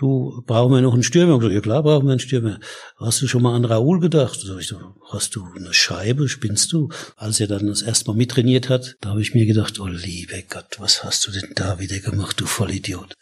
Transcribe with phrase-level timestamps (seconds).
[0.00, 1.34] du, brauchen wir noch einen Stürmer?
[1.34, 2.58] Ich gesagt, ja klar, brauchen wir einen Stürmer.
[2.96, 4.40] Hast du schon mal an Raoul gedacht?
[4.40, 4.78] So, ich so,
[5.10, 6.88] hast du eine Scheibe, spinnst du?
[7.16, 10.42] Als er dann das erste Mal mittrainiert hat, da habe ich mir gedacht, oh liebe
[10.48, 13.14] Gott, was hast du denn da wieder gemacht, du Vollidiot?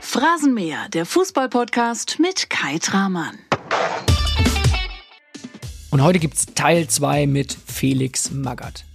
[0.00, 3.36] Phrasenmäher, der Fußballpodcast mit Kai Tramann.
[5.90, 8.85] Und heute gibt's Teil 2 mit Felix Magath.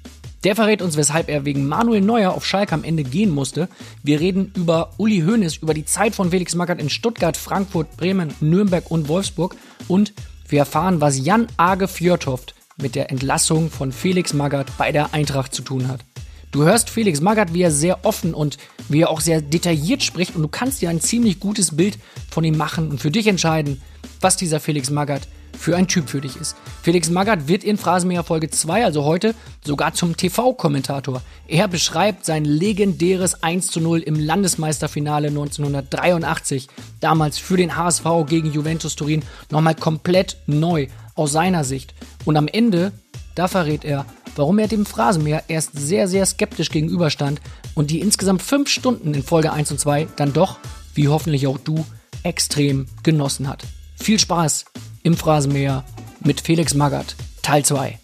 [0.44, 3.70] Der verrät uns, weshalb er wegen Manuel Neuer auf Schalke am Ende gehen musste.
[4.02, 8.34] Wir reden über Uli Hoeneß, über die Zeit von Felix Magath in Stuttgart, Frankfurt, Bremen,
[8.40, 9.56] Nürnberg und Wolfsburg.
[9.88, 10.14] Und
[10.48, 15.54] wir erfahren, was Jan Age Fjörtoft mit der Entlassung von Felix Magath bei der Eintracht
[15.54, 16.04] zu tun hat.
[16.52, 18.58] Du hörst Felix Magath, wie er sehr offen und
[18.90, 21.98] wie er auch sehr detailliert spricht und du kannst dir ein ziemlich gutes Bild
[22.30, 23.82] von ihm machen und für dich entscheiden,
[24.20, 26.56] was dieser Felix Magath für ein Typ für dich ist.
[26.82, 31.22] Felix Magath wird in Phrasenmäher Folge 2, also heute, sogar zum TV-Kommentator.
[31.48, 36.68] Er beschreibt sein legendäres 1 zu 0 im Landesmeisterfinale 1983,
[37.00, 41.94] damals für den HSV gegen Juventus Turin, nochmal komplett neu aus seiner Sicht.
[42.26, 42.92] Und am Ende,
[43.36, 44.06] da verrät er,
[44.36, 47.42] warum er dem Phrasenmäher erst sehr, sehr skeptisch gegenüberstand
[47.76, 50.58] und die insgesamt fünf Stunden in Folge 1 und 2 dann doch,
[50.94, 51.86] wie hoffentlich auch du,
[52.24, 53.64] extrem genossen hat.
[53.96, 54.66] Viel Spaß
[55.04, 55.86] im Phrasenmäher
[56.24, 58.00] mit Felix Magath, Teil 2.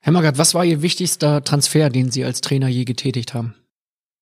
[0.00, 3.54] Herr Magath, was war Ihr wichtigster Transfer, den Sie als Trainer je getätigt haben?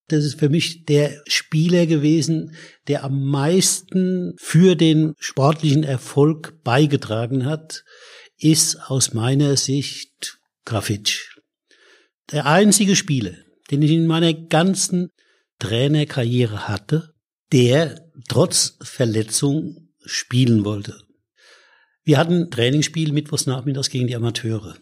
[0.09, 2.55] Das ist für mich der Spieler gewesen,
[2.87, 7.85] der am meisten für den sportlichen Erfolg beigetragen hat,
[8.39, 11.37] ist aus meiner Sicht Grafitsch.
[12.31, 13.35] Der einzige Spieler,
[13.71, 15.11] den ich in meiner ganzen
[15.59, 17.12] Trainerkarriere hatte,
[17.53, 20.97] der trotz Verletzung spielen wollte.
[22.05, 24.77] Wir hatten Trainingsspiel mittwochs nachmittags gegen die Amateure.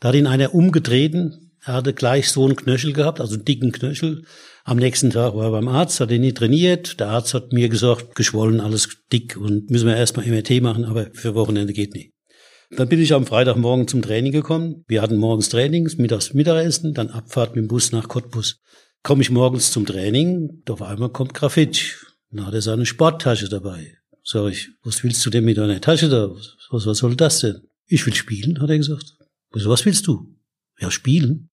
[0.00, 3.72] Da hat ihn einer umgetreten, er hatte gleich so einen Knöchel gehabt, also einen dicken
[3.72, 4.24] Knöchel.
[4.64, 7.00] Am nächsten Tag war er beim Arzt, hat ihn nie trainiert.
[7.00, 11.08] Der Arzt hat mir gesagt, geschwollen, alles dick und müssen wir erstmal MRT machen, aber
[11.12, 12.12] für Wochenende geht nicht.
[12.70, 14.84] Dann bin ich am Freitagmorgen zum Training gekommen.
[14.88, 18.60] Wir hatten morgens Trainings, mittags Mittagessen, dann Abfahrt mit dem Bus nach Cottbus.
[19.04, 22.06] Komme ich morgens zum Training, auf einmal kommt Grafitsch.
[22.30, 23.98] Dann hat er seine Sporttasche dabei.
[24.22, 26.30] Sag ich, was willst du denn mit deiner Tasche da?
[26.70, 27.68] Was, was soll das denn?
[27.86, 29.18] Ich will spielen, hat er gesagt.
[29.54, 30.34] Ich was willst du?
[30.80, 31.50] Ja, spielen.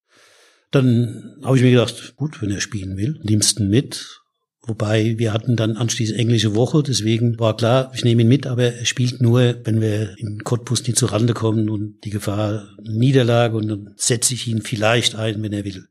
[0.71, 4.21] Dann habe ich mir gedacht, gut, wenn er spielen will, nimmst ihn mit.
[4.61, 8.75] Wobei wir hatten dann anschließend englische Woche, deswegen war klar, ich nehme ihn mit, aber
[8.75, 13.57] er spielt nur, wenn wir in Cottbus nicht zur Rande kommen und die Gefahr Niederlage
[13.57, 15.89] und dann setze ich ihn vielleicht ein, wenn er will.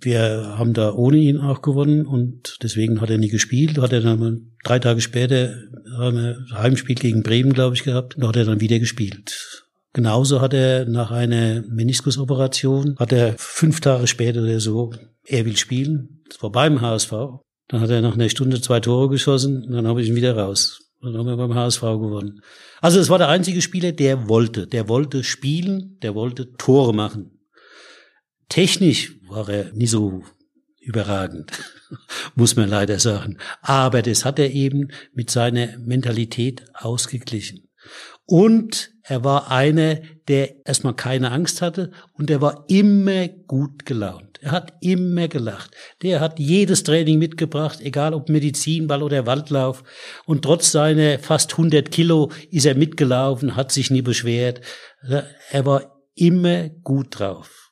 [0.00, 3.78] Wir haben da ohne ihn auch gewonnen und deswegen hat er nie gespielt.
[3.78, 5.54] Hat er dann drei Tage später
[5.98, 8.16] ein Heimspiel gegen Bremen, glaube ich, gehabt.
[8.18, 9.66] Da hat er dann wieder gespielt.
[9.92, 14.92] Genauso hat er nach einer Meniskusoperation, hat er fünf Tage später oder so,
[15.26, 16.22] er will spielen.
[16.28, 17.12] Das war beim HSV.
[17.68, 20.36] Dann hat er nach einer Stunde zwei Tore geschossen und dann habe ich ihn wieder
[20.36, 20.80] raus.
[21.02, 22.40] Dann haben wir beim HSV gewonnen.
[22.80, 24.66] Also es war der einzige Spieler, der wollte.
[24.66, 27.39] Der wollte spielen, der wollte Tore machen.
[28.50, 30.24] Technisch war er nie so
[30.80, 31.52] überragend,
[32.34, 33.38] muss man leider sagen.
[33.62, 37.68] Aber das hat er eben mit seiner Mentalität ausgeglichen.
[38.26, 44.38] Und er war einer, der erstmal keine Angst hatte und er war immer gut gelaunt.
[44.40, 45.70] Er hat immer gelacht.
[46.02, 49.84] Der hat jedes Training mitgebracht, egal ob Medizinball oder Waldlauf.
[50.26, 54.60] Und trotz seiner fast 100 Kilo ist er mitgelaufen, hat sich nie beschwert.
[55.50, 57.69] Er war immer gut drauf.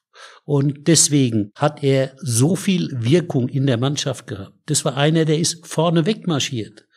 [0.48, 4.54] Und deswegen hat er so viel Wirkung in der Mannschaft gehabt.
[4.64, 6.87] Das war einer, der ist vorne wegmarschiert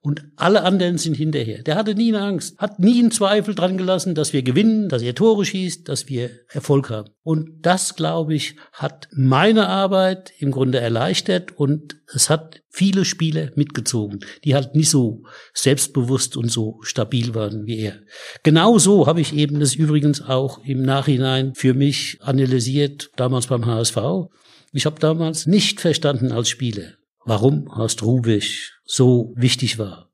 [0.00, 1.62] und alle anderen sind hinterher.
[1.62, 5.02] Der hatte nie eine Angst, hat nie einen Zweifel dran gelassen, dass wir gewinnen, dass
[5.02, 7.10] er Tore schießt, dass wir Erfolg haben.
[7.24, 13.50] Und das, glaube ich, hat meine Arbeit im Grunde erleichtert und es hat viele Spieler
[13.56, 17.98] mitgezogen, die halt nicht so selbstbewusst und so stabil waren wie er.
[18.44, 23.96] Genauso habe ich eben das übrigens auch im Nachhinein für mich analysiert, damals beim HSV.
[24.72, 26.92] Ich habe damals nicht verstanden als Spieler,
[27.28, 30.10] warum Horst Rubisch so wichtig war.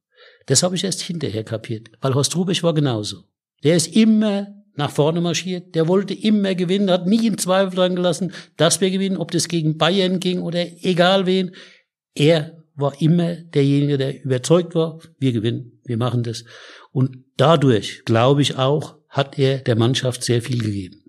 [0.47, 3.23] Das habe ich erst hinterher kapiert, weil Horst Rubisch war genauso.
[3.63, 7.95] Der ist immer nach vorne marschiert, der wollte immer gewinnen, hat nie in Zweifel dran
[7.95, 11.55] gelassen, dass wir gewinnen, ob das gegen Bayern ging oder egal wen.
[12.15, 16.45] Er war immer derjenige, der überzeugt war, wir gewinnen, wir machen das.
[16.91, 21.05] Und dadurch, glaube ich auch, hat er der Mannschaft sehr viel gegeben.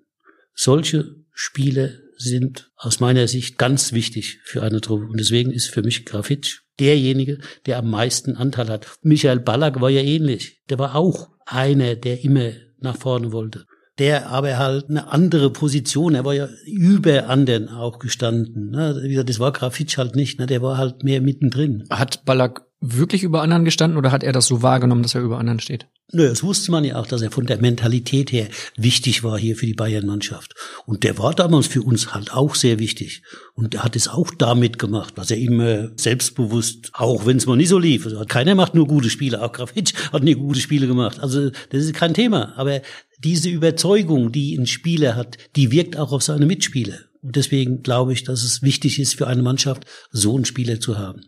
[0.53, 5.05] Solche Spiele sind aus meiner Sicht ganz wichtig für eine Truppe.
[5.05, 8.87] Und deswegen ist für mich Grafitsch derjenige, der am meisten Anteil hat.
[9.01, 10.61] Michael Ballack war ja ähnlich.
[10.69, 13.65] Der war auch einer, der immer nach vorne wollte.
[13.97, 18.71] der aber halt eine andere Position, er war ja über anderen auch gestanden.
[18.71, 19.23] Ne?
[19.25, 20.47] Das war Grafitsch halt nicht, ne?
[20.47, 21.85] der war halt mehr mittendrin.
[21.89, 25.37] Hat Ballack wirklich über anderen gestanden oder hat er das so wahrgenommen, dass er über
[25.37, 25.87] anderen steht?
[26.11, 28.47] Nö, das wusste man ja auch, dass er von der Mentalität her
[28.77, 30.53] wichtig war hier für die Bayern-Mannschaft.
[30.85, 33.23] Und der war damals für uns halt auch sehr wichtig.
[33.55, 37.57] Und er hat es auch damit gemacht, was er immer selbstbewusst, auch wenn es mal
[37.57, 38.05] nicht so lief.
[38.05, 41.19] Also keiner macht nur gute Spiele, auch Grafitsch hat nie gute Spiele gemacht.
[41.19, 42.53] Also das ist kein Thema.
[42.55, 42.81] Aber
[43.23, 46.99] diese Überzeugung, die ein Spieler hat, die wirkt auch auf seine Mitspieler.
[47.23, 50.99] Und deswegen glaube ich, dass es wichtig ist für eine Mannschaft, so einen Spieler zu
[50.99, 51.21] haben.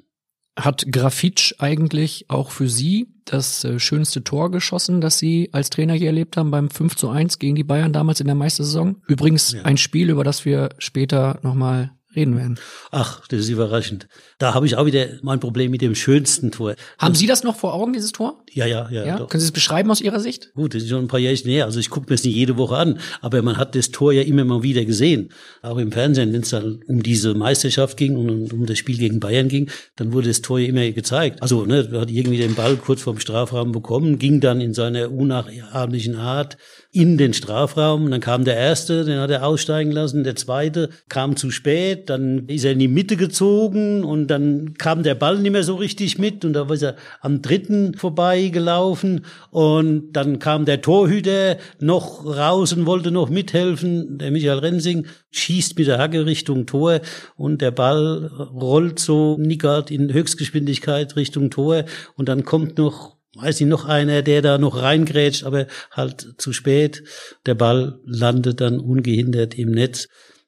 [0.57, 5.93] Hat Grafitsch eigentlich auch für Sie das äh, schönste Tor geschossen, das Sie als Trainer
[5.93, 8.97] hier erlebt haben beim 5 zu 1 gegen die Bayern damals in der Meistersaison?
[9.07, 9.61] Übrigens ja.
[9.63, 12.59] ein Spiel, über das wir später nochmal reden werden.
[12.91, 14.07] Ach, das ist überraschend.
[14.39, 16.75] Da habe ich auch wieder mein Problem mit dem schönsten Tor.
[16.97, 18.43] Haben Sie das noch vor Augen, dieses Tor?
[18.51, 19.05] Ja, ja, ja.
[19.05, 19.17] ja?
[19.25, 20.53] Können Sie es beschreiben aus Ihrer Sicht?
[20.55, 21.65] Gut, das ist schon ein paar Jahre näher.
[21.65, 24.23] Also ich gucke mir es nicht jede Woche an, aber man hat das Tor ja
[24.23, 25.29] immer mal wieder gesehen.
[25.61, 29.19] Auch im Fernsehen, wenn es dann um diese Meisterschaft ging und um das Spiel gegen
[29.19, 31.41] Bayern ging, dann wurde das Tor ja immer gezeigt.
[31.41, 36.15] Also, ne, hat irgendwie den Ball kurz vorm Strafraum bekommen, ging dann in seiner unnachahmlichen
[36.15, 36.57] Art
[36.91, 38.09] in den Strafraum.
[38.09, 40.23] Dann kam der erste, den hat er aussteigen lassen.
[40.23, 42.06] Der zweite kam zu spät.
[42.09, 45.75] Dann ist er in die Mitte gezogen und dann kam der Ball nicht mehr so
[45.75, 46.45] richtig mit.
[46.45, 49.25] Und da ist er am dritten vorbeigelaufen.
[49.51, 54.17] Und dann kam der Torhüter noch raus und wollte noch mithelfen.
[54.17, 57.01] Der Michael Rensing schießt mit der Hacke Richtung Tor
[57.35, 61.85] und der Ball rollt so nickert in Höchstgeschwindigkeit Richtung Tor.
[62.15, 66.53] Und dann kommt noch weiß nicht, noch einer, der da noch reingrätscht, aber halt zu
[66.53, 67.03] spät.
[67.45, 70.07] Der Ball landet dann ungehindert im Netz.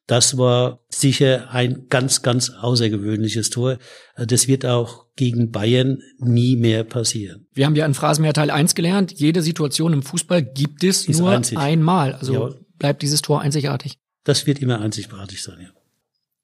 [0.09, 3.77] Das war sicher ein ganz, ganz außergewöhnliches Tor.
[4.17, 7.45] Das wird auch gegen Bayern nie mehr passieren.
[7.53, 11.19] Wir haben ja in Phrasenmeer Teil 1 gelernt, jede Situation im Fußball gibt es Ist
[11.19, 11.59] nur einzig.
[11.59, 12.13] einmal.
[12.13, 12.49] Also ja.
[12.79, 13.99] bleibt dieses Tor einzigartig.
[14.23, 15.69] Das wird immer einzigartig sein, ja.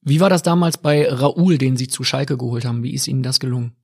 [0.01, 2.83] Wie war das damals bei Raoul, den Sie zu Schalke geholt haben?
[2.83, 3.75] Wie ist Ihnen das gelungen?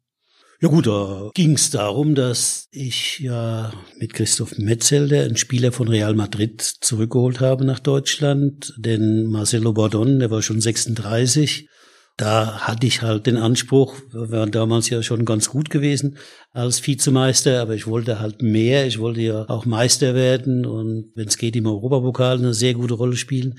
[0.64, 5.88] Ja gut, da ging es darum, dass ich ja mit Christoph Metzelder, einen Spieler von
[5.88, 8.72] Real Madrid, zurückgeholt habe nach Deutschland.
[8.78, 11.68] Denn Marcelo Bordon, der war schon 36.
[12.16, 16.18] Da hatte ich halt den Anspruch, wir waren damals ja schon ganz gut gewesen
[16.52, 18.86] als Vizemeister, aber ich wollte halt mehr.
[18.86, 22.94] Ich wollte ja auch Meister werden und wenn es geht im Europapokal eine sehr gute
[22.94, 23.58] Rolle spielen.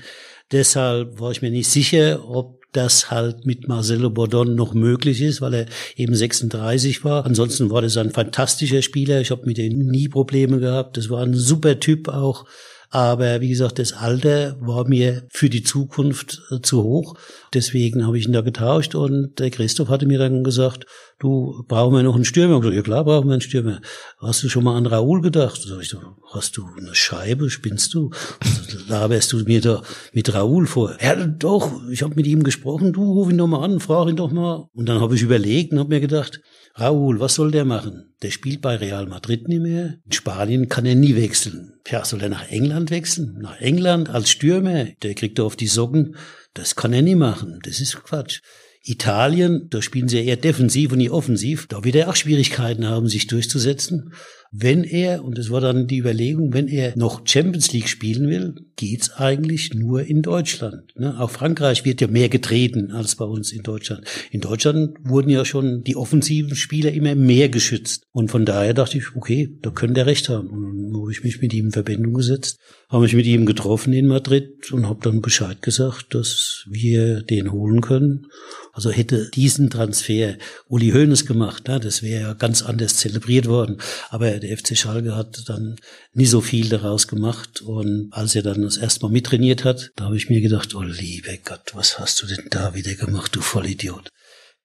[0.53, 5.41] Deshalb war ich mir nicht sicher, ob das halt mit Marcelo Bordon noch möglich ist,
[5.41, 5.65] weil er
[5.95, 7.25] eben 36 war.
[7.25, 9.21] Ansonsten war das ein fantastischer Spieler.
[9.21, 10.97] Ich habe mit ihm nie Probleme gehabt.
[10.97, 12.45] Das war ein super Typ auch.
[12.93, 17.15] Aber wie gesagt, das Alter war mir für die Zukunft äh, zu hoch.
[17.51, 20.85] Deswegen habe ich ihn da getauscht und der Christoph hatte mir dann gesagt,
[21.17, 22.57] du, brauchen wir noch einen Stürmer?
[22.57, 23.81] Ich gesagt, ja klar, brauchen wir einen Stürmer.
[24.19, 25.59] Hast du schon mal an Raoul gedacht?
[25.65, 25.95] Sag ich,
[26.33, 27.49] hast du eine Scheibe?
[27.49, 28.11] Spinnst du?
[28.87, 29.81] Laberst du mir da
[30.13, 30.95] mit Raoul vor?
[31.01, 34.17] Ja, doch, ich habe mit ihm gesprochen, du ruf ihn doch mal an, frag ihn
[34.17, 34.67] doch mal.
[34.71, 36.41] Und dann habe ich überlegt und habe mir gedacht,
[36.75, 38.15] Raoul, was soll der machen?
[38.23, 39.99] Der spielt bei Real Madrid nicht mehr.
[40.05, 41.73] In Spanien kann er nie wechseln.
[41.87, 43.37] Ja, soll er nach England wechseln?
[43.39, 44.85] Nach England als Stürmer?
[45.03, 46.15] Der kriegt er auf die Socken.
[46.55, 47.59] Das kann er nie machen.
[47.63, 48.41] Das ist Quatsch.
[48.85, 51.67] Italien, da spielen sie eher defensiv und nie offensiv.
[51.67, 54.11] Da wird er auch Schwierigkeiten haben, sich durchzusetzen
[54.55, 58.53] wenn er, und das war dann die Überlegung, wenn er noch Champions League spielen will,
[58.83, 60.93] geht's eigentlich nur in Deutschland.
[60.97, 61.17] Ne?
[61.17, 64.05] Auch Frankreich wird ja mehr getreten als bei uns in Deutschland.
[64.31, 68.03] In Deutschland wurden ja schon die offensiven Spieler immer mehr geschützt.
[68.11, 70.49] Und von daher dachte ich, okay, da könnte er recht haben.
[70.49, 72.59] Und dann habe ich mich mit ihm in Verbindung gesetzt,
[72.89, 77.51] habe mich mit ihm getroffen in Madrid und habe dann Bescheid gesagt, dass wir den
[77.51, 78.27] holen können.
[78.73, 80.35] Also hätte diesen Transfer
[80.67, 83.77] Uli Hoeneß gemacht, ne, das wäre ja ganz anders zelebriert worden.
[84.09, 85.77] Aber der FC Schalke hat dann
[86.13, 87.61] nie so viel daraus gemacht.
[87.61, 90.81] Und als er dann das erste Mal mittrainiert hat, da habe ich mir gedacht, oh
[90.81, 94.09] liebe Gott, was hast du denn da wieder gemacht, du Vollidiot?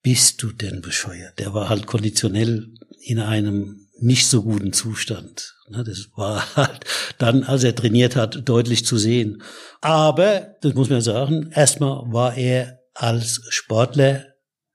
[0.03, 1.39] Bist du denn bescheuert?
[1.39, 2.69] Der war halt konditionell
[3.03, 5.55] in einem nicht so guten Zustand.
[5.69, 6.85] Ne, das war halt
[7.19, 9.43] dann, als er trainiert hat, deutlich zu sehen.
[9.81, 14.25] Aber, das muss man sagen, erstmal war er als Sportler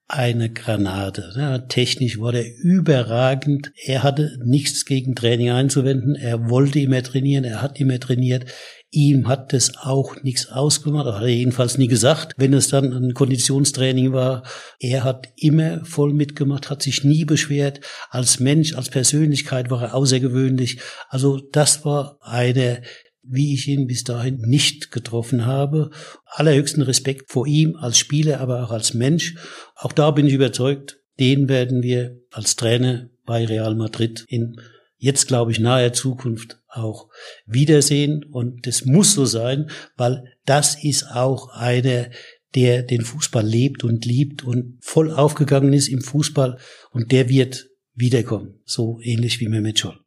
[0.08, 1.34] eine Granate.
[1.36, 3.72] Ja, technisch war er überragend.
[3.84, 6.16] Er hatte nichts gegen Training einzuwenden.
[6.16, 7.46] Er wollte immer trainieren.
[7.46, 8.46] Er hat immer trainiert.
[8.96, 11.08] Ihm hat das auch nichts ausgemacht.
[11.08, 14.44] Hat er jedenfalls nie gesagt, wenn es dann ein Konditionstraining war.
[14.80, 17.82] Er hat immer voll mitgemacht, hat sich nie beschwert.
[18.12, 20.78] Als Mensch, als Persönlichkeit war er außergewöhnlich.
[21.10, 22.84] Also das war eine
[23.26, 25.92] wie ich ihn bis dahin nicht getroffen habe.
[26.26, 29.36] Allerhöchsten Respekt vor ihm als Spieler, aber auch als Mensch.
[29.76, 34.58] Auch da bin ich überzeugt, den werden wir als Trainer bei Real Madrid in
[35.04, 37.10] jetzt glaube ich nahe Zukunft auch
[37.46, 38.24] wiedersehen.
[38.24, 42.10] Und das muss so sein, weil das ist auch eine
[42.56, 46.60] der den Fußball lebt und liebt und voll aufgegangen ist im Fußball
[46.92, 48.60] und der wird wiederkommen.
[48.64, 50.00] So ähnlich wie Mehmet Scholl.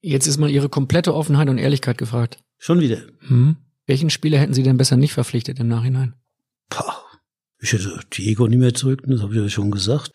[0.00, 2.38] Jetzt ist mal Ihre komplette Offenheit und Ehrlichkeit gefragt.
[2.58, 3.00] Schon wieder.
[3.28, 3.56] Hm?
[3.86, 6.14] Welchen Spieler hätten Sie denn besser nicht verpflichtet im Nachhinein?
[6.68, 6.96] Pah,
[7.60, 10.10] ich hätte Diego nicht mehr zurück, das habe ich ja schon gesagt.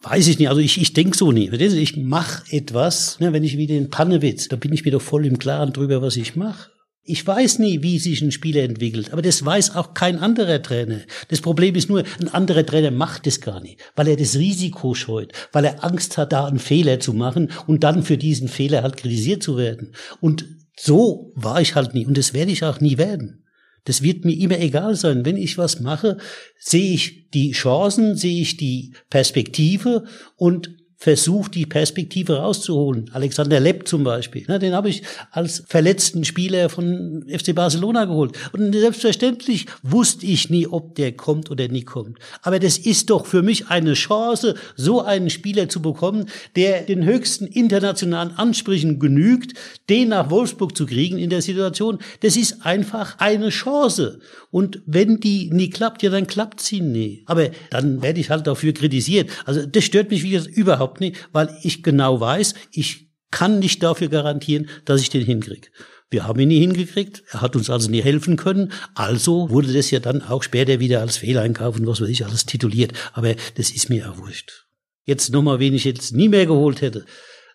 [0.00, 1.48] Weiß ich nicht, also ich, ich denke so nie.
[1.50, 5.38] Ich mache etwas, ne, wenn ich wieder in Pannewitz, da bin ich wieder voll im
[5.38, 6.70] Klaren drüber, was ich mache.
[7.02, 11.00] Ich weiß nie, wie sich ein Spieler entwickelt, aber das weiß auch kein anderer Trainer.
[11.28, 14.94] Das Problem ist nur, ein anderer Trainer macht das gar nicht, weil er das Risiko
[14.94, 18.82] scheut, weil er Angst hat, da einen Fehler zu machen und dann für diesen Fehler
[18.82, 19.94] halt kritisiert zu werden.
[20.20, 20.44] Und
[20.76, 23.47] so war ich halt nie und das werde ich auch nie werden.
[23.84, 25.24] Das wird mir immer egal sein.
[25.24, 26.18] Wenn ich was mache,
[26.58, 30.04] sehe ich die Chancen, sehe ich die Perspektive
[30.36, 33.08] und versucht, die Perspektive rauszuholen.
[33.12, 34.44] Alexander Lepp zum Beispiel.
[34.48, 38.36] Ne, den habe ich als verletzten Spieler von FC Barcelona geholt.
[38.52, 42.18] Und selbstverständlich wusste ich nie, ob der kommt oder nie kommt.
[42.42, 46.26] Aber das ist doch für mich eine Chance, so einen Spieler zu bekommen,
[46.56, 49.52] der den höchsten internationalen Ansprüchen genügt,
[49.88, 51.98] den nach Wolfsburg zu kriegen in der Situation.
[52.22, 54.18] Das ist einfach eine Chance.
[54.50, 57.22] Und wenn die nie klappt, ja, dann klappt sie nie.
[57.26, 59.30] Aber dann werde ich halt dafür kritisiert.
[59.44, 64.08] Also das stört mich wieder überhaupt nicht, weil ich genau weiß, ich kann nicht dafür
[64.08, 65.68] garantieren, dass ich den hinkriege.
[66.10, 69.90] Wir haben ihn nie hingekriegt, er hat uns also nie helfen können, also wurde das
[69.90, 73.70] ja dann auch später wieder als Fehleinkauf und was weiß ich alles tituliert, aber das
[73.70, 74.66] ist mir auch wurscht.
[75.04, 77.04] Jetzt nochmal, wen ich jetzt nie mehr geholt hätte.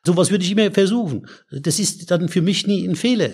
[0.05, 1.27] Sowas würde ich immer versuchen.
[1.49, 3.31] Das ist dann für mich nie ein Fehler.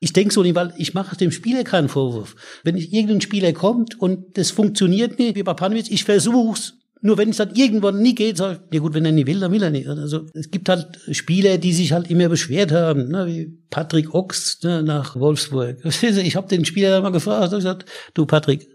[0.00, 2.34] Ich denke so nicht, weil ich mache dem Spieler keinen Vorwurf.
[2.64, 6.74] Wenn irgendein Spieler kommt und das funktioniert nicht, wie bei Panowitz, ich versuch's.
[7.02, 9.40] Nur wenn es dann irgendwann nie geht, sag ich, ja gut, wenn er nicht will,
[9.40, 9.88] dann will er nicht.
[9.88, 14.62] Also es gibt halt Spieler, die sich halt immer beschwert haben, ne, wie Patrick Ochs
[14.62, 15.78] ne, nach Wolfsburg.
[16.02, 18.68] Ich habe den Spieler dann mal gefragt, und gesagt, du Patrick,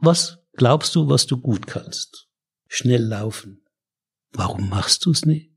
[0.00, 2.26] was glaubst du, was du gut kannst?
[2.66, 3.62] Schnell laufen.
[4.32, 5.52] Warum machst du's nicht?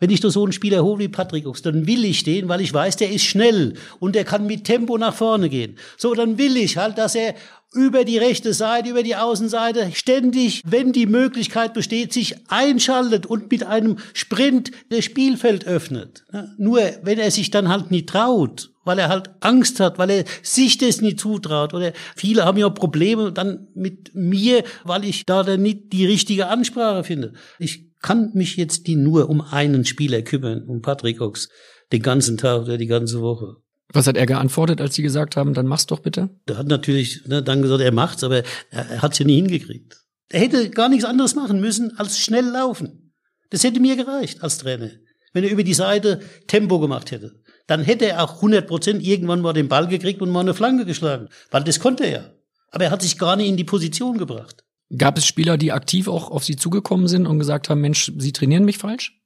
[0.00, 2.62] Wenn ich da so einen Spieler hole wie Patrick Ochs, dann will ich den, weil
[2.62, 5.76] ich weiß, der ist schnell und der kann mit Tempo nach vorne gehen.
[5.98, 7.34] So, dann will ich halt, dass er
[7.72, 13.50] über die rechte Seite, über die Außenseite ständig, wenn die Möglichkeit besteht, sich einschaltet und
[13.50, 16.24] mit einem Sprint das Spielfeld öffnet.
[16.58, 20.24] Nur wenn er sich dann halt nicht traut, weil er halt Angst hat, weil er
[20.42, 25.42] sich das nicht zutraut oder viele haben ja Probleme dann mit mir, weil ich da
[25.44, 27.34] dann nicht die richtige Ansprache finde.
[27.58, 31.50] Ich kann mich jetzt die nur um einen Spieler kümmern, um Patrick Ochs,
[31.92, 33.56] den ganzen Tag oder die ganze Woche.
[33.92, 36.30] Was hat er geantwortet, als Sie gesagt haben, dann mach's doch bitte?
[36.48, 39.96] Der hat natürlich ne, dann gesagt, er macht's, aber er, er hat's ja nie hingekriegt.
[40.28, 43.12] Er hätte gar nichts anderes machen müssen, als schnell laufen.
[43.50, 44.90] Das hätte mir gereicht als Trainer.
[45.32, 47.42] Wenn er über die Seite Tempo gemacht hätte.
[47.66, 50.84] Dann hätte er auch 100 Prozent irgendwann mal den Ball gekriegt und mal eine Flanke
[50.84, 51.28] geschlagen.
[51.50, 52.34] Weil das konnte er.
[52.70, 54.64] Aber er hat sich gar nicht in die Position gebracht.
[54.96, 58.32] Gab es Spieler, die aktiv auch auf Sie zugekommen sind und gesagt haben, Mensch, Sie
[58.32, 59.19] trainieren mich falsch?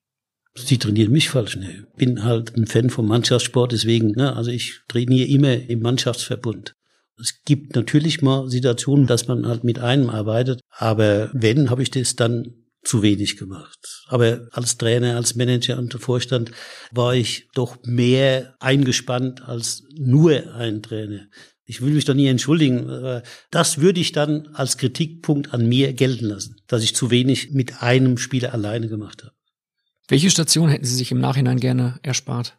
[0.57, 1.87] Sie trainieren mich falsch, ne.
[1.97, 6.75] Bin halt ein Fan vom Mannschaftssport, deswegen, ne, also ich trainiere immer im Mannschaftsverbund.
[7.21, 11.91] Es gibt natürlich mal Situationen, dass man halt mit einem arbeitet, aber wenn, habe ich
[11.91, 14.05] das dann zu wenig gemacht.
[14.09, 16.51] Aber als Trainer, als Manager und Vorstand
[16.93, 21.27] war ich doch mehr eingespannt als nur ein Trainer.
[21.65, 23.23] Ich will mich doch nie entschuldigen.
[23.51, 27.83] Das würde ich dann als Kritikpunkt an mir gelten lassen, dass ich zu wenig mit
[27.83, 29.33] einem Spieler alleine gemacht habe.
[30.09, 32.59] Welche Station hätten Sie sich im Nachhinein gerne erspart?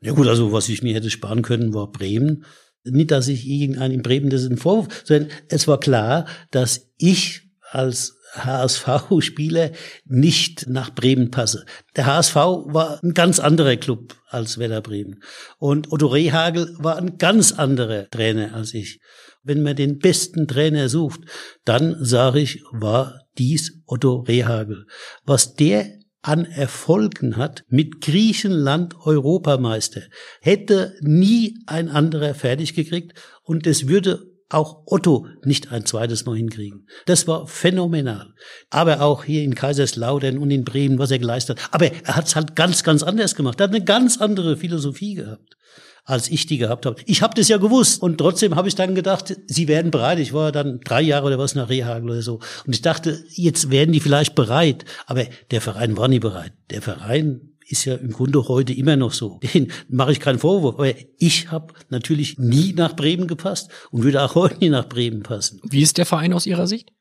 [0.00, 2.44] Ja gut, also was ich mir hätte sparen können, war Bremen.
[2.84, 6.90] Nicht, dass ich irgendeinen in Bremen das ist ein Vorwurf, sondern es war klar, dass
[6.98, 9.70] ich als HSV-Spieler
[10.06, 11.64] nicht nach Bremen passe.
[11.96, 15.22] Der HSV war ein ganz anderer Club als Werder Bremen.
[15.58, 19.00] Und Otto Rehagel war ein ganz anderer Trainer als ich.
[19.42, 21.20] Wenn man den besten Trainer sucht,
[21.64, 24.86] dann sage ich, war dies Otto Rehagel.
[25.24, 30.02] Was der an Erfolgen hat mit Griechenland Europameister,
[30.40, 36.36] hätte nie ein anderer fertig gekriegt und es würde auch Otto nicht ein zweites Mal
[36.36, 36.86] hinkriegen.
[37.06, 38.34] Das war phänomenal.
[38.70, 41.74] Aber auch hier in Kaiserslautern und in Bremen, was er geleistet hat.
[41.74, 43.60] Aber er hat es halt ganz, ganz anders gemacht.
[43.60, 45.56] Er hat eine ganz andere Philosophie gehabt
[46.04, 47.00] als ich die gehabt habe.
[47.06, 50.18] Ich habe das ja gewusst und trotzdem habe ich dann gedacht, sie werden bereit.
[50.18, 53.70] Ich war dann drei Jahre oder was nach Rehagel oder so und ich dachte, jetzt
[53.70, 54.84] werden die vielleicht bereit.
[55.06, 56.52] Aber der Verein war nie bereit.
[56.70, 59.40] Der Verein ist ja im Grunde heute immer noch so.
[59.54, 60.74] Den mache ich keinen Vorwurf.
[60.74, 65.22] Aber ich habe natürlich nie nach Bremen gepasst und würde auch heute nie nach Bremen
[65.22, 65.60] passen.
[65.64, 66.92] Wie ist der Verein aus Ihrer Sicht?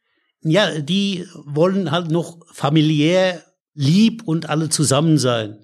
[0.44, 3.44] Ja, die wollen halt noch familiär
[3.74, 5.60] lieb und alle zusammen sein.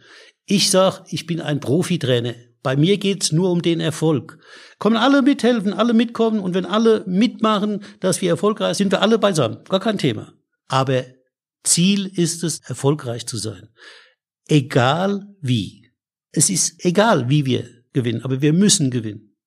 [0.45, 2.35] Ich sag, ich bin ein Profitrainer.
[2.67, 4.39] Bei mir geht's nur um den Erfolg.
[4.77, 9.19] Kommen alle mithelfen, alle mitkommen und wenn alle mitmachen, dass wir erfolgreich sind, wir alle
[9.19, 9.63] beisammen.
[9.69, 10.33] Gar kein Thema.
[10.67, 11.05] Aber
[11.63, 13.69] Ziel ist es, erfolgreich zu sein.
[14.49, 15.93] Egal wie.
[16.33, 19.37] Es ist egal, wie wir gewinnen, aber wir müssen gewinnen.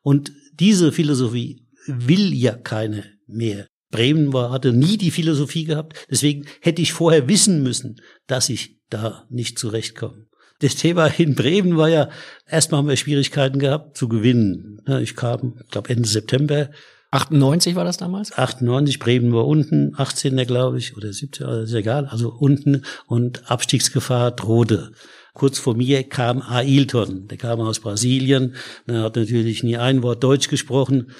[0.00, 3.66] Und diese Philosophie will ja keine mehr.
[3.90, 6.06] Bremen war, hatte nie die Philosophie gehabt.
[6.10, 10.26] Deswegen hätte ich vorher wissen müssen, dass ich da nicht zurechtkomme
[10.62, 12.08] das Thema in Bremen war ja,
[12.48, 14.80] erstmal haben wir Schwierigkeiten gehabt zu gewinnen.
[15.00, 16.70] Ich kam, ich glaube Ende September.
[17.10, 18.36] 98 war das damals?
[18.38, 20.36] 98, Bremen war unten, 18.
[20.46, 24.92] glaube ich, oder 17, also ist egal, also unten und Abstiegsgefahr drohte.
[25.34, 28.54] Kurz vor mir kam Ailton, der kam aus Brasilien,
[28.86, 31.10] er hat natürlich nie ein Wort Deutsch gesprochen.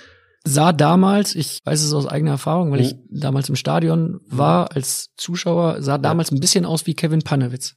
[0.45, 2.99] Sah damals, ich weiß es aus eigener Erfahrung, weil ich hm.
[3.11, 7.77] damals im Stadion war als Zuschauer, sah damals ein bisschen aus wie Kevin Panewitz.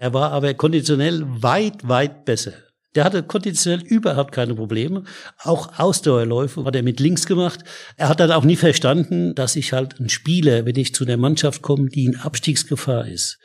[0.00, 2.54] Er war aber konditionell weit, weit besser.
[2.94, 5.04] Der hatte konditionell überhaupt keine Probleme.
[5.38, 7.60] Auch Ausdauerläufe hat er mit links gemacht.
[7.98, 11.18] Er hat dann auch nie verstanden, dass ich halt ein Spieler, wenn ich zu der
[11.18, 13.38] Mannschaft komme, die in Abstiegsgefahr ist,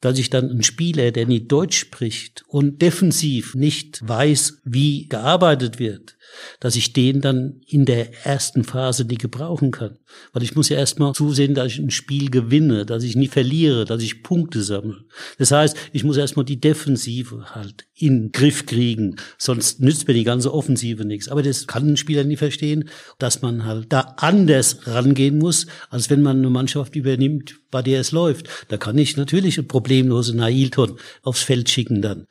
[0.00, 5.80] dass ich dann ein Spieler, der nicht Deutsch spricht und defensiv nicht weiß, wie gearbeitet
[5.80, 6.16] wird,
[6.60, 9.98] dass ich den dann in der ersten Phase nicht gebrauchen kann.
[10.32, 13.84] Weil ich muss ja erstmal zusehen, dass ich ein Spiel gewinne, dass ich nie verliere,
[13.84, 15.04] dass ich Punkte sammle.
[15.38, 20.14] Das heißt, ich muss erstmal die Defensive halt in den Griff kriegen, sonst nützt mir
[20.14, 21.28] die ganze Offensive nichts.
[21.28, 26.10] Aber das kann ein Spieler nie verstehen, dass man halt da anders rangehen muss, als
[26.10, 28.48] wenn man eine Mannschaft übernimmt, bei der es läuft.
[28.68, 32.26] Da kann ich natürlich ein problemlose Nailton aufs Feld schicken dann.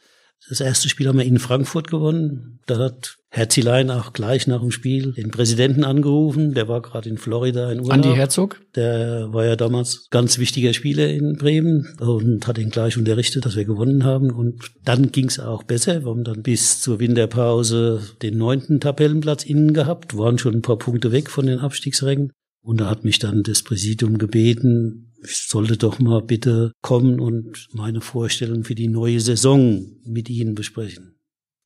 [0.49, 2.59] Das erste Spiel haben wir in Frankfurt gewonnen.
[2.67, 6.53] Da hat Herr Zielein auch gleich nach dem Spiel den Präsidenten angerufen.
[6.53, 7.93] Der war gerade in Florida in Urlaub.
[7.93, 8.61] Andi Herzog?
[8.75, 13.55] Der war ja damals ganz wichtiger Spieler in Bremen und hat ihn gleich unterrichtet, dass
[13.55, 14.31] wir gewonnen haben.
[14.31, 16.03] Und dann ging es auch besser.
[16.03, 20.77] Wir haben dann bis zur Winterpause den neunten Tabellenplatz innen gehabt, waren schon ein paar
[20.77, 22.31] Punkte weg von den Abstiegsrängen.
[22.61, 27.67] Und da hat mich dann das Präsidium gebeten, ich sollte doch mal bitte kommen und
[27.73, 31.16] meine Vorstellung für die neue Saison mit Ihnen besprechen.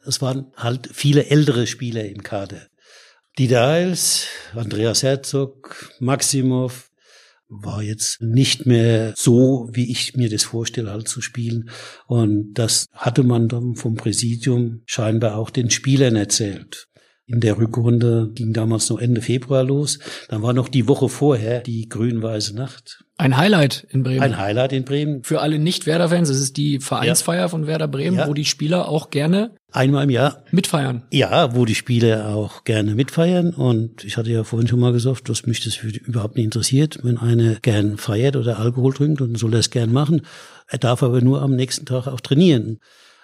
[0.05, 2.67] Es waren halt viele ältere Spieler im Kader.
[3.37, 6.91] Dieter Eils, Andreas Herzog, Maximov,
[7.47, 11.69] war jetzt nicht mehr so, wie ich mir das vorstelle, halt zu spielen.
[12.07, 16.87] Und das hatte man dann vom Präsidium scheinbar auch den Spielern erzählt.
[17.27, 19.99] In der Rückrunde ging damals noch Ende Februar los.
[20.29, 23.05] Dann war noch die Woche vorher die grün-weiße Nacht.
[23.21, 24.23] Ein Highlight in Bremen.
[24.23, 25.23] Ein Highlight in Bremen.
[25.23, 27.47] Für alle Nicht-Werder-Fans, es ist die Vereinsfeier ja.
[27.49, 28.27] von Werder Bremen, ja.
[28.27, 31.03] wo die Spieler auch gerne einmal im Jahr mitfeiern.
[31.11, 33.53] Ja, wo die Spieler auch gerne mitfeiern.
[33.53, 37.19] Und ich hatte ja vorhin schon mal gesagt, dass mich das überhaupt nicht interessiert, wenn
[37.19, 40.23] einer gern feiert oder Alkohol trinkt und soll es gern machen.
[40.67, 42.79] Er darf aber nur am nächsten Tag auch trainieren.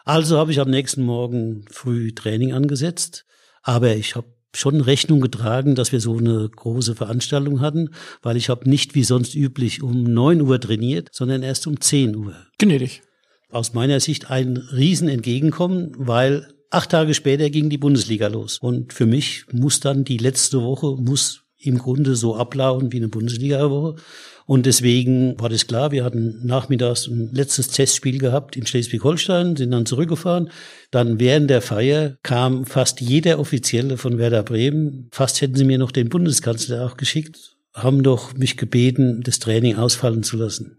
[0.05, 3.25] Also habe ich am nächsten Morgen früh Training angesetzt.
[3.63, 7.89] Aber ich habe schon Rechnung getragen, dass wir so eine große Veranstaltung hatten,
[8.21, 12.15] weil ich habe nicht wie sonst üblich um neun Uhr trainiert, sondern erst um zehn
[12.15, 12.35] Uhr.
[12.57, 13.03] Gnädig.
[13.49, 18.59] Aus meiner Sicht ein Riesen entgegenkommen, weil acht Tage später ging die Bundesliga los.
[18.59, 23.09] Und für mich muss dann die letzte Woche, muss im Grunde so ablaufen wie eine
[23.09, 23.95] Bundesliga-Woche.
[24.47, 29.71] Und deswegen war das klar, wir hatten nachmittags ein letztes Testspiel gehabt in Schleswig-Holstein, sind
[29.71, 30.49] dann zurückgefahren.
[30.89, 35.09] Dann während der Feier kam fast jeder Offizielle von Werder Bremen.
[35.11, 39.75] Fast hätten sie mir noch den Bundeskanzler auch geschickt, haben doch mich gebeten, das Training
[39.75, 40.77] ausfallen zu lassen.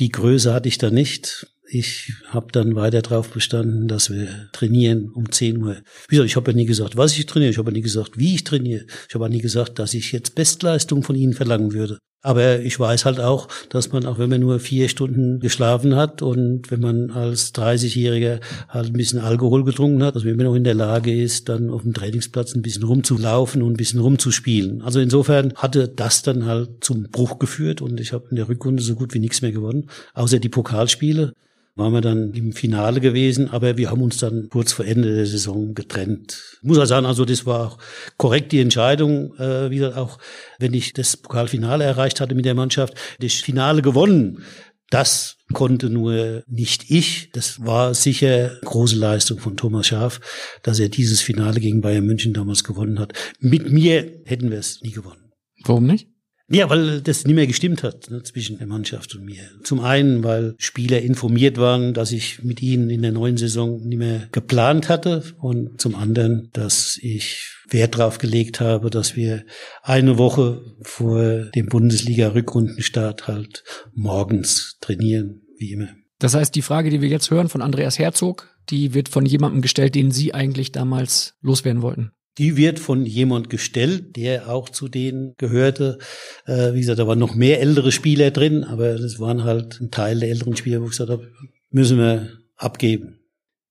[0.00, 1.46] Die Größe hatte ich da nicht.
[1.68, 5.76] Ich habe dann weiter drauf bestanden, dass wir trainieren um 10 Uhr.
[6.08, 7.52] Wie gesagt, ich habe ja nie gesagt, was ich trainiere.
[7.52, 8.84] Ich habe ja nie gesagt, wie ich trainiere.
[9.08, 11.98] Ich habe ja nie gesagt, dass ich jetzt Bestleistung von Ihnen verlangen würde.
[12.26, 16.22] Aber ich weiß halt auch, dass man, auch wenn man nur vier Stunden geschlafen hat
[16.22, 20.56] und wenn man als 30-Jähriger halt ein bisschen Alkohol getrunken hat, dass man immer noch
[20.56, 24.82] in der Lage ist, dann auf dem Trainingsplatz ein bisschen rumzulaufen und ein bisschen rumzuspielen.
[24.82, 28.82] Also insofern hatte das dann halt zum Bruch geführt und ich habe in der Rückrunde
[28.82, 31.32] so gut wie nichts mehr gewonnen, außer die Pokalspiele
[31.76, 35.26] waren wir dann im Finale gewesen, aber wir haben uns dann kurz vor Ende der
[35.26, 36.58] Saison getrennt.
[36.62, 37.78] Muss also sagen, also das war auch
[38.16, 40.18] korrekt die Entscheidung, äh, wieder auch
[40.58, 44.42] wenn ich das Pokalfinale erreicht hatte mit der Mannschaft, das Finale gewonnen.
[44.88, 47.30] Das konnte nur nicht ich.
[47.32, 50.20] Das war sicher große Leistung von Thomas Schaaf,
[50.62, 53.12] dass er dieses Finale gegen Bayern München damals gewonnen hat.
[53.40, 55.32] Mit mir hätten wir es nie gewonnen.
[55.64, 56.08] Warum nicht?
[56.48, 59.42] Ja, weil das nicht mehr gestimmt hat ne, zwischen der Mannschaft und mir.
[59.64, 63.98] Zum einen, weil Spieler informiert waren, dass ich mit ihnen in der neuen Saison nicht
[63.98, 69.44] mehr geplant hatte und zum anderen, dass ich Wert darauf gelegt habe, dass wir
[69.82, 75.88] eine Woche vor dem Bundesliga-Rückrundenstart halt morgens trainieren, wie immer.
[76.20, 79.62] Das heißt, die Frage, die wir jetzt hören von Andreas Herzog, die wird von jemandem
[79.62, 82.12] gestellt, den Sie eigentlich damals loswerden wollten.
[82.38, 85.98] Die wird von jemand gestellt, der auch zu denen gehörte.
[86.44, 89.90] Äh, wie gesagt, da waren noch mehr ältere Spieler drin, aber das waren halt ein
[89.90, 91.30] Teil der älteren Spieler, wo ich gesagt habe,
[91.70, 93.20] müssen wir abgeben.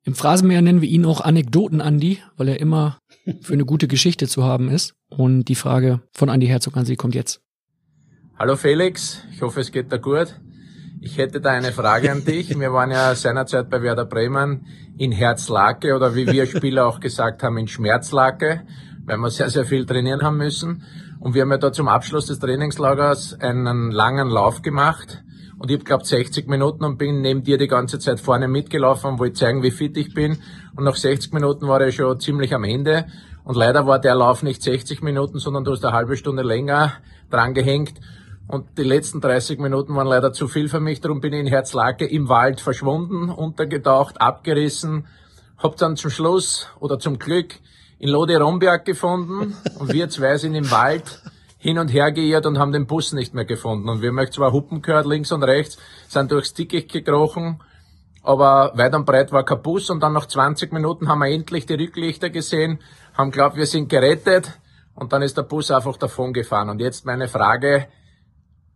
[0.04, 3.00] Im Phrasenmäher nennen wir ihn auch Anekdoten Andi, weil er immer
[3.42, 4.96] für eine gute Geschichte zu haben ist.
[5.10, 7.42] Und die Frage von Andi Herzog an Sie kommt jetzt.
[8.38, 10.40] Hallo Felix, ich hoffe es geht dir gut.
[11.02, 12.50] Ich hätte da eine Frage an dich.
[12.60, 14.66] Wir waren ja seinerzeit bei Werder Bremen
[14.98, 18.62] in Herzlake oder wie wir Spieler auch gesagt haben, in Schmerzlake,
[19.06, 20.84] weil wir sehr, sehr viel trainieren haben müssen.
[21.20, 25.24] Und wir haben ja da zum Abschluss des Trainingslagers einen langen Lauf gemacht.
[25.58, 29.12] Und ich habe glaubt 60 Minuten und bin neben dir die ganze Zeit vorne mitgelaufen
[29.12, 30.38] und wollte zeigen, wie fit ich bin.
[30.76, 33.06] Und nach 60 Minuten war ich schon ziemlich am Ende.
[33.44, 36.94] Und leider war der Lauf nicht 60 Minuten, sondern du hast eine halbe Stunde länger
[37.30, 37.94] dran gehängt.
[38.48, 41.48] Und die letzten 30 Minuten waren leider zu viel für mich, darum bin ich in
[41.48, 45.08] Herzlake im Wald verschwunden, untergetaucht, abgerissen,
[45.58, 47.56] hab dann zum Schluss oder zum Glück
[47.98, 51.22] in Lode Romberg gefunden und wir zwei sind im Wald
[51.58, 53.90] hin und her geirrt und haben den Bus nicht mehr gefunden.
[53.90, 57.64] Und wir haben zwar Huppen gehört, links und rechts, sind durchs Dickicht gekrochen,
[58.22, 61.66] aber weit und breit war kein Bus und dann nach 20 Minuten haben wir endlich
[61.66, 62.80] die Rücklichter gesehen,
[63.16, 64.60] haben glaubt, wir sind gerettet
[64.94, 66.70] und dann ist der Bus einfach davon gefahren.
[66.70, 67.88] Und jetzt meine Frage,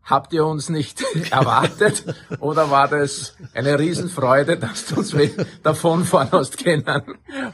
[0.03, 2.03] Habt ihr uns nicht erwartet
[2.39, 5.15] oder war das eine Riesenfreude, dass du uns
[5.61, 6.83] davon fahren hast können?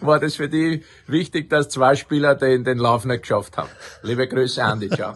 [0.01, 3.69] War das für dich wichtig, dass zwei Spieler den, den Lauf nicht geschafft haben?
[4.03, 5.15] Liebe Grüße, Andi, ciao.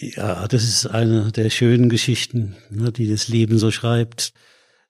[0.00, 4.32] Ja, das ist eine der schönen Geschichten, ne, die das Leben so schreibt.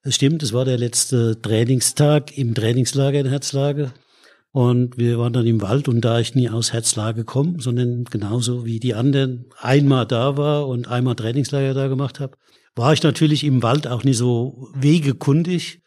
[0.02, 3.92] Es stimmt, es war der letzte Trainingstag im Trainingslager in Herzlage.
[4.52, 8.64] Und wir waren dann im Wald und da ich nie aus Herzlage komme, sondern genauso
[8.64, 12.36] wie die anderen einmal da war und einmal Trainingslager da gemacht habe,
[12.74, 15.82] war ich natürlich im Wald auch nie so wegekundig.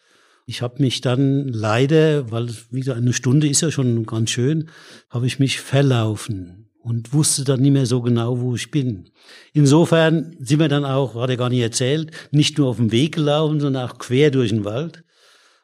[0.45, 4.69] Ich habe mich dann leider, weil wieder eine Stunde ist ja schon ganz schön,
[5.09, 9.09] habe ich mich verlaufen und wusste dann nicht mehr so genau, wo ich bin.
[9.53, 13.15] Insofern sind wir dann auch, hat er gar nicht erzählt, nicht nur auf dem Weg
[13.15, 15.03] gelaufen, sondern auch quer durch den Wald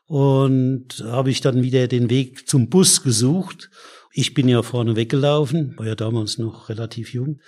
[0.10, 3.70] und habe ich dann wieder den Weg zum Bus gesucht.
[4.12, 7.42] Ich bin ja vorne weggelaufen, war ja damals noch relativ jung.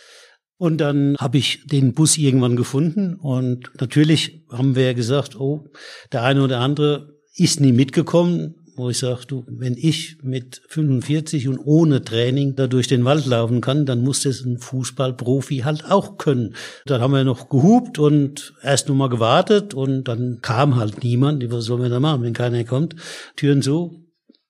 [0.57, 5.71] Und dann habe ich den Bus irgendwann gefunden und natürlich haben wir gesagt, oh,
[6.11, 11.47] der eine oder andere ist nie mitgekommen wo ich sage, du, wenn ich mit 45
[11.47, 15.85] und ohne Training da durch den Wald laufen kann, dann muss das ein Fußballprofi halt
[15.89, 16.55] auch können.
[16.85, 21.49] Dann haben wir noch gehupt und erst nur mal gewartet und dann kam halt niemand.
[21.51, 22.95] Was sollen wir da machen, wenn keiner kommt?
[23.35, 23.97] Türen zu.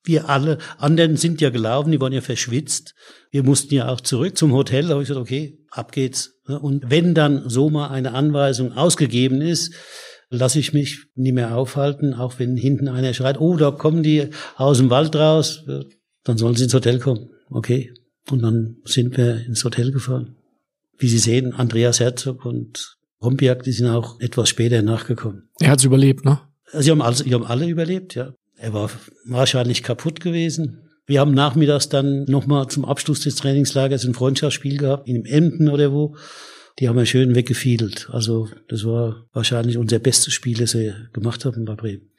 [0.04, 2.96] Wir alle anderen sind ja gelaufen, die waren ja verschwitzt.
[3.30, 4.84] Wir mussten ja auch zurück zum Hotel.
[4.84, 6.34] Da habe ich gesagt, okay, ab geht's.
[6.48, 9.74] Und wenn dann so mal eine Anweisung ausgegeben ist,
[10.32, 14.30] lasse ich mich nicht mehr aufhalten, auch wenn hinten einer schreit, oh, da kommen die
[14.56, 15.65] aus dem Wald raus,
[16.24, 17.30] dann sollen sie ins Hotel kommen.
[17.50, 17.94] Okay.
[18.30, 20.36] Und dann sind wir ins Hotel gefahren.
[20.98, 25.50] Wie Sie sehen, Andreas Herzog und Rompiak, die sind auch etwas später nachgekommen.
[25.60, 26.39] Er hat's überlebt, ne?
[26.74, 28.34] Sie haben, also, sie haben alle überlebt, ja.
[28.56, 28.89] Er war
[29.26, 30.88] wahrscheinlich kaputt gewesen.
[31.08, 35.91] Wir haben nachmittags dann nochmal zum Abschluss des Trainingslagers ein Freundschaftsspiel gehabt, in Emden oder
[35.91, 36.15] wo
[36.80, 38.10] die haben wir schön weggefiedelt.
[38.12, 42.10] Also das war wahrscheinlich unser bestes Spiel, das wir gemacht haben bei Bremen.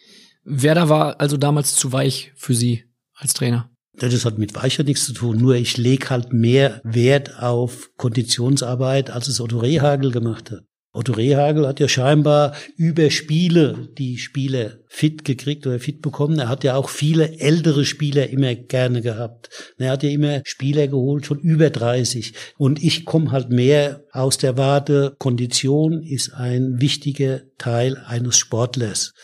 [0.44, 2.84] Werder war also damals zu weich für Sie
[3.14, 3.70] als Trainer?
[3.94, 5.36] Das hat mit Weicher nichts zu tun.
[5.36, 10.64] Nur ich lege halt mehr Wert auf Konditionsarbeit, als es Otto Rehagel gemacht hat.
[10.94, 16.38] Otto Rehagel hat ja scheinbar über Spiele die Spieler fit gekriegt oder fit bekommen.
[16.38, 19.48] Er hat ja auch viele ältere Spieler immer gerne gehabt.
[19.78, 22.34] Er hat ja immer Spieler geholt, schon über 30.
[22.58, 29.14] Und ich komme halt mehr aus der Warte, Kondition ist ein wichtiger Teil eines Sportlers.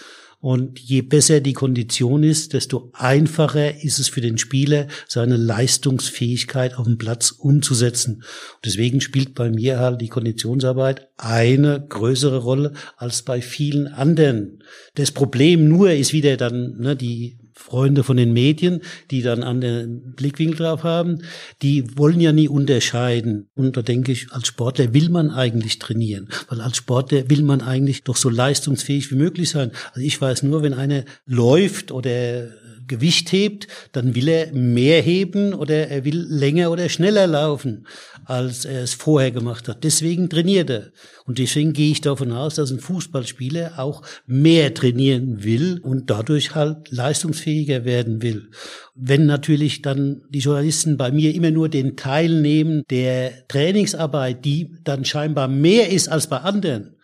[0.40, 6.76] Und je besser die Kondition ist, desto einfacher ist es für den Spieler, seine Leistungsfähigkeit
[6.76, 8.16] auf dem Platz umzusetzen.
[8.16, 14.62] Und deswegen spielt bei mir halt die Konditionsarbeit eine größere Rolle als bei vielen anderen.
[14.94, 19.60] Das Problem nur ist wieder dann ne, die Freunde von den Medien, die dann an
[19.60, 21.18] den Blickwinkel drauf haben,
[21.60, 23.48] die wollen ja nie unterscheiden.
[23.54, 27.60] Und da denke ich, als Sportler will man eigentlich trainieren, weil als Sportler will man
[27.60, 29.72] eigentlich doch so leistungsfähig wie möglich sein.
[29.88, 32.48] Also ich weiß nur, wenn einer läuft oder
[32.88, 37.86] Gewicht hebt, dann will er mehr heben oder er will länger oder schneller laufen,
[38.24, 39.84] als er es vorher gemacht hat.
[39.84, 40.90] Deswegen trainiert er.
[41.24, 46.54] Und deswegen gehe ich davon aus, dass ein Fußballspieler auch mehr trainieren will und dadurch
[46.54, 48.50] halt leistungsfähiger werden will.
[48.94, 54.74] Wenn natürlich dann die Journalisten bei mir immer nur den Teil nehmen der Trainingsarbeit, die
[54.84, 56.96] dann scheinbar mehr ist als bei anderen,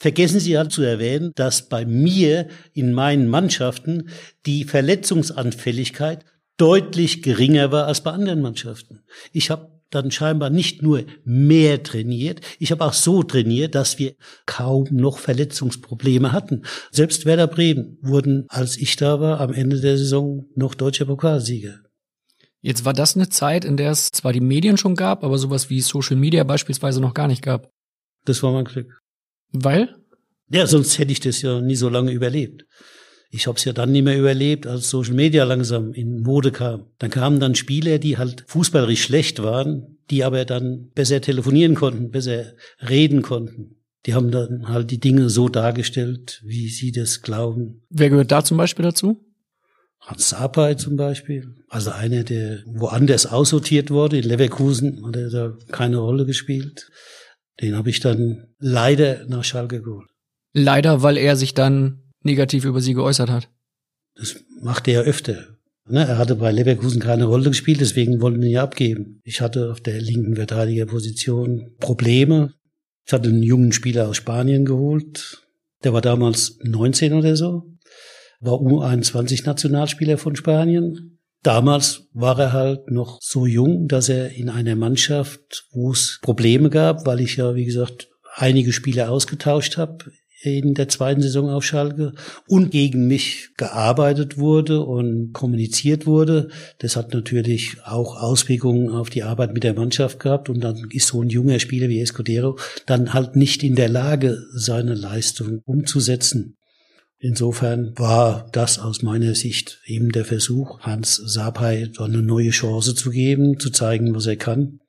[0.00, 4.08] Vergessen Sie halt zu erwähnen, dass bei mir in meinen Mannschaften
[4.46, 6.24] die Verletzungsanfälligkeit
[6.56, 9.02] deutlich geringer war als bei anderen Mannschaften.
[9.32, 14.14] Ich habe dann scheinbar nicht nur mehr trainiert, ich habe auch so trainiert, dass wir
[14.46, 16.62] kaum noch Verletzungsprobleme hatten.
[16.90, 21.80] Selbst Werder Bremen wurden, als ich da war, am Ende der Saison noch deutscher Pokalsieger.
[22.62, 25.68] Jetzt war das eine Zeit, in der es zwar die Medien schon gab, aber sowas
[25.68, 27.70] wie Social Media beispielsweise noch gar nicht gab.
[28.24, 28.99] Das war mein Glück.
[29.52, 29.94] Weil?
[30.48, 32.66] Ja, sonst hätte ich das ja nie so lange überlebt.
[33.30, 36.86] Ich habe es ja dann nicht mehr überlebt, als Social Media langsam in Mode kam.
[36.98, 42.10] Dann kamen dann Spieler, die halt fußballerisch schlecht waren, die aber dann besser telefonieren konnten,
[42.10, 43.76] besser reden konnten.
[44.06, 47.82] Die haben dann halt die Dinge so dargestellt, wie sie das glauben.
[47.90, 49.24] Wer gehört da zum Beispiel dazu?
[50.00, 54.18] Hans Sapai zum Beispiel, also einer, der woanders aussortiert wurde.
[54.18, 56.90] In Leverkusen hat er da keine Rolle gespielt.
[57.60, 60.08] Den habe ich dann leider nach Schalke geholt.
[60.52, 63.50] Leider, weil er sich dann negativ über sie geäußert hat.
[64.14, 65.56] Das macht er öfter.
[65.88, 69.20] Ne, er hatte bei Leverkusen keine Rolle gespielt, deswegen wollten wir ihn ja abgeben.
[69.24, 72.54] Ich hatte auf der linken Verteidigerposition Probleme.
[73.06, 75.42] Ich hatte einen jungen Spieler aus Spanien geholt.
[75.82, 77.64] Der war damals 19 oder so.
[78.40, 81.18] War U21-Nationalspieler von Spanien.
[81.42, 86.68] Damals war er halt noch so jung, dass er in einer Mannschaft, wo es Probleme
[86.68, 91.64] gab, weil ich ja, wie gesagt, einige Spiele ausgetauscht habe in der zweiten Saison auf
[91.64, 92.12] Schalke
[92.48, 96.48] und gegen mich gearbeitet wurde und kommuniziert wurde.
[96.78, 101.08] Das hat natürlich auch Auswirkungen auf die Arbeit mit der Mannschaft gehabt und dann ist
[101.08, 106.56] so ein junger Spieler wie Escudero dann halt nicht in der Lage, seine Leistung umzusetzen.
[107.22, 113.10] Insofern war das aus meiner Sicht eben der Versuch, Hans Sapai eine neue Chance zu
[113.10, 114.80] geben, zu zeigen, was er kann.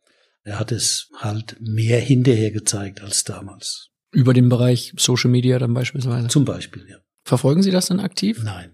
[0.44, 3.90] Er hat es halt mehr hinterher gezeigt als damals.
[4.12, 6.30] Über den Bereich Social Media dann beispielsweise.
[6.30, 6.98] Zum Beispiel, ja.
[7.26, 8.42] Verfolgen Sie das dann aktiv?
[8.44, 8.72] Nein.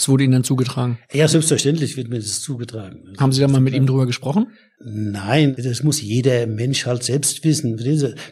[0.00, 0.98] Das wurde Ihnen dann zugetragen?
[1.12, 3.12] Ja, selbstverständlich wird mir das zugetragen.
[3.18, 4.46] Haben Sie da mal mit ihm drüber gesprochen?
[4.82, 7.78] Nein, das muss jeder Mensch halt selbst wissen.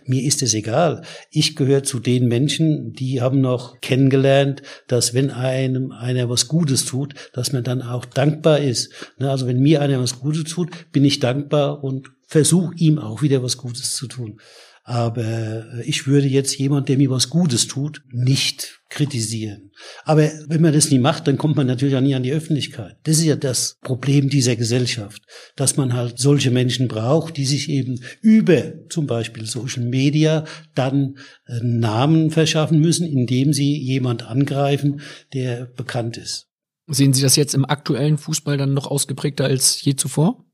[0.06, 1.02] Mir ist es egal.
[1.30, 6.86] Ich gehöre zu den Menschen, die haben noch kennengelernt, dass wenn einem einer was Gutes
[6.86, 8.90] tut, dass man dann auch dankbar ist.
[9.18, 13.20] Ne, also wenn mir einer was Gutes tut, bin ich dankbar und versuche ihm auch
[13.20, 14.40] wieder was Gutes zu tun.
[14.88, 19.70] Aber ich würde jetzt jemand, der mir was Gutes tut, nicht kritisieren.
[20.06, 22.96] Aber wenn man das nie macht, dann kommt man natürlich auch nie an die Öffentlichkeit.
[23.02, 25.20] Das ist ja das Problem dieser Gesellschaft,
[25.56, 31.18] dass man halt solche Menschen braucht, die sich eben über zum Beispiel Social Media dann
[31.60, 35.02] Namen verschaffen müssen, indem sie jemand angreifen,
[35.34, 36.46] der bekannt ist.
[36.86, 40.47] Sehen Sie das jetzt im aktuellen Fußball dann noch ausgeprägter als je zuvor?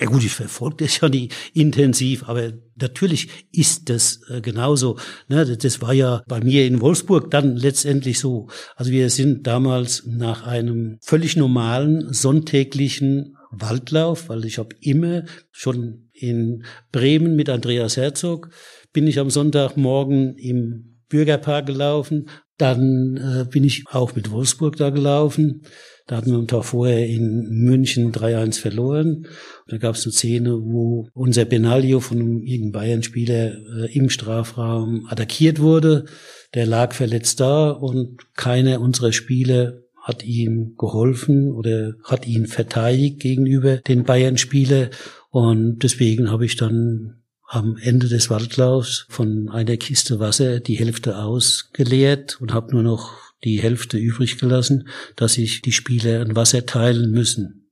[0.00, 4.96] Ja gut, ich verfolge das ja nicht intensiv, aber natürlich ist das äh, genauso.
[5.28, 8.48] Ne, das war ja bei mir in Wolfsburg dann letztendlich so.
[8.76, 16.10] Also wir sind damals nach einem völlig normalen sonntäglichen Waldlauf, weil ich habe immer schon
[16.12, 18.50] in Bremen mit Andreas Herzog
[18.92, 22.28] bin ich am Sonntagmorgen im Bürgerpark gelaufen.
[22.58, 25.62] Dann äh, bin ich auch mit Wolfsburg da gelaufen.
[26.08, 29.26] Da hatten wir am Tag vorher in München 3-1 verloren.
[29.68, 35.06] Da gab es eine Szene, wo unser Benaglio von einem irgendeinem Bayern-Spieler äh, im Strafraum
[35.08, 36.06] attackiert wurde.
[36.54, 43.20] Der lag verletzt da und keiner unserer Spieler hat ihm geholfen oder hat ihn verteidigt
[43.20, 44.88] gegenüber den Bayern-Spieler.
[45.28, 51.18] Und deswegen habe ich dann am Ende des Waldlaufs von einer Kiste Wasser die Hälfte
[51.18, 56.66] ausgeleert und habe nur noch die Hälfte übrig gelassen, dass sich die Spieler ein Wasser
[56.66, 57.70] teilen müssen.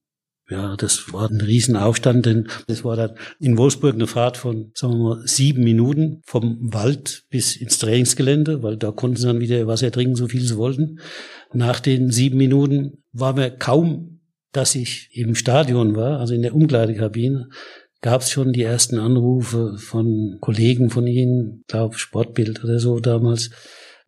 [0.48, 4.94] Ja, das war ein Riesenaufstand, denn das war dann in Wolfsburg eine Fahrt von, sagen
[4.94, 9.66] wir mal, sieben Minuten vom Wald bis ins Trainingsgelände, weil da konnten sie dann wieder
[9.66, 11.00] Wasser trinken, so viel sie wollten.
[11.52, 14.20] Nach den sieben Minuten war mir kaum,
[14.52, 17.48] dass ich im Stadion war, also in der Umkleidekabine,
[18.00, 23.50] gab es schon die ersten Anrufe von Kollegen von Ihnen, glaube Sportbild oder so damals,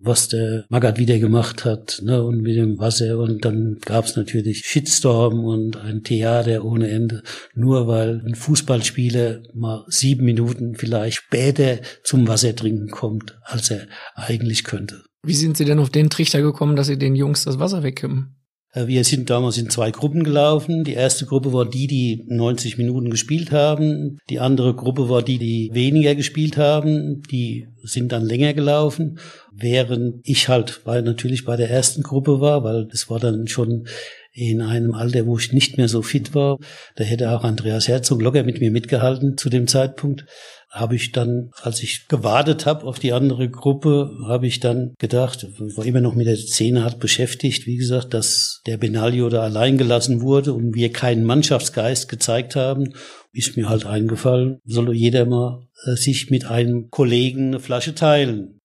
[0.01, 3.19] was der Magath wieder gemacht hat, ne, und mit dem Wasser.
[3.19, 7.23] Und dann gab es natürlich Shitstorm und ein Theater ohne Ende,
[7.55, 13.89] nur weil ein Fußballspieler mal sieben Minuten vielleicht später zum Wasser trinken kommt, als er
[14.15, 15.03] eigentlich könnte.
[15.25, 18.38] Wie sind Sie denn auf den Trichter gekommen, dass Sie den Jungs das Wasser wegkippen?
[18.73, 20.85] Äh, wir sind damals in zwei Gruppen gelaufen.
[20.85, 24.19] Die erste Gruppe war die, die 90 Minuten gespielt haben.
[24.29, 27.23] Die andere Gruppe war die, die weniger gespielt haben.
[27.31, 29.19] Die sind dann länger gelaufen.
[29.53, 33.87] Während ich halt weil natürlich bei der ersten Gruppe war, weil das war dann schon
[34.33, 36.59] in einem Alter, wo ich nicht mehr so fit war.
[36.95, 40.27] Da hätte auch Andreas Herzog locker mit mir mitgehalten zu dem Zeitpunkt.
[40.71, 45.47] Habe ich dann, als ich gewartet habe auf die andere Gruppe, habe ich dann gedacht,
[45.59, 49.79] war immer noch mit der Szene hart beschäftigt, wie gesagt, dass der Benaglio da allein
[49.79, 52.93] gelassen wurde und wir keinen Mannschaftsgeist gezeigt haben,
[53.33, 58.61] ist mir halt eingefallen, soll jeder mal äh, sich mit einem Kollegen eine Flasche teilen.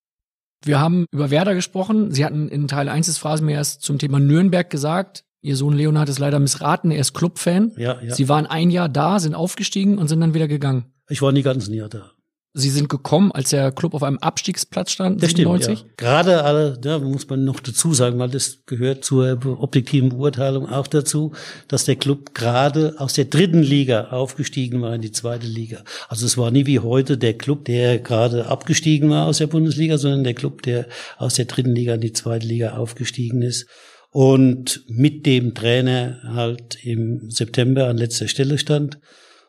[0.66, 2.12] Wir haben über Werder gesprochen.
[2.12, 5.26] Sie hatten in Teil 1 des Phrasenmeers zum Thema Nürnberg gesagt.
[5.42, 7.74] Ihr Sohn Leonhard ist leider missraten, er ist Clubfan.
[7.76, 8.16] Ja, ja.
[8.16, 10.94] Sie waren ein Jahr da, sind aufgestiegen und sind dann wieder gegangen.
[11.10, 12.12] Ich war nie ganzen Jahr da.
[12.56, 15.80] Sie sind gekommen, als der Club auf einem Abstiegsplatz stand, Das 97.
[15.80, 15.96] stimmt, ja.
[15.98, 20.86] Gerade alle, da muss man noch dazu sagen, weil das gehört zur objektiven Beurteilung auch
[20.86, 21.32] dazu,
[21.68, 25.84] dass der Club gerade aus der dritten Liga aufgestiegen war in die zweite Liga.
[26.10, 29.98] Also es war nie wie heute der Club, der gerade abgestiegen war aus der Bundesliga,
[29.98, 30.86] sondern der Club, der
[31.18, 33.68] aus der dritten Liga in die zweite Liga aufgestiegen ist
[34.12, 39.00] und mit dem Trainer halt im September an letzter Stelle stand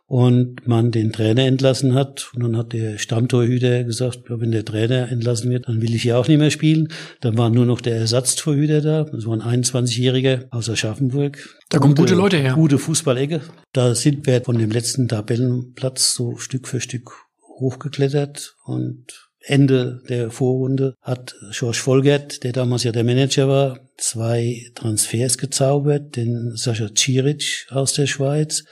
[0.07, 2.31] und man den Trainer entlassen hat.
[2.35, 6.03] Und dann hat der Stammtorhüter gesagt, ja, wenn der Trainer entlassen wird, dann will ich
[6.03, 6.89] hier auch nicht mehr spielen.
[7.21, 9.05] Dann war nur noch der Ersatztorhüter da.
[9.05, 11.39] Das war ein 21-Jähriger aus Aschaffenburg.
[11.71, 12.53] Da kommen gute Leute her.
[12.55, 13.41] Gute Fußballecke.
[13.73, 17.13] Da sind wir von dem letzten Tabellenplatz so Stück für Stück
[17.59, 24.71] hochgeklettert und Ende der Vorrunde hat George Volgert, der damals ja der Manager war, zwei
[24.75, 28.65] Transfers gezaubert, den Sascha Ciric aus der Schweiz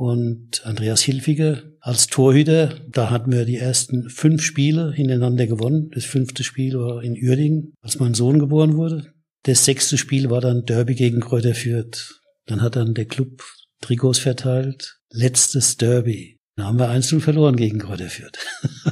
[0.00, 2.80] und Andreas Hilfiger als Torhüter.
[2.90, 5.90] Da hatten wir die ersten fünf Spiele hintereinander gewonnen.
[5.94, 9.12] Das fünfte Spiel war in Uerdingen, als mein Sohn geboren wurde.
[9.42, 12.18] Das sechste Spiel war dann Derby gegen Kräuter Fürth.
[12.46, 13.42] Dann hat dann der Club
[13.82, 15.00] Trikots verteilt.
[15.10, 16.38] Letztes Derby.
[16.56, 18.38] Da haben wir 1 verloren gegen Kräuter Fürth.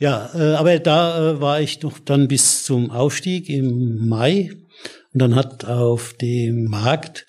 [0.00, 4.52] Ja, äh, aber da äh, war ich noch dann bis zum Aufstieg im Mai.
[5.12, 7.26] Und dann hat auf dem Markt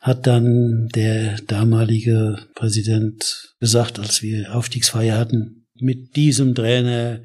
[0.00, 7.20] hat dann der damalige Präsident gesagt, als wir Aufstiegsfeier hatten, mit diesem Trainer,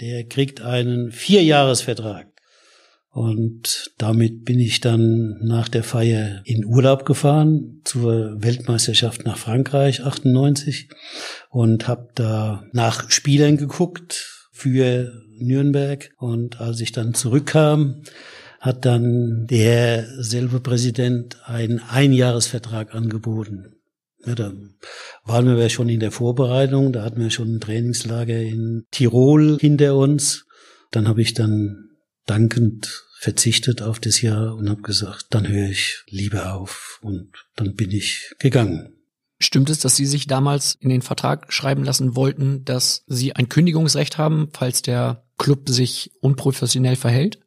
[0.00, 2.28] der kriegt einen Vierjahresvertrag.
[3.10, 10.02] Und damit bin ich dann nach der Feier in Urlaub gefahren zur Weltmeisterschaft nach Frankreich
[10.02, 10.88] 98
[11.50, 16.10] und habe da nach Spielern geguckt für Nürnberg.
[16.16, 18.02] Und als ich dann zurückkam,
[18.62, 23.74] hat dann derselbe Präsident einen Einjahresvertrag angeboten.
[24.24, 24.52] Ja, da
[25.24, 29.96] waren wir schon in der Vorbereitung, da hatten wir schon ein Trainingslager in Tirol hinter
[29.96, 30.46] uns.
[30.92, 31.90] Dann habe ich dann
[32.26, 37.00] dankend verzichtet auf das Jahr und habe gesagt, dann höre ich lieber auf.
[37.02, 38.92] Und dann bin ich gegangen.
[39.40, 43.48] Stimmt es, dass Sie sich damals in den Vertrag schreiben lassen wollten, dass Sie ein
[43.48, 47.41] Kündigungsrecht haben, falls der Club sich unprofessionell verhält?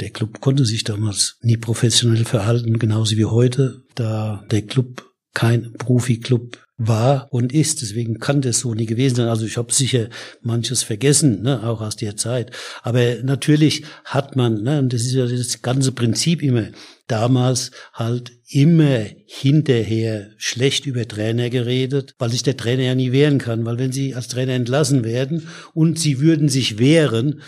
[0.00, 5.72] Der Club konnte sich damals nie professionell verhalten, genauso wie heute, da der Club kein
[5.74, 7.82] Profi-Club war und ist.
[7.82, 9.28] Deswegen kann das so nie gewesen sein.
[9.28, 10.08] Also ich habe sicher
[10.40, 12.50] manches vergessen, ne, auch aus der Zeit.
[12.82, 16.68] Aber natürlich hat man, ne, und das ist ja das ganze Prinzip immer,
[17.06, 23.38] damals halt immer hinterher schlecht über Trainer geredet, weil sich der Trainer ja nie wehren
[23.38, 23.66] kann.
[23.66, 27.42] Weil wenn sie als Trainer entlassen werden und sie würden sich wehren,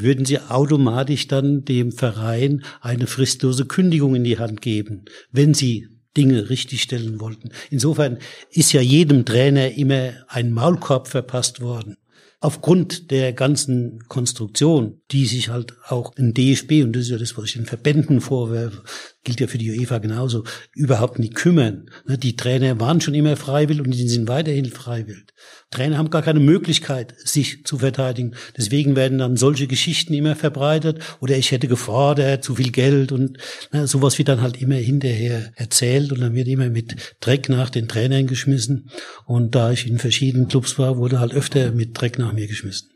[0.00, 5.88] würden sie automatisch dann dem Verein eine fristlose Kündigung in die Hand geben, wenn sie
[6.16, 7.50] Dinge richtigstellen wollten.
[7.70, 8.18] Insofern
[8.50, 11.96] ist ja jedem Trainer immer ein Maulkorb verpasst worden.
[12.40, 17.36] Aufgrund der ganzen Konstruktion, die sich halt auch in DFB, und das ist ja das,
[17.36, 18.82] was ich den Verbänden vorwerfe,
[19.28, 21.90] gilt ja für die UEFA genauso, überhaupt nicht kümmern.
[22.06, 25.26] Ne, Die Trainer waren schon immer freiwillig und die sind weiterhin freiwillig.
[25.70, 28.34] Trainer haben gar keine Möglichkeit, sich zu verteidigen.
[28.56, 31.02] Deswegen werden dann solche Geschichten immer verbreitet.
[31.20, 33.36] Oder ich hätte gefordert, zu viel Geld und
[33.70, 37.68] na, sowas wird dann halt immer hinterher erzählt und dann wird immer mit Dreck nach
[37.68, 38.88] den Trainern geschmissen.
[39.26, 42.88] Und da ich in verschiedenen Clubs war, wurde halt öfter mit Dreck nach mir geschmissen.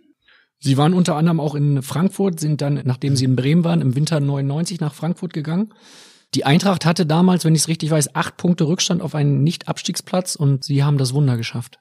[0.64, 3.96] Sie waren unter anderem auch in Frankfurt, sind dann, nachdem Sie in Bremen waren, im
[3.96, 5.74] Winter 99 nach Frankfurt gegangen.
[6.34, 10.34] Die Eintracht hatte damals, wenn ich es richtig weiß, acht Punkte Rückstand auf einen Nicht-Abstiegsplatz
[10.34, 11.78] und Sie haben das Wunder geschafft.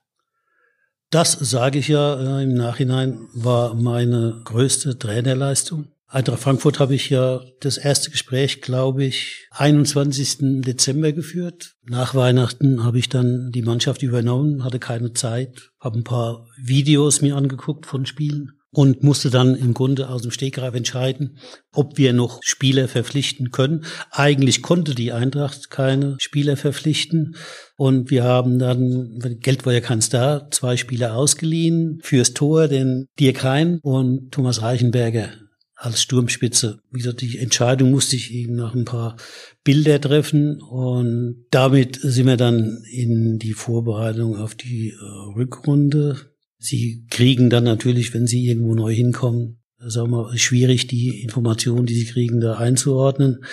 [1.09, 5.87] Das sage ich ja äh, im Nachhinein, war meine größte Trainerleistung.
[6.07, 10.61] Eintracht Frankfurt habe ich ja das erste Gespräch, glaube ich, 21.
[10.61, 11.75] Dezember geführt.
[11.83, 17.21] Nach Weihnachten habe ich dann die Mannschaft übernommen, hatte keine Zeit, habe ein paar Videos
[17.21, 21.37] mir angeguckt von Spielen und musste dann im Grunde aus dem Stegreif entscheiden,
[21.73, 23.85] ob wir noch Spieler verpflichten können.
[24.11, 27.35] Eigentlich konnte die Eintracht keine Spieler verpflichten
[27.75, 33.07] und wir haben dann, Geld war ja keins da, zwei Spieler ausgeliehen fürs Tor, den
[33.19, 35.29] Dirk Hein und Thomas Reichenberger
[35.75, 36.79] als Sturmspitze.
[36.91, 39.17] Wie gesagt, die Entscheidung musste ich eben nach ein paar
[39.63, 44.95] Bilder treffen und damit sind wir dann in die Vorbereitung auf die äh,
[45.35, 46.30] Rückrunde
[46.63, 51.95] Sie kriegen dann natürlich, wenn sie irgendwo neu hinkommen, sagen wir, schwierig, die Informationen, die
[51.95, 53.43] sie kriegen, da einzuordnen.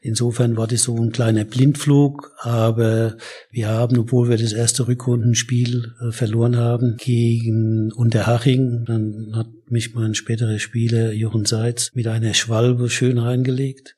[0.00, 3.18] Insofern war das so ein kleiner Blindflug, aber
[3.50, 9.94] wir haben, obwohl wir das erste Rückrundenspiel äh, verloren haben gegen Unterhaching, dann hat mich
[9.94, 13.94] mein späterer Spieler Jochen Seitz mit einer Schwalbe schön reingelegt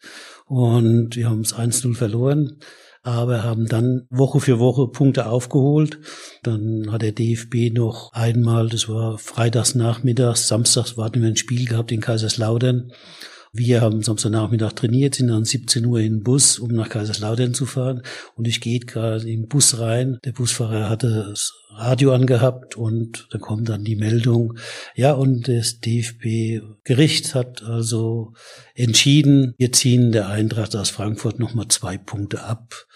[0.46, 2.58] und wir haben es 1-0 verloren
[3.06, 6.00] aber haben dann Woche für Woche Punkte aufgeholt.
[6.42, 11.66] Dann hat der DFB noch einmal, das war freitags nachmittags, samstags warten wir ein Spiel
[11.66, 12.92] gehabt in Kaiserslautern.
[13.56, 17.64] Wir haben Samstagnachmittag trainiert, sind dann 17 Uhr in den Bus, um nach Kaiserslautern zu
[17.64, 18.02] fahren.
[18.34, 20.18] Und ich gehe gerade im Bus rein.
[20.24, 24.58] Der Busfahrer hatte das Radio angehabt und da kommt dann die Meldung.
[24.94, 28.34] Ja, und das DFB-Gericht hat also
[28.74, 32.86] entschieden, wir ziehen der Eintracht aus Frankfurt nochmal zwei Punkte ab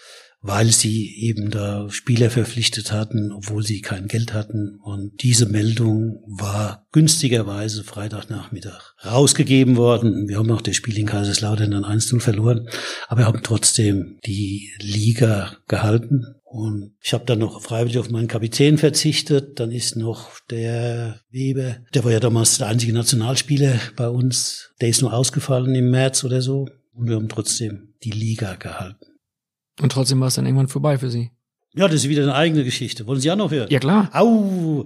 [0.41, 4.79] weil sie eben da Spieler verpflichtet hatten, obwohl sie kein Geld hatten.
[4.81, 10.27] Und diese Meldung war günstigerweise Freitagnachmittag rausgegeben worden.
[10.27, 12.67] Wir haben auch das Spiel in Kaiserslautern dann 1-0 verloren,
[13.07, 16.25] aber wir haben trotzdem die Liga gehalten.
[16.43, 19.59] Und ich habe dann noch freiwillig auf meinen Kapitän verzichtet.
[19.59, 24.73] Dann ist noch der Weber, der war ja damals der einzige Nationalspieler bei uns.
[24.81, 26.67] Der ist nur ausgefallen im März oder so.
[26.93, 29.10] Und wir haben trotzdem die Liga gehalten.
[29.81, 31.31] Und trotzdem war es dann irgendwann vorbei für Sie.
[31.73, 33.07] Ja, das ist wieder eine eigene Geschichte.
[33.07, 33.67] Wollen Sie auch noch hören?
[33.69, 34.09] Ja, klar.
[34.13, 34.85] Au!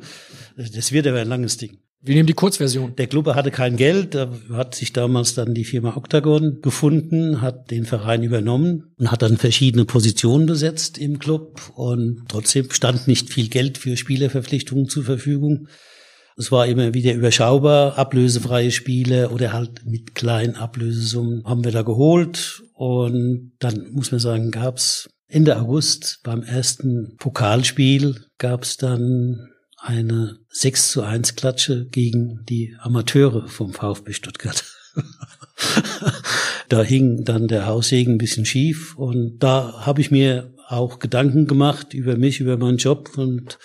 [0.55, 1.79] Das wird aber ein langes Ding.
[2.01, 2.95] Wir nehmen die Kurzversion.
[2.95, 7.71] Der Club hatte kein Geld, da hat sich damals dann die Firma Octagon gefunden, hat
[7.71, 13.33] den Verein übernommen und hat dann verschiedene Positionen besetzt im Club und trotzdem stand nicht
[13.33, 15.67] viel Geld für Spielerverpflichtungen zur Verfügung.
[16.37, 21.81] Es war immer wieder überschaubar, ablösefreie Spiele oder halt mit kleinen Ablösesummen haben wir da
[21.81, 30.37] geholt und dann muss man sagen, gab's Ende August beim ersten Pokalspiel gab's dann eine
[30.49, 34.63] 6 zu 1 Klatsche gegen die Amateure vom VfB Stuttgart.
[36.69, 41.47] da hing dann der Haussegen ein bisschen schief und da habe ich mir auch Gedanken
[41.47, 43.57] gemacht über mich, über meinen Job und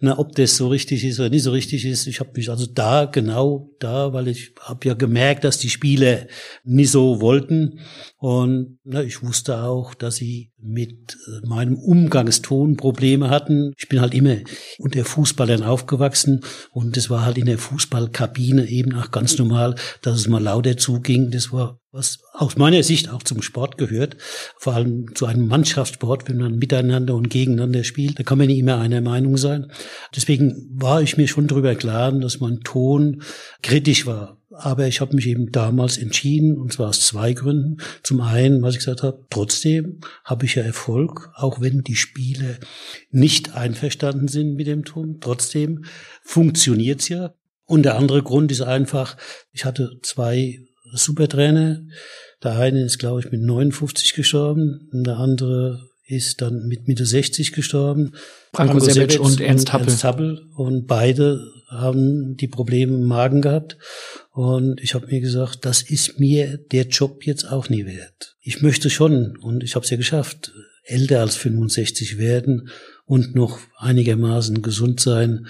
[0.00, 2.06] na, ob das so richtig ist oder nicht so richtig ist.
[2.06, 6.26] Ich habe mich also da genau da, weil ich habe ja gemerkt, dass die Spieler
[6.64, 7.80] nicht so wollten
[8.18, 13.72] und na, ich wusste auch, dass sie mit äh, meinem Umgangston Probleme hatten.
[13.76, 14.36] Ich bin halt immer
[14.78, 16.40] unter Fußballern aufgewachsen
[16.70, 20.76] und das war halt in der Fußballkabine eben auch ganz normal, dass es mal lauter
[20.76, 21.30] zuging.
[21.30, 24.16] Das war was aus meiner Sicht auch zum Sport gehört,
[24.58, 28.58] vor allem zu einem Mannschaftssport, wenn man miteinander und gegeneinander spielt, da kann man nicht
[28.58, 29.70] immer einer Meinung sein.
[30.14, 33.22] Deswegen war ich mir schon darüber klar, dass mein Ton
[33.62, 34.38] kritisch war.
[34.50, 37.76] Aber ich habe mich eben damals entschieden, und zwar aus zwei Gründen.
[38.02, 42.58] Zum einen, was ich gesagt habe, trotzdem habe ich ja Erfolg, auch wenn die Spiele
[43.12, 45.18] nicht einverstanden sind mit dem Ton.
[45.20, 45.84] Trotzdem
[46.24, 47.34] funktioniert's ja.
[47.66, 49.16] Und der andere Grund ist einfach,
[49.52, 50.58] ich hatte zwei
[50.96, 51.82] Supertrainer.
[52.42, 57.52] Der eine ist, glaube ich, mit 59 gestorben der andere ist dann mit Mitte 60
[57.52, 58.12] gestorben.
[58.52, 59.88] Franco, Franco Sebic und Ernst Happel.
[59.88, 60.42] Ernst Happel.
[60.54, 61.40] Und beide
[61.70, 63.78] haben die Probleme im Magen gehabt.
[64.30, 68.36] Und ich habe mir gesagt, das ist mir der Job jetzt auch nie wert.
[68.40, 72.68] Ich möchte schon, und ich habe es ja geschafft, älter als 65 werden
[73.06, 75.46] und noch einigermaßen gesund sein,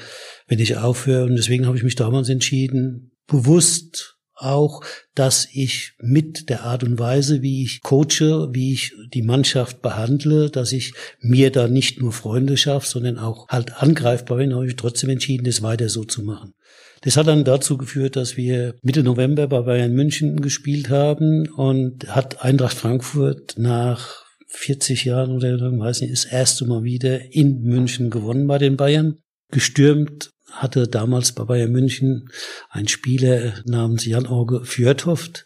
[0.47, 1.25] wenn ich aufhöre.
[1.27, 4.83] Und deswegen habe ich mich damals entschieden, bewusst auch,
[5.15, 10.51] dass ich mit der Art und Weise, wie ich coache, wie ich die Mannschaft behandle,
[10.51, 14.77] dass ich mir da nicht nur Freunde schaffe, sondern auch halt angreifbar bin, habe ich
[14.77, 16.55] trotzdem entschieden, das weiter so zu machen.
[17.03, 22.09] Das hat dann dazu geführt, dass wir Mitte November bei Bayern München gespielt haben und
[22.09, 28.09] hat Eintracht Frankfurt nach 40 Jahren oder weiß nicht, das erste Mal wieder in München
[28.09, 29.19] gewonnen bei den Bayern.
[29.51, 32.31] Gestürmt hatte damals bei Bayern München
[32.71, 35.45] ein Spieler namens Jan-Orge Fjörtoft.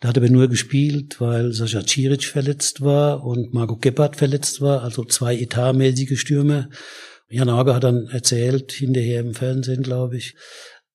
[0.00, 4.82] Da hat er nur gespielt, weil Sascha Ciric verletzt war und Marco Gebhardt verletzt war,
[4.82, 6.68] also zwei etatmäßige Stürmer.
[7.28, 10.34] Jan Orge hat dann erzählt, hinterher im Fernsehen, glaube ich,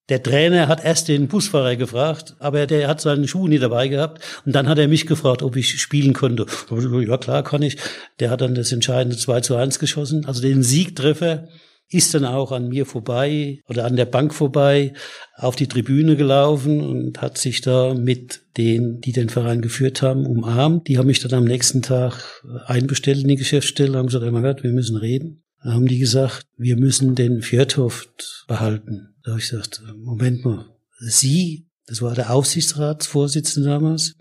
[0.08, 4.22] der Trainer hat erst den Busfahrer gefragt, aber der hat seinen Schuh nie dabei gehabt.
[4.46, 6.46] Und dann hat er mich gefragt, ob ich spielen könnte.
[6.70, 7.76] Ja, klar, kann ich.
[8.18, 11.48] Der hat dann das entscheidende 2 zu 1 geschossen, also den Siegtreffer
[11.90, 14.92] ist dann auch an mir vorbei oder an der Bank vorbei
[15.36, 20.26] auf die Tribüne gelaufen und hat sich da mit denen, die den Verein geführt haben,
[20.26, 20.88] umarmt.
[20.88, 24.62] Die haben mich dann am nächsten Tag einbestellt in die Geschäftsstelle, haben gesagt, mein Gott,
[24.62, 25.44] wir müssen reden.
[25.62, 29.14] Da haben die gesagt, wir müssen den Fjordhoft behalten.
[29.22, 30.66] Da habe ich gesagt, Moment mal,
[31.00, 34.14] Sie, das war der Aufsichtsratsvorsitzende damals,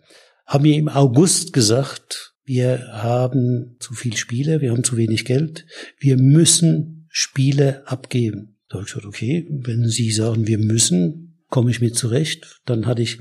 [0.45, 5.65] haben mir im August gesagt, wir haben zu viel Spiele, wir haben zu wenig Geld,
[5.99, 8.57] wir müssen Spiele abgeben.
[8.69, 12.61] Da habe ich gesagt, okay, wenn Sie sagen, wir müssen, komme ich mit zurecht.
[12.65, 13.19] Dann hatte ich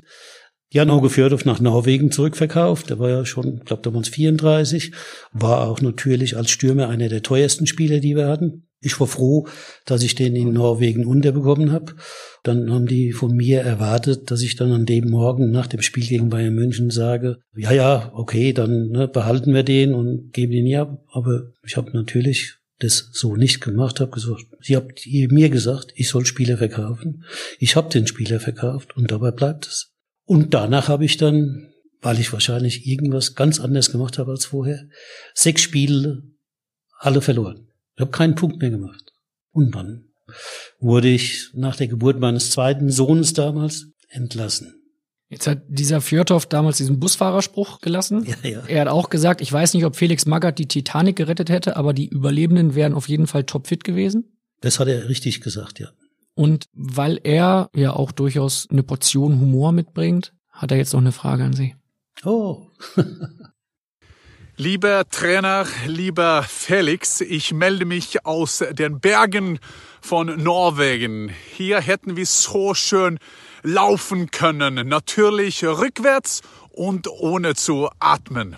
[0.68, 2.91] Jan Auge Fjordhoff nach Norwegen zurückverkauft.
[2.91, 4.93] Der war ja schon, ich glaube, damals 34.
[5.32, 8.66] War auch natürlich als Stürmer einer der teuersten Spieler, die wir hatten.
[8.80, 9.49] Ich war froh,
[9.84, 11.95] dass ich den in Norwegen unterbekommen habe.
[12.43, 16.07] Dann haben die von mir erwartet, dass ich dann an dem Morgen nach dem Spiel
[16.07, 20.66] gegen Bayern München sage, ja, ja, okay, dann ne, behalten wir den und geben ihn
[20.66, 20.99] ja.
[21.11, 26.08] Aber ich habe natürlich das so nicht gemacht, habe gesagt, sie habt mir gesagt, ich
[26.08, 27.24] soll Spieler verkaufen.
[27.58, 29.94] Ich habe den Spieler verkauft und dabei bleibt es.
[30.24, 34.88] Und danach habe ich dann, weil ich wahrscheinlich irgendwas ganz anderes gemacht habe als vorher,
[35.34, 36.22] sechs Spiele
[36.98, 37.68] alle verloren.
[37.94, 39.12] Ich habe keinen Punkt mehr gemacht.
[39.52, 40.08] Und dann
[40.78, 44.86] wurde ich nach der Geburt meines zweiten Sohnes damals entlassen.
[45.28, 48.24] Jetzt hat dieser Fjordhoff damals diesen Busfahrerspruch gelassen.
[48.24, 48.62] Ja, ja.
[48.66, 51.92] Er hat auch gesagt, ich weiß nicht, ob Felix Magath die Titanic gerettet hätte, aber
[51.92, 54.36] die Überlebenden wären auf jeden Fall topfit gewesen.
[54.60, 55.88] Das hat er richtig gesagt, ja.
[56.34, 61.12] Und weil er ja auch durchaus eine Portion Humor mitbringt, hat er jetzt noch eine
[61.12, 61.74] Frage an Sie.
[62.24, 62.68] Oh.
[64.58, 69.58] Lieber Trainer, lieber Felix, ich melde mich aus den Bergen
[70.00, 71.30] von Norwegen.
[71.54, 73.18] Hier hätten wir so schön
[73.66, 78.56] laufen können, natürlich rückwärts und ohne zu atmen.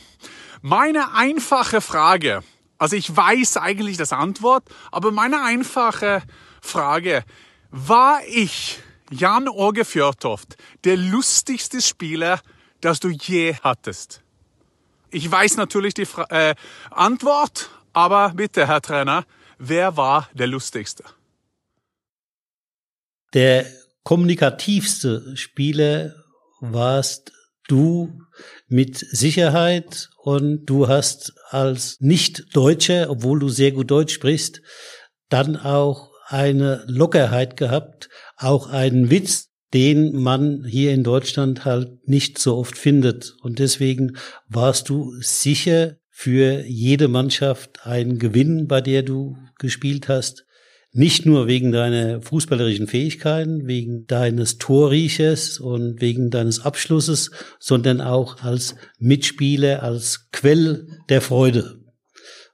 [0.60, 2.42] Meine einfache Frage,
[2.76, 6.22] also ich weiß eigentlich das Antwort, aber meine einfache
[6.60, 7.24] Frage,
[7.70, 8.80] war ich,
[9.10, 12.40] Jan Orge Fjörtoft, der lustigste Spieler,
[12.82, 14.22] das du je hattest?
[15.10, 16.54] Ich weiß natürlich die Fra äh,
[16.90, 19.24] Antwort, aber bitte, Herr Trainer,
[19.56, 21.02] wer war der lustigste?
[23.32, 23.64] Der
[24.08, 26.14] kommunikativste Spieler
[26.62, 27.30] warst
[27.68, 28.22] du
[28.66, 34.62] mit Sicherheit und du hast als Nicht-Deutscher, obwohl du sehr gut Deutsch sprichst,
[35.28, 42.38] dann auch eine Lockerheit gehabt, auch einen Witz, den man hier in Deutschland halt nicht
[42.38, 43.36] so oft findet.
[43.42, 44.16] Und deswegen
[44.48, 50.46] warst du sicher für jede Mannschaft ein Gewinn, bei der du gespielt hast.
[50.92, 58.42] Nicht nur wegen deiner fußballerischen Fähigkeiten, wegen deines Torrieches und wegen deines Abschlusses, sondern auch
[58.42, 61.80] als Mitspieler, als Quell der Freude.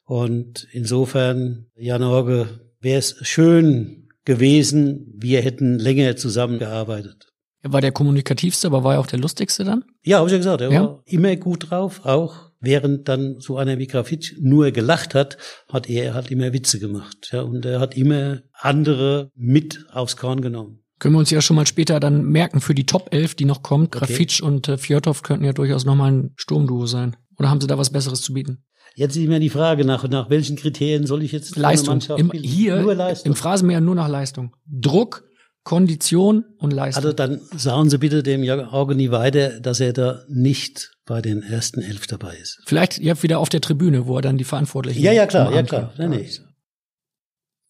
[0.04, 7.28] Und insofern, Jan Orge, wäre es schön, gewesen, wir hätten länger zusammengearbeitet.
[7.62, 9.84] Er war der kommunikativste, aber war er auch der lustigste dann?
[10.02, 10.60] Ja, habe ich ja gesagt.
[10.60, 10.82] Er ja.
[10.82, 15.36] war immer gut drauf, auch während dann so einer wie Grafitsch nur gelacht hat,
[15.70, 17.30] hat er, hat immer Witze gemacht.
[17.32, 20.80] Ja, und er hat immer andere mit aufs Korn genommen.
[20.98, 23.62] Können wir uns ja schon mal später dann merken für die Top 11, die noch
[23.62, 23.92] kommt.
[23.92, 24.50] Grafitsch okay.
[24.50, 27.16] und äh, Fjordhoff könnten ja durchaus nochmal ein Sturmduo sein.
[27.38, 28.64] Oder haben sie da was Besseres zu bieten?
[28.94, 32.00] Jetzt ist mir die Frage nach, nach welchen Kriterien soll ich jetzt Leistung.
[32.16, 33.32] Im, hier nur Leistung.
[33.32, 34.54] im Phrasenmeer nur nach Leistung.
[34.66, 35.24] Druck,
[35.64, 37.04] Kondition und Leistung.
[37.04, 41.80] Also dann sagen Sie bitte dem Jörg weiter, dass er da nicht bei den ersten
[41.80, 42.60] elf dabei ist.
[42.66, 45.02] Vielleicht ja wieder auf der Tribüne, wo er dann die Verantwortlichen.
[45.02, 45.92] Ja, ja klar, ja klar.
[45.98, 46.30] Nee, nee.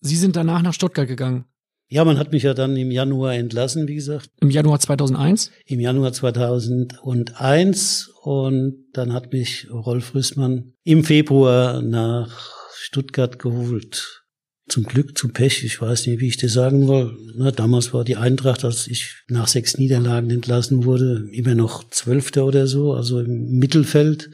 [0.01, 1.47] Sie sind danach nach Stuttgart gegangen.
[1.88, 4.28] Ja, man hat mich ja dann im Januar entlassen, wie gesagt.
[4.40, 5.53] Im Januar 2001?
[5.66, 14.24] Im Januar 2001 und dann hat mich Rolf Rüssmann im Februar nach Stuttgart geholt.
[14.67, 17.19] Zum Glück, zum Pech, ich weiß nicht, wie ich das sagen soll.
[17.37, 22.47] Na, damals war die Eintracht, als ich nach sechs Niederlagen entlassen wurde, immer noch Zwölfter
[22.47, 24.31] oder so, also im Mittelfeld.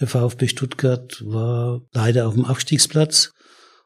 [0.00, 3.30] Der VfB Stuttgart war leider auf dem Abstiegsplatz.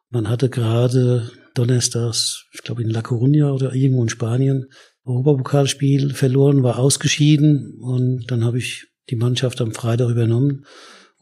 [0.08, 4.66] Man hatte gerade donnerstags, ich glaube in La Coruña oder irgendwo in Spanien,
[5.04, 10.64] Europapokalspiel verloren, war ausgeschieden und dann habe ich die Mannschaft am Freitag übernommen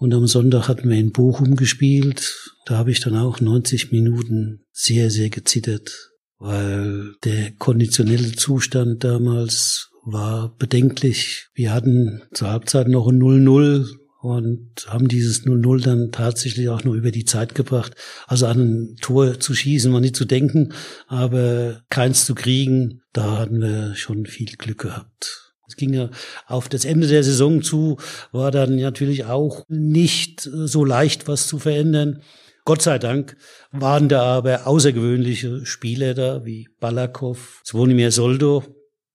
[0.03, 2.51] und am Sonntag hatten wir in Bochum gespielt.
[2.67, 9.91] Da habe ich dann auch 90 Minuten sehr, sehr gezittert, weil der konditionelle Zustand damals
[10.05, 11.51] war bedenklich.
[11.55, 13.87] Wir hatten zur Halbzeit noch ein 0-0
[14.23, 17.95] und haben dieses 0-0 dann tatsächlich auch nur über die Zeit gebracht.
[18.27, 20.73] Also an ein Tor zu schießen war nicht zu denken,
[21.07, 25.42] aber keins zu kriegen, da hatten wir schon viel Glück gehabt.
[25.73, 26.11] Es ging ja
[26.47, 27.97] auf das Ende der Saison zu,
[28.31, 32.21] war dann natürlich auch nicht so leicht, was zu verändern.
[32.67, 33.39] Gott sei Dank
[33.71, 38.65] waren da aber außergewöhnliche Spieler da, wie Balakov, Zvonimir Soldo,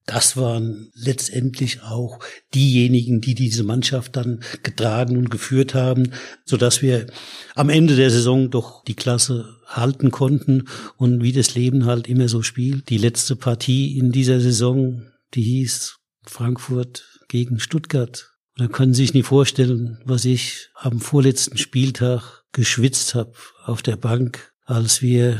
[0.07, 2.19] das waren letztendlich auch
[2.55, 6.13] diejenigen, die diese Mannschaft dann getragen und geführt haben,
[6.45, 7.07] so dass wir
[7.55, 12.29] am Ende der Saison doch die Klasse halten konnten und wie das Leben halt immer
[12.29, 12.89] so spielt.
[12.89, 15.03] Die letzte Partie in dieser Saison,
[15.33, 15.97] die hieß
[16.29, 18.31] Frankfurt gegen Stuttgart.
[18.55, 23.33] Da können Sie sich nicht vorstellen, was ich am vorletzten Spieltag geschwitzt habe
[23.65, 25.39] auf der Bank, als wir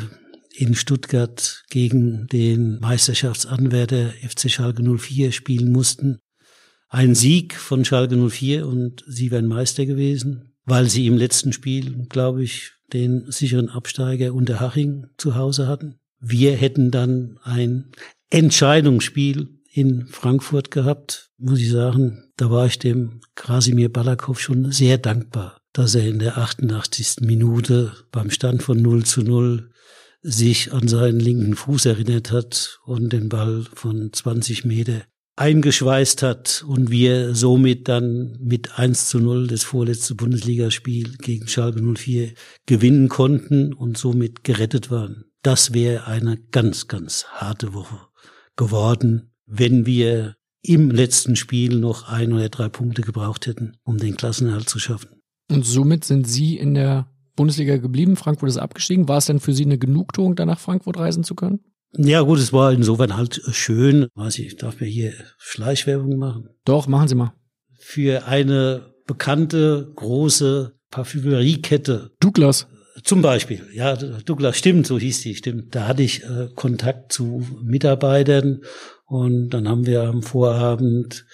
[0.54, 6.20] in Stuttgart gegen den Meisterschaftsanwärter FC Schalke 04 spielen mussten.
[6.90, 12.06] Ein Sieg von Schalke 04 und sie wären Meister gewesen, weil sie im letzten Spiel,
[12.10, 16.00] glaube ich, den sicheren Absteiger Unterhaching zu Hause hatten.
[16.20, 17.92] Wir hätten dann ein
[18.30, 22.32] Entscheidungsspiel in Frankfurt gehabt, muss ich sagen.
[22.36, 27.18] Da war ich dem Krasimir Balakow schon sehr dankbar, dass er in der 88.
[27.22, 29.70] Minute beim Stand von 0 zu 0
[30.24, 35.04] sich an seinen linken Fuß erinnert hat und den Ball von 20 Meter
[35.36, 41.84] eingeschweißt hat und wir somit dann mit 1 zu 0 das vorletzte Bundesligaspiel gegen Schalke
[41.84, 42.34] 04
[42.66, 45.26] gewinnen konnten und somit gerettet waren.
[45.44, 48.00] Das wäre eine ganz, ganz harte Woche
[48.56, 54.18] geworden, wenn wir im letzten Spiel noch ein oder drei Punkte gebraucht hätten, um den
[54.18, 55.22] Klassenerhalt zu schaffen.
[55.50, 58.18] Und somit sind Sie in der Bundesliga geblieben.
[58.18, 59.08] Frankfurt ist abgestiegen.
[59.08, 61.62] War es denn für Sie eine Genugtuung, da nach Frankfurt reisen zu können?
[61.96, 64.08] Ja gut, es war insofern halt schön.
[64.14, 66.50] Weiß ich, darf mir hier Schleichwerbung machen?
[66.66, 67.34] Doch, machen Sie mal.
[67.80, 72.12] Für eine bekannte, große Parfümeriekette.
[72.20, 72.68] Douglas.
[73.04, 75.76] Zum Beispiel, ja, Douglas, stimmt, so hieß die, stimmt.
[75.76, 78.62] Da hatte ich äh, Kontakt zu Mitarbeitern
[79.08, 81.26] und dann haben wir am Vorabend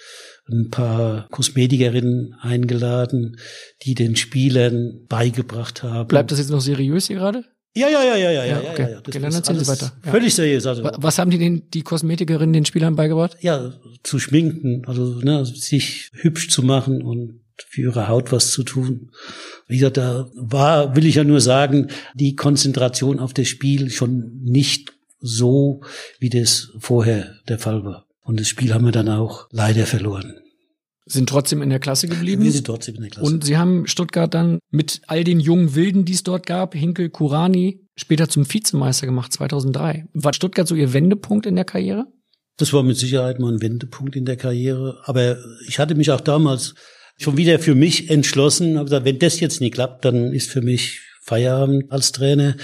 [0.50, 3.36] ein paar Kosmetikerinnen eingeladen,
[3.82, 6.08] die den Spielern beigebracht haben.
[6.08, 7.44] Bleibt das jetzt noch seriös hier gerade?
[7.76, 8.82] Ja, ja, ja, ja, ja, Ja, ja, okay.
[8.82, 8.98] ja, ja.
[9.00, 9.92] Okay, dann erzählen Sie weiter.
[10.04, 10.12] Ja.
[10.12, 10.64] Völlig seriös.
[10.66, 13.36] Also, Wa- Was haben die den, die Kosmetikerinnen den Spielern beigebracht?
[13.40, 13.72] ja,
[14.04, 19.10] zu schminken, also ne, sich hübsch zu machen und für ihre Haut was zu tun.
[19.66, 24.40] Wie gesagt, da war, will ich ja nur sagen, die Konzentration auf das Spiel schon
[24.42, 24.92] nicht
[25.24, 25.80] so,
[26.20, 28.06] wie das vorher der Fall war.
[28.22, 30.34] Und das Spiel haben wir dann auch leider verloren.
[31.06, 32.42] Sind trotzdem in der Klasse geblieben.
[32.42, 33.26] Wir sind trotzdem in der Klasse.
[33.26, 37.10] Und sie haben Stuttgart dann mit all den jungen Wilden, die es dort gab, Hinkel,
[37.10, 40.06] Kurani, später zum Vizemeister gemacht, 2003.
[40.14, 42.06] War Stuttgart so ihr Wendepunkt in der Karriere?
[42.56, 45.00] Das war mit Sicherheit mal ein Wendepunkt in der Karriere.
[45.04, 46.74] Aber ich hatte mich auch damals
[47.18, 50.62] schon wieder für mich entschlossen, habe gesagt, wenn das jetzt nicht klappt, dann ist für
[50.62, 52.56] mich Feierabend als Trainer.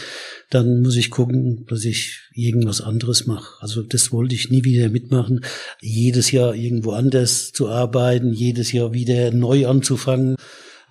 [0.50, 3.54] Dann muss ich gucken, dass ich irgendwas anderes mache.
[3.60, 5.44] Also das wollte ich nie wieder mitmachen.
[5.80, 10.34] Jedes Jahr irgendwo anders zu arbeiten, jedes Jahr wieder neu anzufangen.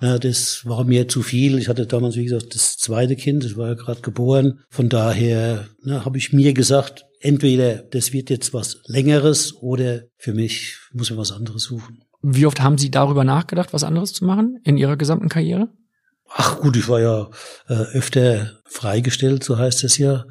[0.01, 1.59] Ja, das war mir zu viel.
[1.59, 4.61] Ich hatte damals, wie gesagt, das zweite Kind, das war ja gerade geboren.
[4.69, 10.33] Von daher na, habe ich mir gesagt, entweder das wird jetzt was Längeres oder für
[10.33, 11.99] mich muss ich was anderes suchen.
[12.21, 15.69] Wie oft haben Sie darüber nachgedacht, was anderes zu machen in Ihrer gesamten Karriere?
[16.31, 17.29] Ach gut, ich war ja
[17.67, 20.25] äh, öfter freigestellt, so heißt es ja,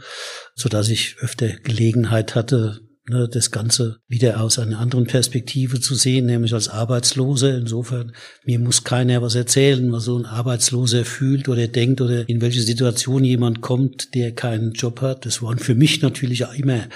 [0.55, 5.95] so dass ich öfter Gelegenheit hatte, ne, das Ganze wieder aus einer anderen Perspektive zu
[5.95, 7.57] sehen, nämlich als Arbeitsloser.
[7.57, 8.13] Insofern,
[8.45, 12.63] mir muss keiner was erzählen, was so ein Arbeitsloser fühlt oder denkt oder in welche
[12.63, 15.27] Situation jemand kommt, der keinen Job hat.
[15.27, 16.89] Das waren für mich natürlich auch immer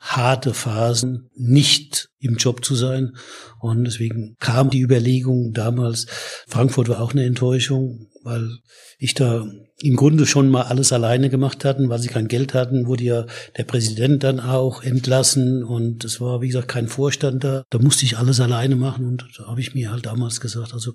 [0.00, 3.16] harte Phasen, nicht im Job zu sein.
[3.60, 6.06] Und deswegen kam die Überlegung damals,
[6.46, 8.58] Frankfurt war auch eine Enttäuschung, weil
[8.98, 9.50] ich da
[9.80, 13.26] im Grunde schon mal alles alleine gemacht hatten, weil sie kein Geld hatten, wurde ja
[13.56, 17.64] der Präsident dann auch entlassen und es war, wie gesagt, kein Vorstand da.
[17.70, 20.92] Da musste ich alles alleine machen und da habe ich mir halt damals gesagt, also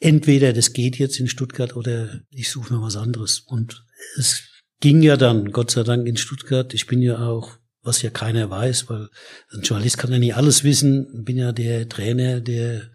[0.00, 3.40] entweder das geht jetzt in Stuttgart oder ich suche mir was anderes.
[3.46, 3.84] Und
[4.18, 4.42] es
[4.80, 6.74] ging ja dann, Gott sei Dank, in Stuttgart.
[6.74, 9.08] Ich bin ja auch was ja keiner weiß, weil
[9.52, 11.24] ein Journalist kann ja nicht alles wissen.
[11.24, 12.90] Bin ja der Trainer, der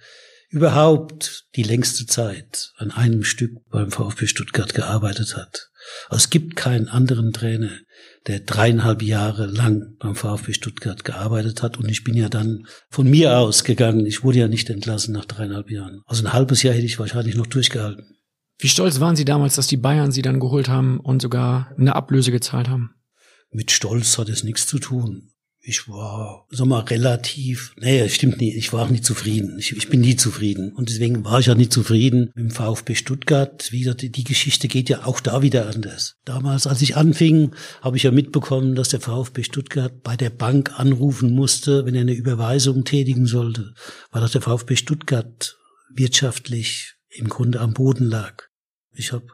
[0.50, 5.70] überhaupt die längste Zeit an einem Stück beim VfB Stuttgart gearbeitet hat.
[6.10, 7.72] Also es gibt keinen anderen Trainer,
[8.28, 11.78] der dreieinhalb Jahre lang beim VfB Stuttgart gearbeitet hat.
[11.78, 14.06] Und ich bin ja dann von mir aus gegangen.
[14.06, 16.02] Ich wurde ja nicht entlassen nach dreieinhalb Jahren.
[16.06, 18.18] Also ein halbes Jahr hätte ich wahrscheinlich noch durchgehalten.
[18.60, 21.96] Wie stolz waren Sie damals, dass die Bayern Sie dann geholt haben und sogar eine
[21.96, 22.96] Ablöse gezahlt haben?
[23.52, 25.30] Mit Stolz hat es nichts zu tun.
[25.70, 29.60] Ich war, sag mal, relativ, nee, stimmt nicht, ich war auch nicht zufrieden.
[29.60, 30.72] Ich, ich bin nie zufrieden.
[30.72, 33.70] Und deswegen war ich ja nicht zufrieden mit dem VfB Stuttgart.
[33.74, 36.16] Wie gesagt, die Geschichte geht ja auch da wieder anders.
[36.24, 40.80] Damals, als ich anfing, habe ich ja mitbekommen, dass der VfB Stuttgart bei der Bank
[40.80, 43.74] anrufen musste, wenn er eine Überweisung tätigen sollte,
[44.12, 45.58] weil das der VfB Stuttgart
[45.94, 48.44] wirtschaftlich im Grunde am Boden lag.
[48.94, 49.28] Ich habe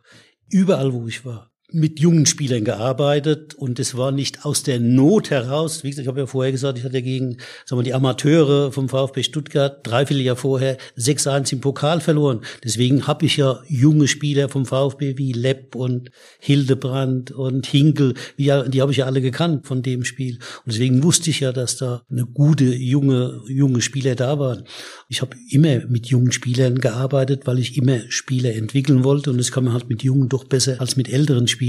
[0.49, 5.31] überall, wo ich war, mit jungen Spielern gearbeitet und es war nicht aus der Not
[5.31, 5.83] heraus.
[5.83, 8.89] Wie gesagt, ich habe ja vorher gesagt, ich hatte gegen sagen wir, die Amateure vom
[8.89, 12.41] VfB Stuttgart dreiviertel Jahr vorher 6-1 im Pokal verloren.
[12.63, 18.51] Deswegen habe ich ja junge Spieler vom VfB wie Lepp und Hildebrand und Hinkel, wie,
[18.67, 20.35] die habe ich ja alle gekannt von dem Spiel.
[20.65, 24.65] Und deswegen wusste ich ja, dass da eine gute junge junge Spieler da waren.
[25.09, 29.51] Ich habe immer mit jungen Spielern gearbeitet, weil ich immer Spieler entwickeln wollte und das
[29.51, 31.62] kann man halt mit Jungen doch besser als mit älteren Spielern.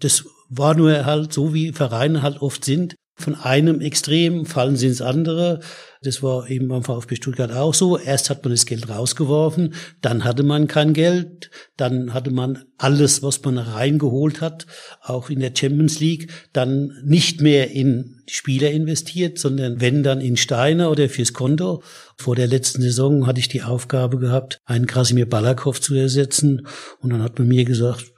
[0.00, 2.96] Das war nur halt so, wie Vereine halt oft sind.
[3.18, 5.60] Von einem Extrem fallen sie ins andere.
[6.02, 7.96] Das war eben beim VfB Stuttgart auch so.
[7.96, 9.72] Erst hat man das Geld rausgeworfen,
[10.02, 14.66] dann hatte man kein Geld, dann hatte man alles, was man reingeholt hat,
[15.00, 20.36] auch in der Champions League, dann nicht mehr in Spieler investiert, sondern wenn dann in
[20.36, 21.82] Steine oder fürs Konto.
[22.18, 26.66] Vor der letzten Saison hatte ich die Aufgabe gehabt, einen Krasimir Balakow zu ersetzen.
[27.00, 28.12] Und dann hat man mir gesagt,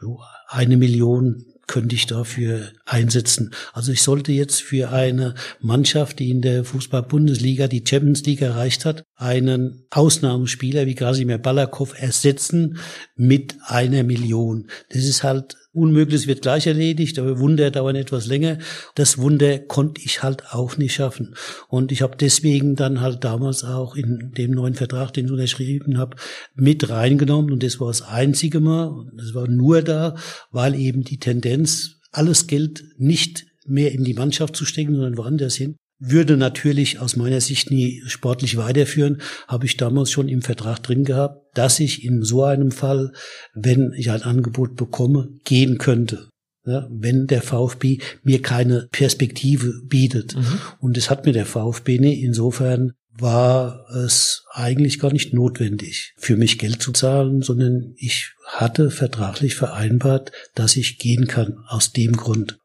[0.48, 3.54] eine Million könnte ich dafür einsetzen.
[3.72, 8.84] Also ich sollte jetzt für eine Mannschaft, die in der Fußball-Bundesliga die Champions League erreicht
[8.84, 12.78] hat, einen Ausnahmespieler wie Krasimir Balakow ersetzen
[13.14, 14.68] mit einer Million.
[14.90, 18.58] Das ist halt Unmögliches wird gleich erledigt, aber Wunder dauern etwas länger.
[18.94, 21.34] Das Wunder konnte ich halt auch nicht schaffen.
[21.68, 25.98] Und ich habe deswegen dann halt damals auch in dem neuen Vertrag, den ich unterschrieben
[25.98, 26.16] habe,
[26.54, 27.52] mit reingenommen.
[27.52, 29.06] Und das war das einzige Mal.
[29.16, 30.16] Das war nur da,
[30.50, 35.54] weil eben die Tendenz, alles Geld nicht mehr in die Mannschaft zu stecken, sondern woanders
[35.54, 40.82] hin, würde natürlich aus meiner Sicht nie sportlich weiterführen, habe ich damals schon im Vertrag
[40.82, 43.12] drin gehabt, dass ich in so einem Fall,
[43.54, 46.28] wenn ich ein Angebot bekomme, gehen könnte.
[46.64, 50.36] Ja, wenn der VfB mir keine Perspektive bietet.
[50.36, 50.60] Mhm.
[50.80, 52.22] Und das hat mir der VfB nicht.
[52.22, 58.90] Insofern war es eigentlich gar nicht notwendig, für mich Geld zu zahlen, sondern ich hatte
[58.90, 62.58] vertraglich vereinbart, dass ich gehen kann aus dem Grund.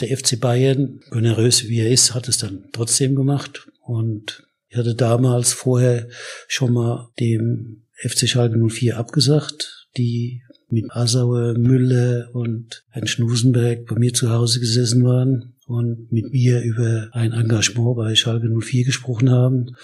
[0.00, 3.68] Der FC Bayern, generös wie er ist, hat es dann trotzdem gemacht.
[3.82, 6.08] Und ich hatte damals vorher
[6.46, 13.98] schon mal dem FC Schalke 04 abgesagt, die mit Assauer, Müller und Herrn Schnusenberg bei
[13.98, 19.30] mir zu Hause gesessen waren und mit mir über ein Engagement bei Schalke 04 gesprochen
[19.30, 19.76] haben.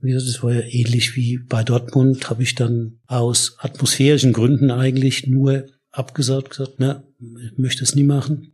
[0.00, 4.70] Wie gesagt, das war ja ähnlich wie bei Dortmund, habe ich dann aus atmosphärischen Gründen
[4.70, 8.52] eigentlich nur abgesagt, gesagt, na, ich möchte es nie machen.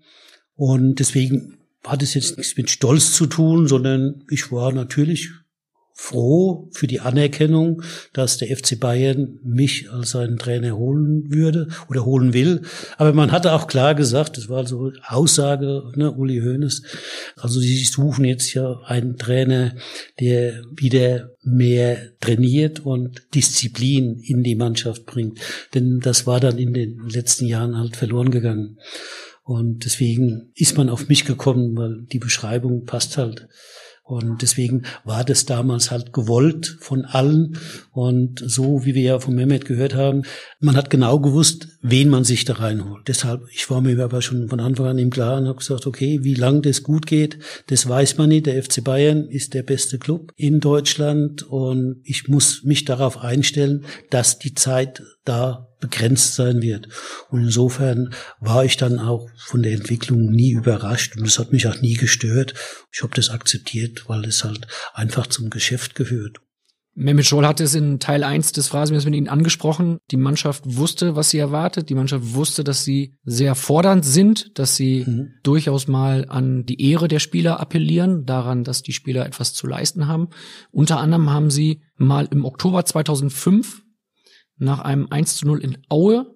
[0.55, 5.31] Und deswegen hat es jetzt nichts mit Stolz zu tun, sondern ich war natürlich
[5.99, 7.83] froh für die Anerkennung,
[8.13, 12.63] dass der FC Bayern mich als seinen Trainer holen würde oder holen will.
[12.99, 16.83] Aber man hatte auch klar gesagt, das war so Aussage, ne, Uli Hoeneß,
[17.37, 19.75] also sie suchen jetzt ja einen Trainer,
[20.21, 25.41] der wieder mehr trainiert und Disziplin in die Mannschaft bringt.
[25.75, 28.79] Denn das war dann in den letzten Jahren halt verloren gegangen.
[29.45, 33.49] Und deswegen ist man auf mich gekommen, weil die Beschreibung passt halt.
[34.07, 37.59] Und deswegen war das damals halt gewollt von allen.
[37.91, 40.23] Und so wie wir ja von Mehmet gehört haben,
[40.61, 43.09] man hat genau gewusst, wen man sich da reinholt.
[43.09, 46.21] Deshalb, ich war mir aber schon von Anfang an im Klaren und habe gesagt, okay,
[46.23, 48.47] wie lang das gut geht, das weiß man nicht.
[48.47, 53.87] Der FC Bayern ist der beste Club in Deutschland und ich muss mich darauf einstellen,
[54.11, 56.89] dass die Zeit da begrenzt sein wird.
[57.31, 61.67] Und insofern war ich dann auch von der Entwicklung nie überrascht und es hat mich
[61.67, 62.55] auch nie gestört.
[62.93, 66.41] Ich habe das akzeptiert, weil es halt einfach zum Geschäft gehört.
[66.99, 69.99] Mehmet Scholl hat es in Teil 1 des Phrasenmeers mit Ihnen angesprochen.
[70.11, 71.91] Die Mannschaft wusste, was sie erwartet.
[71.91, 75.29] Die Mannschaft wusste, dass sie sehr fordernd sind, dass sie mhm.
[75.43, 80.09] durchaus mal an die Ehre der Spieler appellieren, daran, dass die Spieler etwas zu leisten
[80.09, 80.29] haben.
[80.73, 83.83] Unter anderem haben sie mal im Oktober 2005
[84.59, 86.35] nach einem 1 zu 0 in Aue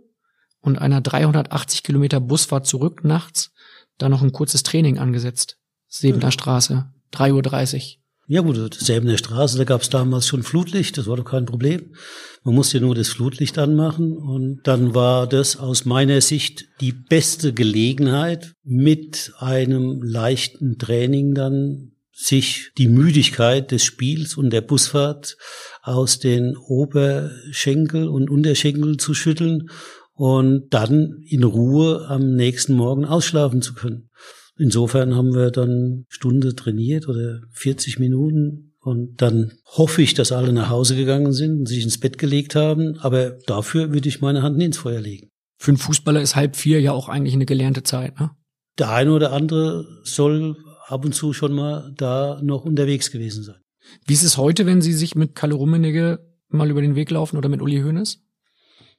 [0.60, 3.52] und einer 380 Kilometer Busfahrt zurück nachts
[4.00, 5.56] da noch ein kurzes Training angesetzt.
[5.88, 6.32] Sebener mhm.
[6.32, 7.82] Straße, 3.30 Uhr.
[8.28, 11.96] Ja gut, Säbener Straße, da gab es damals schon Flutlicht, das war doch kein Problem.
[12.44, 17.52] Man musste nur das Flutlicht anmachen und dann war das aus meiner Sicht die beste
[17.52, 25.36] Gelegenheit, mit einem leichten Training dann sich die Müdigkeit des Spiels und der Busfahrt
[25.82, 29.68] aus den Oberschenkel und Unterschenkel zu schütteln
[30.12, 34.10] und dann in Ruhe am nächsten Morgen ausschlafen zu können.
[34.58, 40.52] Insofern haben wir dann Stunde trainiert oder 40 Minuten und dann hoffe ich, dass alle
[40.52, 44.42] nach Hause gegangen sind und sich ins Bett gelegt haben, aber dafür würde ich meine
[44.42, 45.28] Hand ins Feuer legen.
[45.58, 48.30] Für einen Fußballer ist halb vier ja auch eigentlich eine gelernte Zeit, ne?
[48.78, 50.56] Der eine oder andere soll
[50.86, 53.59] ab und zu schon mal da noch unterwegs gewesen sein.
[54.06, 57.36] Wie ist es heute, wenn Sie sich mit Kalle Rummenigge mal über den Weg laufen
[57.36, 58.20] oder mit Uli Hoeneß?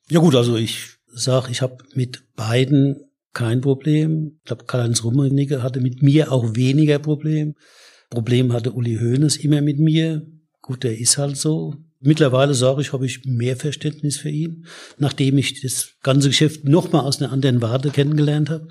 [0.09, 2.97] Ja gut, also ich sag, ich habe mit beiden
[3.33, 4.33] kein Problem.
[4.39, 7.55] Ich glaube, Karl-Heinz Rummenigge hatte mit mir auch weniger Problem.
[8.09, 10.25] Problem hatte Uli Hoeneß immer mit mir.
[10.61, 11.75] Gut, der ist halt so.
[11.99, 14.65] Mittlerweile sage ich, habe ich mehr Verständnis für ihn,
[14.97, 18.67] nachdem ich das ganze Geschäft noch mal aus einer anderen Warte kennengelernt habe.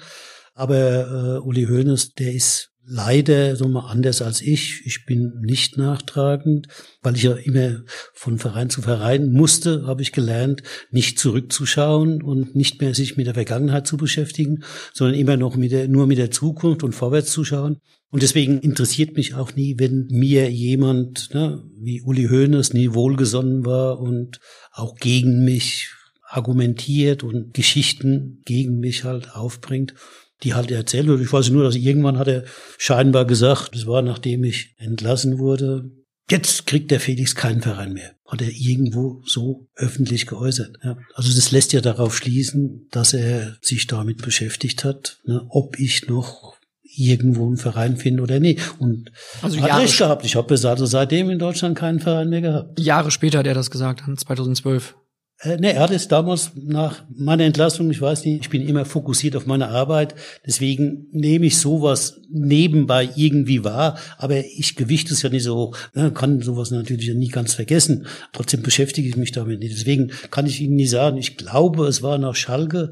[0.54, 4.82] Aber äh, Uli Hoeneß, der ist leider so mal anders als ich.
[4.84, 6.66] Ich bin nicht nachtragend,
[7.02, 7.82] weil ich ja immer
[8.12, 13.26] von Verein zu Verein musste, habe ich gelernt, nicht zurückzuschauen und nicht mehr sich mit
[13.26, 17.30] der Vergangenheit zu beschäftigen, sondern immer noch mit der, nur mit der Zukunft und vorwärts
[17.30, 17.80] zu schauen.
[18.10, 23.64] Und deswegen interessiert mich auch nie, wenn mir jemand ne, wie Uli Hoeneß nie wohlgesonnen
[23.64, 24.40] war und
[24.72, 25.90] auch gegen mich
[26.24, 29.94] argumentiert und Geschichten gegen mich halt aufbringt
[30.42, 31.20] die halt erzählt wird.
[31.20, 32.44] Ich weiß nur, dass irgendwann hat er
[32.78, 35.90] scheinbar gesagt, das war nachdem ich entlassen wurde,
[36.30, 38.12] jetzt kriegt der Felix keinen Verein mehr.
[38.26, 40.78] Hat er irgendwo so öffentlich geäußert.
[40.82, 40.96] Ja.
[41.14, 46.06] Also das lässt ja darauf schließen, dass er sich damit beschäftigt hat, ne, ob ich
[46.08, 48.60] noch irgendwo einen Verein finde oder nicht.
[48.78, 49.10] Und
[49.42, 50.24] also hat Jahre recht gehabt.
[50.24, 52.80] Ich habe also seitdem in Deutschland keinen Verein mehr gehabt.
[52.80, 54.96] Jahre später hat er das gesagt, 2012.
[55.42, 58.84] Äh, nee, er hat es damals nach meiner Entlassung, ich weiß nicht, ich bin immer
[58.84, 60.14] fokussiert auf meine Arbeit,
[60.46, 65.76] deswegen nehme ich sowas nebenbei irgendwie wahr, aber ich gewichte es ja nicht so hoch,
[65.94, 68.06] ne, kann sowas natürlich nie ganz vergessen.
[68.32, 69.74] Trotzdem beschäftige ich mich damit nicht.
[69.74, 72.90] Deswegen kann ich Ihnen nicht sagen, ich glaube, es war nach Schalke,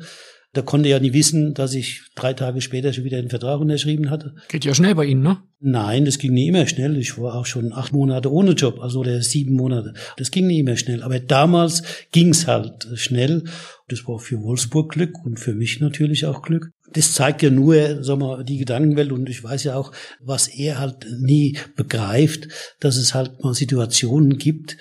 [0.58, 4.10] da konnte ja nie wissen, dass ich drei Tage später schon wieder einen Vertrag unterschrieben
[4.10, 4.34] hatte.
[4.48, 5.38] Geht ja schnell bei Ihnen, ne?
[5.60, 6.96] Nein, das ging nie immer schnell.
[6.96, 9.94] Ich war auch schon acht Monate ohne Job, also der sieben Monate.
[10.16, 11.04] Das ging nie immer schnell.
[11.04, 13.44] Aber damals ging's halt schnell.
[13.86, 16.72] Das war für Wolfsburg Glück und für mich natürlich auch Glück.
[16.92, 20.80] Das zeigt ja nur, sag mal, die Gedankenwelt und ich weiß ja auch, was er
[20.80, 22.48] halt nie begreift,
[22.80, 24.76] dass es halt mal Situationen gibt,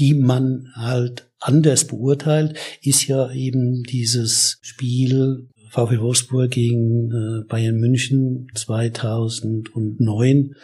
[0.00, 7.76] die man halt anders beurteilt, ist ja eben dieses Spiel VfL Wolfsburg gegen äh, Bayern
[7.76, 10.56] München 2009,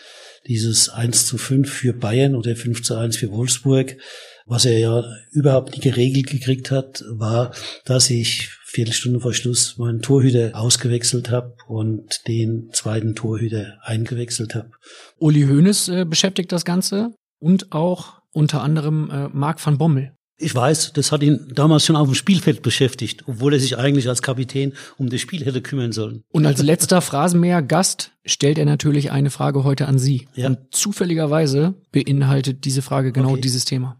[0.48, 3.98] dieses 1 zu 5 für Bayern oder 5 zu 1 für Wolfsburg.
[4.46, 7.52] Was er ja überhaupt nicht geregelt gekriegt hat, war,
[7.84, 14.72] dass ich Viertelstunde vor Schluss meinen Torhüter ausgewechselt habe und den zweiten Torhüter eingewechselt habe.
[15.18, 20.12] Uli Hoeneß äh, beschäftigt das Ganze und auch unter anderem äh, Marc van Bommel.
[20.38, 24.06] Ich weiß, das hat ihn damals schon auf dem Spielfeld beschäftigt, obwohl er sich eigentlich
[24.06, 26.22] als Kapitän um das Spiel hätte kümmern sollen.
[26.30, 30.28] Und als letzter Phrasenmäher-Gast stellt er natürlich eine Frage heute an Sie.
[30.34, 30.48] Ja.
[30.48, 33.40] Und zufälligerweise beinhaltet diese Frage genau okay.
[33.40, 33.98] dieses Thema.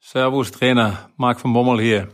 [0.00, 1.10] Servus, Trainer.
[1.18, 2.08] Marc van Bommel hier.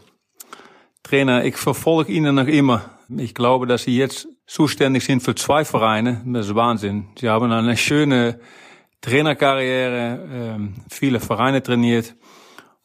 [1.05, 2.91] Trainer, ich verfolge Ihnen noch immer.
[3.17, 6.23] Ich glaube, dass Sie jetzt zuständig sind für zwei Vereine.
[6.27, 7.07] Das ist Wahnsinn.
[7.21, 8.41] Sie haben eine schöne
[9.01, 12.15] Trainerkarriere, ähm, viele Vereine trainiert.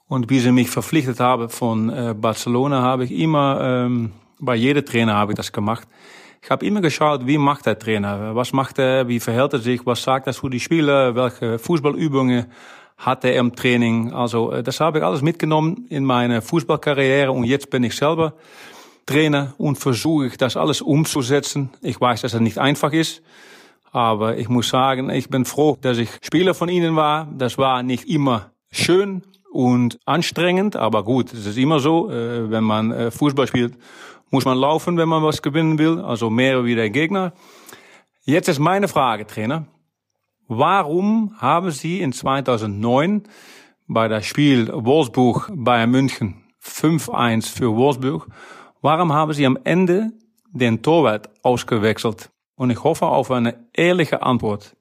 [0.07, 4.85] Und wie sie mich verpflichtet haben von äh, Barcelona, habe ich immer, ähm, bei jedem
[4.85, 5.87] Trainer habe ich das gemacht.
[6.41, 8.35] Ich habe immer geschaut, wie macht der Trainer?
[8.35, 9.07] Was macht er?
[9.07, 9.85] Wie verhält er sich?
[9.85, 11.15] Was sagt er für die Spieler?
[11.15, 12.47] Welche Fußballübungen
[12.97, 14.13] hat er im Training?
[14.13, 18.33] Also, äh, das habe ich alles mitgenommen in meine Fußballkarriere und jetzt bin ich selber
[19.05, 21.69] Trainer und versuche ich das alles umzusetzen.
[21.81, 23.21] Ich weiß, dass es nicht einfach ist.
[23.93, 27.27] Aber ich muss sagen, ich bin froh, dass ich Spieler von Ihnen war.
[27.37, 29.21] Das war nicht immer schön
[29.51, 33.75] und anstrengend, aber gut, es ist immer so, äh, wenn man äh, Fußball spielt,
[34.31, 37.33] muss man laufen, wenn man was gewinnen will, also mehr wie der Gegner.
[38.25, 39.67] Jetzt ist meine Frage, Trainer.
[40.47, 43.23] Warum haben Sie in 2009
[43.87, 48.27] bei das Spiel Wolfsburg Bayern München 5-1 für Wolfsburg,
[48.81, 50.13] warum haben Sie am Ende
[50.51, 52.32] den Torwart ausgewechselt?
[52.55, 54.75] Und ich hoffe auf eine ehrliche Antwort.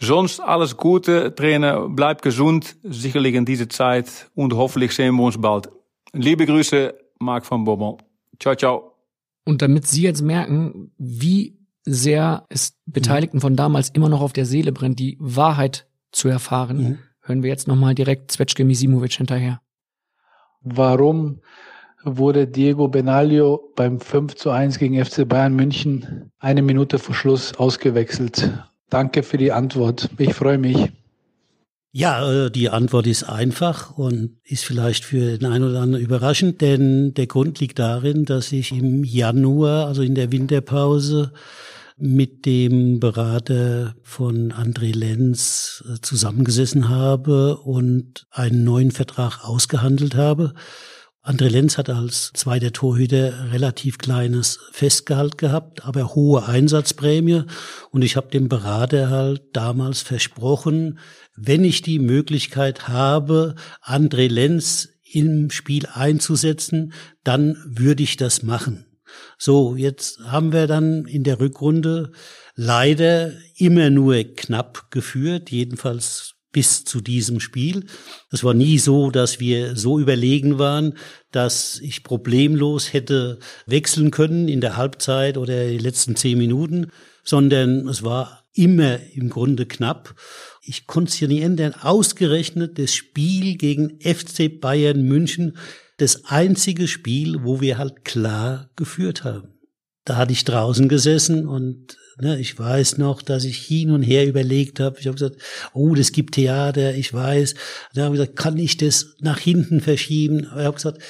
[0.00, 1.88] Sonst alles Gute, Trainer.
[1.88, 5.68] Bleib gesund, sicherlich in dieser Zeit und hoffentlich sehen wir uns bald.
[6.12, 7.98] Liebe Grüße, Marc van Bommel.
[8.40, 8.92] Ciao, ciao.
[9.44, 14.44] Und damit Sie jetzt merken, wie sehr es Beteiligten von damals immer noch auf der
[14.44, 16.98] Seele brennt, die Wahrheit zu erfahren, mhm.
[17.20, 19.60] hören wir jetzt nochmal direkt Zvetschke Misimovic hinterher.
[20.60, 21.40] Warum
[22.04, 27.54] wurde Diego Benaglio beim 5 zu 1 gegen FC Bayern München eine Minute vor Schluss
[27.54, 28.50] ausgewechselt.
[28.90, 30.10] Danke für die Antwort.
[30.18, 30.90] Ich freue mich.
[31.94, 36.62] Ja, äh, die Antwort ist einfach und ist vielleicht für den einen oder anderen überraschend,
[36.62, 41.32] denn der Grund liegt darin, dass ich im Januar, also in der Winterpause,
[41.98, 50.54] mit dem Berater von André Lenz äh, zusammengesessen habe und einen neuen Vertrag ausgehandelt habe.
[51.24, 57.44] André Lenz hat als zweiter Torhüter relativ kleines Festgehalt gehabt, aber hohe Einsatzprämie.
[57.90, 60.98] Und ich habe dem Berater halt damals versprochen,
[61.36, 63.54] wenn ich die Möglichkeit habe,
[63.84, 66.92] André Lenz im Spiel einzusetzen,
[67.22, 68.86] dann würde ich das machen.
[69.38, 72.10] So, jetzt haben wir dann in der Rückrunde
[72.56, 77.86] leider immer nur knapp geführt, jedenfalls bis zu diesem Spiel.
[78.30, 80.94] Es war nie so, dass wir so überlegen waren,
[81.30, 86.92] dass ich problemlos hätte wechseln können in der Halbzeit oder die letzten zehn Minuten,
[87.24, 90.14] sondern es war immer im Grunde knapp.
[90.62, 91.74] Ich konnte es ja nie ändern.
[91.80, 95.56] Ausgerechnet das Spiel gegen FC Bayern München,
[95.96, 99.54] das einzige Spiel, wo wir halt klar geführt haben.
[100.04, 104.26] Da hatte ich draußen gesessen und ne, ich weiß noch, dass ich hin und her
[104.26, 104.98] überlegt habe.
[105.00, 105.36] Ich habe gesagt,
[105.72, 107.54] oh, das gibt Theater, ich weiß.
[107.94, 110.46] Da habe ich gesagt, kann ich das nach hinten verschieben?
[110.46, 111.02] Aber ich habe gesagt,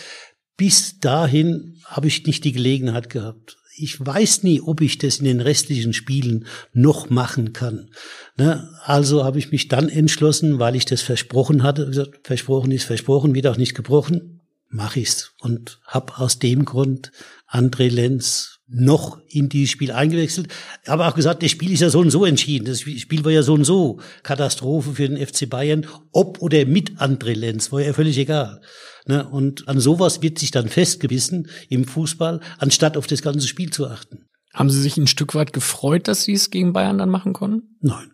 [0.57, 5.25] bis dahin habe ich nicht die Gelegenheit gehabt ich weiß nie, ob ich das in
[5.25, 7.91] den restlichen Spielen noch machen kann.
[8.37, 8.69] Ne?
[8.85, 13.35] Also habe ich mich dann entschlossen, weil ich das versprochen hatte, gesagt, versprochen ist versprochen,
[13.35, 17.13] wird auch nicht gebrochen, mache ich's und habe aus dem Grund
[17.49, 20.49] André Lenz noch in dieses Spiel eingewechselt.
[20.87, 22.65] Aber auch gesagt, das Spiel ist ja so und so entschieden.
[22.65, 26.99] Das Spiel war ja so und so Katastrophe für den FC Bayern, ob oder mit
[26.99, 28.61] André Lenz, war ja völlig egal.
[29.07, 29.29] Ne?
[29.29, 33.87] Und an sowas wird sich dann festgebissen im Fußball, anstatt auf das ganze Spiel zu
[33.87, 34.27] achten.
[34.55, 37.77] Haben Sie sich ein Stück weit gefreut, dass Sie es gegen Bayern dann machen konnten?
[37.81, 38.13] Nein,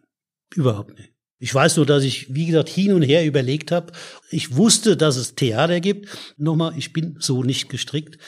[0.54, 1.12] überhaupt nicht.
[1.40, 3.92] Ich weiß nur, dass ich, wie gesagt, hin und her überlegt habe.
[4.30, 6.08] Ich wusste, dass es Theater gibt.
[6.36, 8.18] Nochmal, ich bin so nicht gestrickt.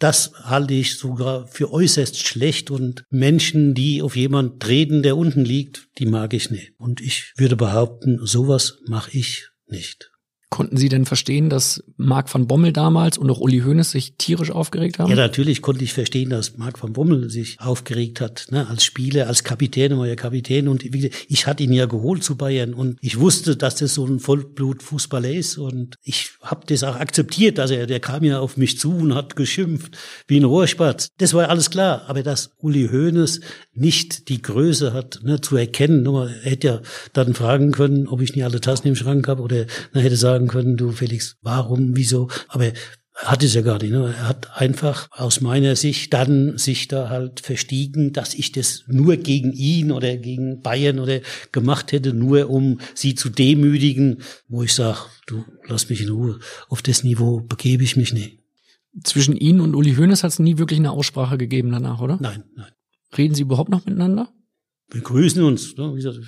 [0.00, 5.44] Das halte ich sogar für äußerst schlecht und Menschen, die auf jemand treten, der unten
[5.44, 6.72] liegt, die mag ich nicht.
[6.78, 10.09] Und ich würde behaupten, sowas mache ich nicht.
[10.50, 14.50] Konnten Sie denn verstehen, dass Marc van Bommel damals und auch Uli Hoeneß sich tierisch
[14.50, 15.08] aufgeregt haben?
[15.08, 19.28] Ja, natürlich konnte ich verstehen, dass Marc van Bommel sich aufgeregt hat, ne, als Spieler,
[19.28, 23.56] als Kapitän, ja Kapitän und ich hatte ihn ja geholt zu Bayern und ich wusste,
[23.56, 28.00] dass das so ein Vollblut-Fußballer ist und ich habe das auch akzeptiert, dass er, der
[28.00, 29.96] kam ja auf mich zu und hat geschimpft
[30.26, 31.10] wie ein Rohrspatz.
[31.18, 33.40] Das war alles klar, aber dass Uli Hoeneß
[33.74, 36.80] nicht die Größe hat, ne, zu erkennen, er hätte ja
[37.12, 40.39] dann fragen können, ob ich nicht alle Tassen im Schrank habe oder er hätte sagen
[40.40, 42.28] sagen können, du Felix, warum, wieso?
[42.48, 42.72] Aber er
[43.14, 43.90] hat es ja gar nicht.
[43.90, 44.14] Ne?
[44.16, 49.16] Er hat einfach aus meiner Sicht dann sich da halt verstiegen, dass ich das nur
[49.16, 51.20] gegen ihn oder gegen Bayern oder
[51.52, 56.38] gemacht hätte, nur um sie zu demütigen, wo ich sage, du lass mich in Ruhe.
[56.68, 58.38] Auf das Niveau begebe ich mich nicht.
[59.04, 62.18] Zwischen Ihnen und Uli Hoeneß hat es nie wirklich eine Aussprache gegeben danach, oder?
[62.20, 62.72] Nein, nein.
[63.16, 64.32] Reden Sie überhaupt noch miteinander?
[64.90, 65.76] Wir grüßen uns.
[65.76, 65.92] Ne?
[65.92, 66.18] Wie gesagt,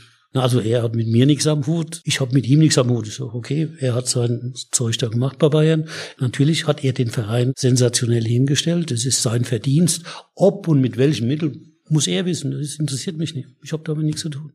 [0.40, 3.06] also er hat mit mir nichts am Hut, ich habe mit ihm nichts am Hut.
[3.06, 5.88] Ich sage, okay, er hat sein Zeug da gemacht bei Bayern.
[6.18, 8.90] Natürlich hat er den Verein sensationell hingestellt.
[8.90, 10.04] Das ist sein Verdienst.
[10.34, 12.52] Ob und mit welchen Mitteln, muss er wissen.
[12.52, 13.48] Das interessiert mich nicht.
[13.62, 14.52] Ich habe damit nichts zu tun.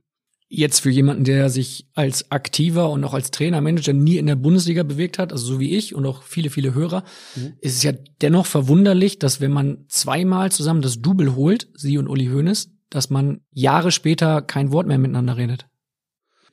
[0.50, 4.38] Jetzt für jemanden, der sich als aktiver und auch als Trainer, Manager nie in der
[4.38, 7.04] Bundesliga bewegt hat, also so wie ich und auch viele, viele Hörer,
[7.36, 7.54] mhm.
[7.60, 12.08] ist es ja dennoch verwunderlich, dass wenn man zweimal zusammen das Double holt, Sie und
[12.08, 15.68] Uli Hoeneß, dass man Jahre später kein Wort mehr miteinander redet?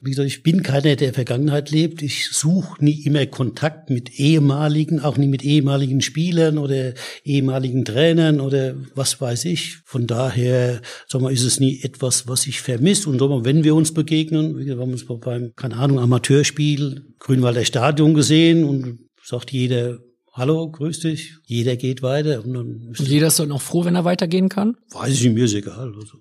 [0.05, 2.03] Wie gesagt, ich bin keiner, der der Vergangenheit lebt.
[2.03, 6.93] Ich suche nie immer Kontakt mit ehemaligen, auch nie mit ehemaligen Spielern oder
[7.25, 9.79] ehemaligen Trainern oder was weiß ich.
[9.87, 13.09] Von daher, sag mal, ist es nie etwas, was ich vermisse.
[13.09, 17.65] Und sag mal, wenn wir uns begegnen, wir haben uns beim, keine Ahnung, Amateurspiel Grünwalder
[17.65, 20.01] Stadion gesehen und sagt jeder,
[20.37, 21.37] Hallo, grüß dich.
[21.45, 22.45] Jeder geht weiter.
[22.45, 24.77] Und, dann und jeder ist dann auch froh, wenn er weitergehen kann?
[24.91, 25.95] Weiß ich, mir ist egal.
[25.95, 26.19] Also.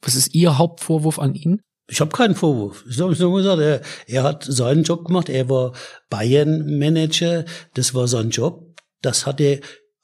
[0.00, 1.60] Was ist Ihr Hauptvorwurf an ihn?
[1.86, 2.86] Ich habe keinen Vorwurf.
[2.88, 5.28] Ich habe nur gesagt, er, er hat seinen Job gemacht.
[5.28, 5.74] Er war
[6.08, 7.44] Bayern-Manager.
[7.74, 8.80] Das war sein Job.
[9.02, 9.60] Das hat er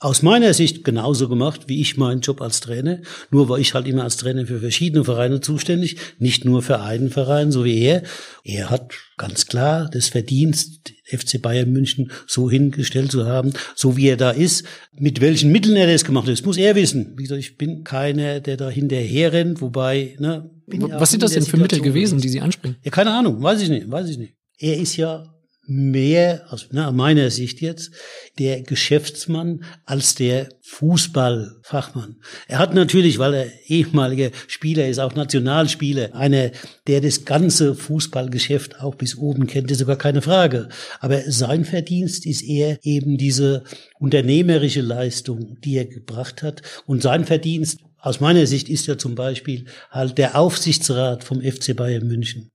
[0.07, 3.01] aus meiner Sicht genauso gemacht, wie ich meinen Job als Trainer.
[3.33, 7.11] Nur war ich halt immer als Trainer für verschiedene Vereine zuständig, nicht nur für einen
[7.11, 8.05] Verein, so wie er.
[8.45, 14.07] Er hat ganz klar das Verdienst, FC Bayern München so hingestellt zu haben, so wie
[14.07, 14.65] er da ist.
[14.97, 17.15] Mit welchen Mitteln er das gemacht hat, das muss er wissen.
[17.17, 20.49] Wie gesagt, ich bin keiner, der da hinterher rennt, wobei, ne.
[20.69, 22.77] Was sind das denn für Mittel gewesen, die Sie ansprechen?
[22.85, 24.35] Ja, keine Ahnung, weiß ich nicht, weiß ich nicht.
[24.59, 25.36] Er ist ja
[25.67, 27.91] mehr, aus also, meiner Sicht jetzt,
[28.39, 32.17] der Geschäftsmann als der Fußballfachmann.
[32.49, 36.51] Er hat natürlich, weil er ehemaliger Spieler ist, auch Nationalspieler, einer,
[36.87, 40.69] der das ganze Fußballgeschäft auch bis oben kennt, ist sogar keine Frage.
[41.01, 43.65] Aber sein Verdienst ist eher eben diese
[43.99, 46.63] unternehmerische Leistung, die er gebracht hat.
[46.87, 51.75] Und sein Verdienst aus meiner Sicht ist ja zum Beispiel halt der Aufsichtsrat vom FC
[51.75, 52.51] Bayern München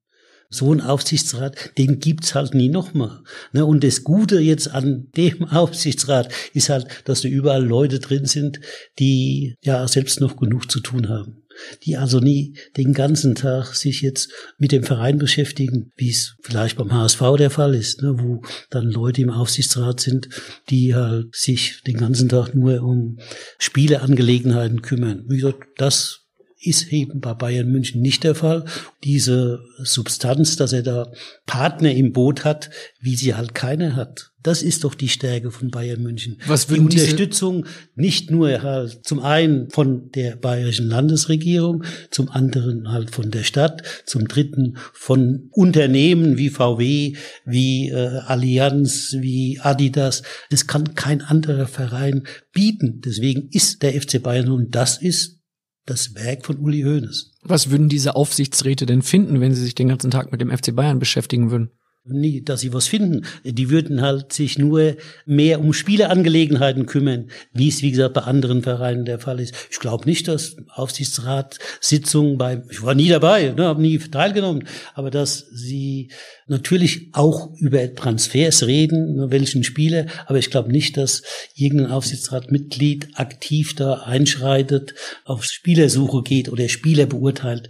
[0.51, 3.21] so ein Aufsichtsrat, den gibt's halt nie nochmal.
[3.53, 3.65] Ne?
[3.65, 8.59] Und das Gute jetzt an dem Aufsichtsrat ist halt, dass da überall Leute drin sind,
[8.99, 11.37] die ja selbst noch genug zu tun haben.
[11.83, 16.77] Die also nie den ganzen Tag sich jetzt mit dem Verein beschäftigen, wie es vielleicht
[16.77, 18.15] beim HSV der Fall ist, ne?
[18.17, 20.29] wo dann Leute im Aufsichtsrat sind,
[20.69, 23.19] die halt sich den ganzen Tag nur um
[23.59, 25.25] Spieleangelegenheiten kümmern.
[25.27, 26.20] Wie gesagt, das
[26.62, 28.66] ist eben bei Bayern München nicht der Fall.
[29.03, 31.12] Diese Substanz, dass er da
[31.45, 34.32] Partner im Boot hat, wie sie halt keine hat.
[34.43, 36.38] Das ist doch die Stärke von Bayern München.
[36.47, 43.12] Was die Unterstützung nicht nur halt zum einen von der bayerischen Landesregierung, zum anderen halt
[43.12, 50.24] von der Stadt, zum dritten von Unternehmen wie VW, wie äh, Allianz, wie Adidas.
[50.49, 53.01] Das kann kein anderer Verein bieten.
[53.05, 55.40] Deswegen ist der FC Bayern und das ist
[55.86, 57.32] das Werk von Uli Hoeneß.
[57.43, 60.75] Was würden diese Aufsichtsräte denn finden, wenn sie sich den ganzen Tag mit dem FC
[60.75, 61.71] Bayern beschäftigen würden?
[62.03, 63.25] Nie, dass sie was finden.
[63.43, 64.95] Die würden halt sich nur
[65.25, 69.53] mehr um Spieleangelegenheiten kümmern, wie es, wie gesagt, bei anderen Vereinen der Fall ist.
[69.69, 75.11] Ich glaube nicht, dass Aufsichtsratssitzungen bei, ich war nie dabei, ne, habe nie teilgenommen, aber
[75.11, 76.09] dass sie
[76.47, 81.21] natürlich auch über Transfers reden, welchen Spieler, aber ich glaube nicht, dass
[81.55, 87.69] irgendein Aufsichtsratmitglied aktiv da einschreitet, auf Spielersuche geht oder Spieler beurteilt.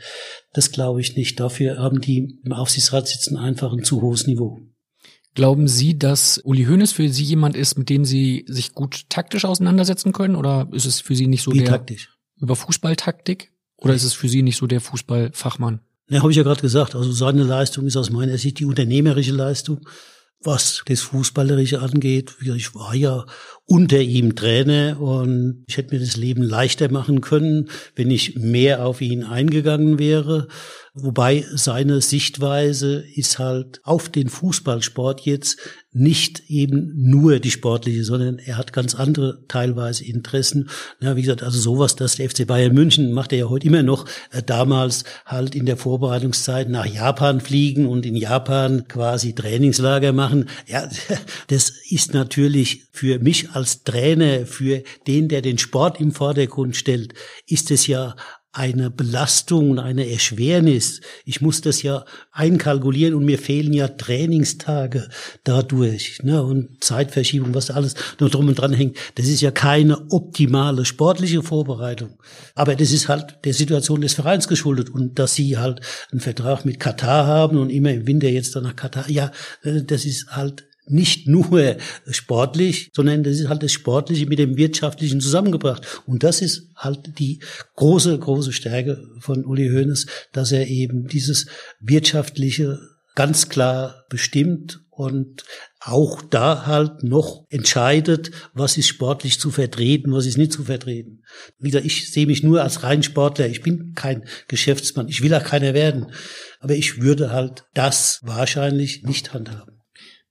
[0.53, 1.39] Das glaube ich nicht.
[1.39, 4.59] Dafür haben die im Aufsichtsrat sitzen einfach ein zu hohes Niveau.
[5.33, 9.45] Glauben Sie, dass Uli Hoeneß für Sie jemand ist, mit dem Sie sich gut taktisch
[9.45, 10.35] auseinandersetzen können?
[10.35, 12.09] Oder ist es für Sie nicht so Wie der taktisch?
[12.37, 13.51] über Fußballtaktik?
[13.77, 15.79] Oder ist es für Sie nicht so der Fußballfachmann?
[16.09, 16.95] Ja, habe ich ja gerade gesagt.
[16.95, 19.87] Also seine Leistung ist aus meiner Sicht die unternehmerische Leistung.
[20.43, 23.25] Was das Fußballerische angeht, ich war ja
[23.65, 28.83] unter ihm Trainer und ich hätte mir das Leben leichter machen können, wenn ich mehr
[28.83, 30.47] auf ihn eingegangen wäre.
[30.93, 35.59] Wobei seine Sichtweise ist halt auf den Fußballsport jetzt
[35.93, 40.69] nicht eben nur die sportliche, sondern er hat ganz andere teilweise Interessen.
[41.01, 43.83] Ja, wie gesagt, also sowas, dass der FC Bayern München macht er ja heute immer
[43.83, 50.13] noch, äh, damals halt in der Vorbereitungszeit nach Japan fliegen und in Japan quasi Trainingslager
[50.13, 50.47] machen.
[50.65, 50.87] Ja,
[51.47, 57.13] das ist natürlich für mich als Trainer, für den, der den Sport im Vordergrund stellt,
[57.47, 58.15] ist es ja
[58.53, 60.99] eine Belastung und eine Erschwernis.
[61.23, 65.07] Ich muss das ja einkalkulieren und mir fehlen ja Trainingstage
[65.45, 66.43] dadurch ne?
[66.43, 68.97] und Zeitverschiebung, was alles noch drum und dran hängt.
[69.15, 72.17] Das ist ja keine optimale sportliche Vorbereitung.
[72.53, 75.79] Aber das ist halt der Situation des Vereins geschuldet und dass sie halt
[76.11, 79.09] einen Vertrag mit Katar haben und immer im Winter jetzt dann nach Katar.
[79.09, 79.31] Ja,
[79.63, 81.77] äh, das ist halt nicht nur
[82.09, 86.01] sportlich, sondern das ist halt das Sportliche mit dem Wirtschaftlichen zusammengebracht.
[86.05, 87.39] Und das ist halt die
[87.75, 91.47] große, große Stärke von Uli Hoeneß, dass er eben dieses
[91.79, 92.79] Wirtschaftliche
[93.15, 95.43] ganz klar bestimmt und
[95.79, 101.23] auch da halt noch entscheidet, was ist sportlich zu vertreten, was ist nicht zu vertreten.
[101.57, 103.47] Wieder, ich sehe mich nur als rein Sportler.
[103.47, 105.07] Ich bin kein Geschäftsmann.
[105.07, 106.11] Ich will auch keiner werden.
[106.59, 109.70] Aber ich würde halt das wahrscheinlich nicht handhaben.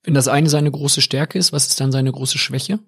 [0.02, 2.78] Wenn das eine seine große Stärke ist, was ist dann seine große Schwäche?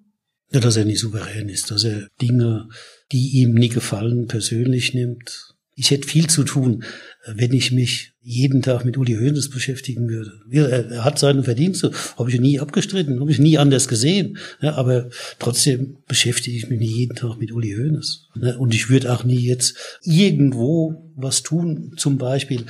[0.51, 2.69] Ja, dass er nicht souverän ist, dass er Dinge,
[3.11, 5.55] die ihm nie gefallen, persönlich nimmt.
[5.75, 6.85] Ich hätte viel zu tun,
[7.27, 10.33] wenn ich mich jeden Tag mit Uli Hoeneß beschäftigen würde.
[10.51, 14.39] Er, hat seine Verdienste, habe ich nie abgestritten, habe ich nie anders gesehen.
[14.61, 15.09] Aber
[15.39, 18.29] trotzdem beschäftige ich mich nicht jeden Tag mit Uli Hoeneß.
[18.35, 22.65] Ne, und ich würde auch nie jetzt irgendwo was tun, zum Beispiel.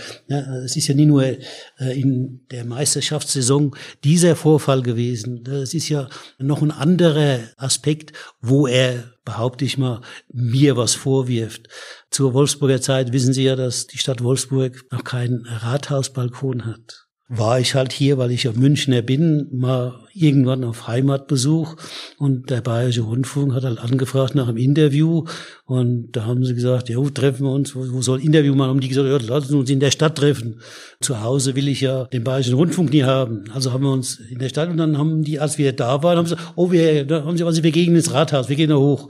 [0.64, 1.38] es ist ja nie nur äh,
[1.78, 5.44] in der Meisterschaftssaison dieser Vorfall gewesen.
[5.46, 10.00] Es ist ja noch ein anderer Aspekt, wo er behaupte ich mal,
[10.32, 11.68] mir was vorwirft.
[12.10, 17.06] Zur Wolfsburger Zeit wissen Sie ja, dass die Stadt Wolfsburg noch keinen Rathausbalkon hat.
[17.28, 21.76] War ich halt hier, weil ich ja Münchner bin, mal irgendwann auf Heimatbesuch
[22.18, 25.24] und der Bayerische Rundfunk hat halt angefragt nach einem Interview
[25.64, 28.70] und da haben sie gesagt, ja, treffen wir uns, wo, soll Interview machen?
[28.70, 30.60] Haben die gesagt, ja, lassen uns in der Stadt treffen.
[31.00, 33.44] Zu Hause will ich ja den Bayerischen Rundfunk nie haben.
[33.52, 36.18] Also haben wir uns in der Stadt und dann haben die, als wir da waren,
[36.18, 38.70] haben sie gesagt, oh, wir, da haben sie, also wir gehen ins Rathaus, wir gehen
[38.70, 39.08] da hoch.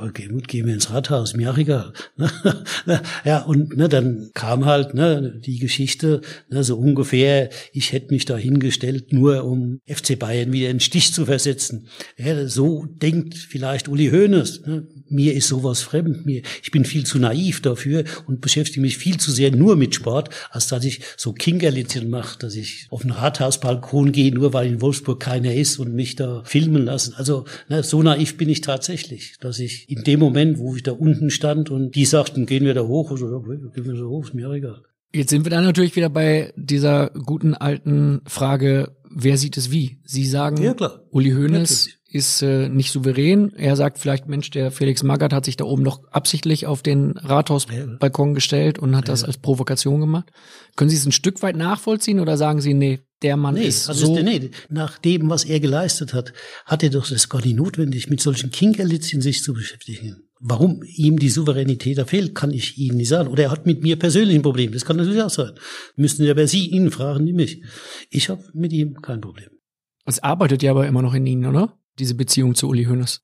[0.00, 1.92] Okay, gut, gehen wir ins Rathaus, mir auch egal.
[3.24, 6.20] ja, und ne, dann kam halt ne, die Geschichte,
[6.50, 10.76] ne, so ungefähr, ich hätte mich da hingestellt, nur um FC Bayern Bayern wieder in
[10.76, 11.88] den Stich zu versetzen.
[12.16, 14.62] Ja, so denkt vielleicht Uli Hoeneß.
[14.66, 14.86] Ne?
[15.08, 16.26] Mir ist sowas fremd.
[16.26, 19.94] Mir, ich bin viel zu naiv dafür und beschäftige mich viel zu sehr nur mit
[19.94, 24.66] Sport, als dass ich so Kinkerlitzchen mache, dass ich auf den Rathausbalkon gehe, nur weil
[24.68, 27.14] in Wolfsburg keiner ist und mich da filmen lassen.
[27.14, 30.92] Also ne, so naiv bin ich tatsächlich, dass ich in dem Moment, wo ich da
[30.92, 34.04] unten stand und die sagten, gehen wir da hoch, und so, okay, gehen wir da
[34.04, 34.82] hoch, ist mir egal.
[35.14, 39.98] Jetzt sind wir dann natürlich wieder bei dieser guten alten Frage, wer sieht es wie?
[40.04, 41.02] Sie sagen, ja, klar.
[41.10, 43.52] Uli Hoeneß ist äh, nicht souverän.
[43.56, 47.16] Er sagt vielleicht, Mensch, der Felix Magath hat sich da oben noch absichtlich auf den
[47.16, 48.34] Rathausbalkon ja.
[48.34, 49.12] gestellt und hat ja.
[49.12, 50.30] das als Provokation gemacht.
[50.76, 53.88] Können Sie es ein Stück weit nachvollziehen oder sagen Sie, nee, der Mann nee, ist
[53.88, 54.16] also so.
[54.16, 56.32] Ist, nee, nach dem, was er geleistet hat,
[56.66, 60.28] hat er doch das gar nicht notwendig, mit solchen Kinkerlitzchen sich zu beschäftigen.
[60.40, 63.28] Warum ihm die Souveränität da fehlt, kann ich Ihnen nicht sagen.
[63.28, 64.72] Oder er hat mit mir persönlich ein Problem.
[64.72, 65.52] Das kann natürlich auch sein.
[65.94, 67.62] Müssten ja bei Sie ihn fragen, nicht mich.
[68.10, 69.50] Ich habe mit ihm kein Problem.
[70.04, 71.78] Es arbeitet ja aber immer noch in Ihnen, oder?
[71.98, 73.22] Diese Beziehung zu Uli Hoeneß.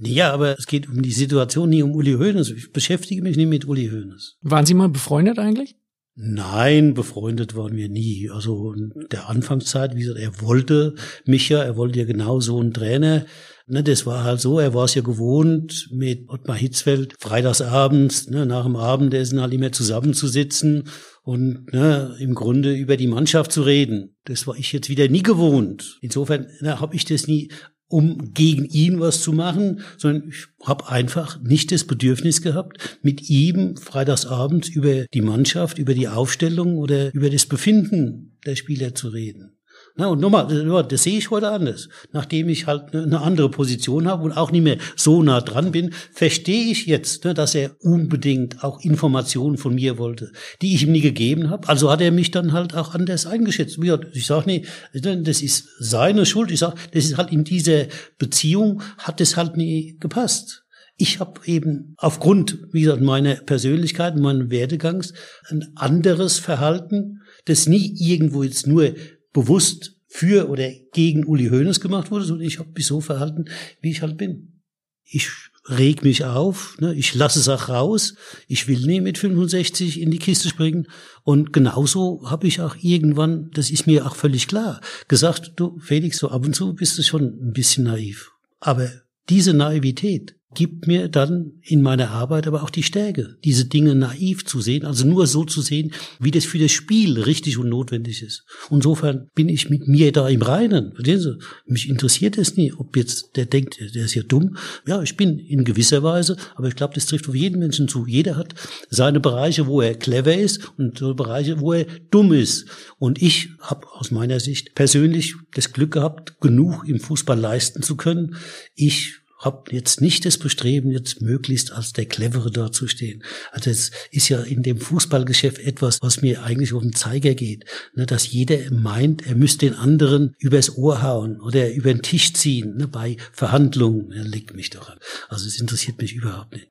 [0.00, 2.50] Ja, aber es geht um die Situation, nie um Uli Hoeneß.
[2.50, 4.38] Ich beschäftige mich nicht mit Uli Hoeneß.
[4.40, 5.76] Waren Sie mal befreundet eigentlich?
[6.14, 8.28] Nein, befreundet waren wir nie.
[8.30, 12.60] Also in der Anfangszeit, wie gesagt, er wollte mich ja, er wollte ja genau so
[12.60, 13.24] einen Trainer.
[13.66, 18.44] Ne, das war halt so, er war es ja gewohnt, mit Ottmar Hitzfeld freitagsabends, ne,
[18.44, 20.88] nach dem Abendessen halt immer zusammenzusitzen
[21.22, 24.16] und ne, im Grunde über die Mannschaft zu reden.
[24.24, 25.98] Das war ich jetzt wieder nie gewohnt.
[26.02, 27.50] Insofern ne, habe ich das nie
[27.92, 33.28] um gegen ihn was zu machen, sondern ich habe einfach nicht das Bedürfnis gehabt, mit
[33.28, 39.08] ihm freitagsabends über die Mannschaft, über die Aufstellung oder über das Befinden der Spieler zu
[39.08, 39.58] reden.
[39.94, 40.46] Na, und nochmal,
[40.88, 41.88] das sehe ich heute anders.
[42.12, 45.92] Nachdem ich halt eine andere Position habe und auch nicht mehr so nah dran bin,
[46.12, 50.32] verstehe ich jetzt, ne, dass er unbedingt auch Informationen von mir wollte,
[50.62, 51.68] die ich ihm nie gegeben habe.
[51.68, 53.78] Also hat er mich dann halt auch anders eingeschätzt.
[54.12, 54.64] Ich sage, nee,
[54.94, 56.50] das ist seine Schuld.
[56.50, 57.84] Ich sage, das ist halt in dieser
[58.18, 60.64] Beziehung hat es halt nie gepasst.
[60.96, 65.12] Ich habe eben aufgrund, wie gesagt, meiner Persönlichkeit, meines Werdegangs
[65.48, 68.94] ein anderes Verhalten, das nie irgendwo jetzt nur
[69.32, 73.46] bewusst für oder gegen Uli Hoeneß gemacht wurde, sondern ich habe mich so verhalten,
[73.80, 74.60] wie ich halt bin.
[75.04, 75.30] Ich
[75.68, 76.94] reg mich auf, ne?
[76.94, 78.14] ich lasse auch raus.
[78.48, 80.88] Ich will nie mit 65 in die Kiste springen.
[81.22, 86.18] Und genauso habe ich auch irgendwann, das ist mir auch völlig klar, gesagt, du Felix,
[86.18, 88.32] so ab und zu bist du schon ein bisschen naiv.
[88.60, 88.90] Aber
[89.28, 94.44] diese Naivität, gibt mir dann in meiner Arbeit aber auch die Stärke, diese Dinge naiv
[94.44, 98.22] zu sehen, also nur so zu sehen, wie das für das Spiel richtig und notwendig
[98.22, 98.44] ist.
[98.70, 100.92] Insofern bin ich mit mir da im Reinen.
[100.94, 101.38] Verstehen Sie?
[101.66, 104.56] Mich interessiert es nie, ob jetzt der denkt, der ist ja dumm.
[104.86, 108.06] Ja, ich bin in gewisser Weise, aber ich glaube, das trifft auf jeden Menschen zu.
[108.06, 108.54] Jeder hat
[108.90, 112.66] seine Bereiche, wo er clever ist und Bereiche, wo er dumm ist.
[112.98, 117.96] Und ich habe aus meiner Sicht persönlich das Glück gehabt, genug im Fußball leisten zu
[117.96, 118.36] können.
[118.74, 123.22] Ich habe jetzt nicht das Bestreben, jetzt möglichst als der Clevere dazustehen.
[123.50, 127.64] Also es ist ja in dem Fußballgeschäft etwas, was mir eigentlich auf den Zeiger geht,
[127.94, 132.32] ne, dass jeder meint, er müsste den anderen übers Ohr hauen oder über den Tisch
[132.32, 134.12] ziehen ne, bei Verhandlungen.
[134.12, 134.98] Er legt mich doch an.
[135.28, 136.68] Also es interessiert mich überhaupt nicht.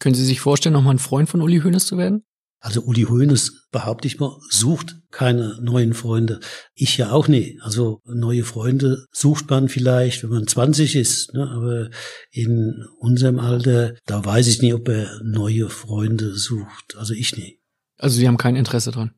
[0.00, 2.24] Können Sie sich vorstellen, nochmal ein Freund von Uli Hoeneß zu werden?
[2.60, 6.40] Also Uli Hoeneß, behaupte ich mal, sucht keine neuen Freunde.
[6.74, 7.62] Ich ja auch nicht.
[7.62, 11.34] Also neue Freunde sucht man vielleicht, wenn man 20 ist.
[11.34, 11.48] Ne?
[11.48, 11.90] Aber
[12.30, 16.96] in unserem Alter, da weiß ich nicht, ob er neue Freunde sucht.
[16.96, 17.60] Also ich nicht.
[17.96, 19.12] Also Sie haben kein Interesse dran?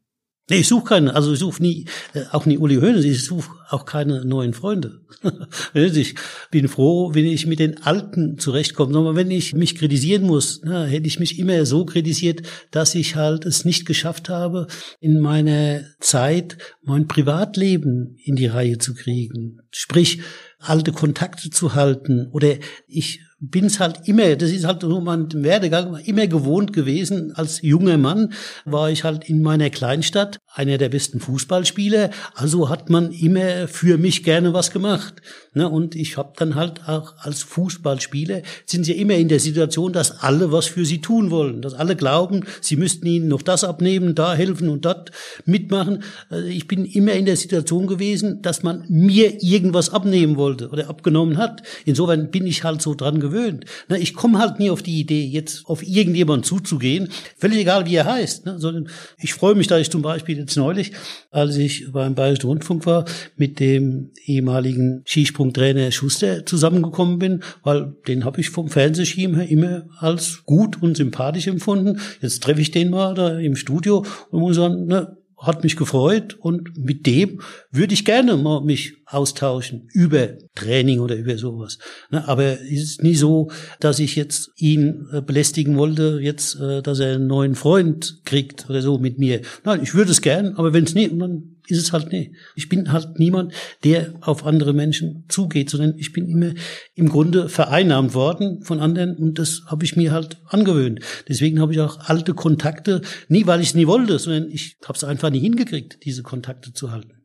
[0.51, 3.51] Nee, ich suche keine, also ich suche nie, äh, auch nie Uli Hoeneß, ich suche
[3.69, 5.01] auch keine neuen Freunde.
[5.75, 6.17] ich
[6.51, 8.99] bin froh, wenn ich mit den Alten zurechtkomme.
[8.99, 13.15] Aber wenn ich mich kritisieren muss, na, hätte ich mich immer so kritisiert, dass ich
[13.15, 14.67] halt es nicht geschafft habe,
[14.99, 19.61] in meiner Zeit mein Privatleben in die Reihe zu kriegen.
[19.71, 20.21] Sprich,
[20.59, 22.57] alte Kontakte zu halten oder
[22.89, 27.33] ich bin es halt immer, das ist halt so mein Werdegang, immer gewohnt gewesen.
[27.35, 28.35] Als junger Mann
[28.67, 32.11] war ich halt in meiner Kleinstadt einer der besten Fußballspieler.
[32.35, 35.23] Also hat man immer für mich gerne was gemacht.
[35.55, 35.67] Ne?
[35.67, 40.23] Und ich habe dann halt auch als Fußballspieler sind sie immer in der Situation, dass
[40.23, 44.15] alle was für sie tun wollen, dass alle glauben, sie müssten ihnen noch das abnehmen,
[44.15, 45.13] da helfen und dort
[45.47, 46.03] mitmachen.
[46.29, 50.91] Also ich bin immer in der Situation gewesen, dass man mir irgendwas abnehmen wollte oder
[50.91, 51.63] abgenommen hat.
[51.87, 53.65] Insofern bin ich halt so dran gewesen gewöhnt.
[53.89, 57.95] Ne, ich komme halt nie auf die Idee, jetzt auf irgendjemanden zuzugehen, völlig egal, wie
[57.95, 58.47] er heißt.
[58.47, 58.89] Ne, sondern
[59.19, 60.93] ich freue mich, dass ich zum Beispiel jetzt neulich,
[61.31, 63.05] als ich beim Bayerischen Rundfunk war,
[63.37, 69.87] mit dem ehemaligen Skisprungtrainer Schuster zusammengekommen bin, weil den habe ich vom Fernsehschirm her immer
[69.99, 72.01] als gut und sympathisch empfunden.
[72.21, 76.37] Jetzt treffe ich den mal da im Studio und muss sagen, ne, hat mich gefreut
[76.39, 77.41] und mit dem
[77.71, 81.79] würde ich gerne mal mich austauschen über Training oder über sowas.
[82.11, 83.51] Ne, aber es ist nie so,
[83.81, 88.69] dass ich jetzt ihn äh, belästigen wollte, jetzt, äh, dass er einen neuen Freund kriegt
[88.69, 89.41] oder so mit mir.
[89.65, 92.33] Nein, ich würde es gern, aber wenn es nicht, dann ist es halt nicht.
[92.55, 93.53] Ich bin halt niemand,
[93.85, 96.53] der auf andere Menschen zugeht, sondern ich bin immer
[96.95, 101.01] im Grunde vereinnahmt worden von anderen und das habe ich mir halt angewöhnt.
[101.29, 104.97] Deswegen habe ich auch alte Kontakte, nie weil ich es nie wollte, sondern ich habe
[104.97, 107.21] es einfach nie hingekriegt, diese Kontakte zu halten.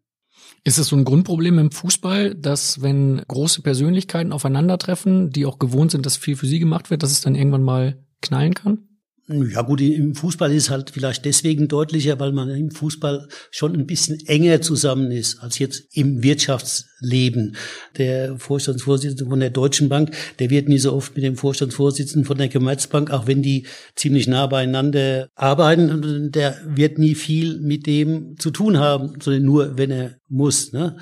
[0.63, 5.91] Ist es so ein Grundproblem im Fußball, dass wenn große Persönlichkeiten aufeinandertreffen, die auch gewohnt
[5.91, 8.80] sind, dass viel für sie gemacht wird, dass es dann irgendwann mal knallen kann?
[9.27, 13.73] Ja gut, im Fußball ist es halt vielleicht deswegen deutlicher, weil man im Fußball schon
[13.73, 17.56] ein bisschen enger zusammen ist als jetzt im Wirtschaftsleben.
[17.97, 22.38] Der Vorstandsvorsitzende von der Deutschen Bank, der wird nie so oft mit dem Vorstandsvorsitzenden von
[22.38, 23.65] der Commerzbank, auch wenn die
[23.95, 29.76] ziemlich nah beieinander arbeiten, der wird nie viel mit dem zu tun haben, sondern nur,
[29.76, 30.72] wenn er muss.
[30.72, 30.97] Ne?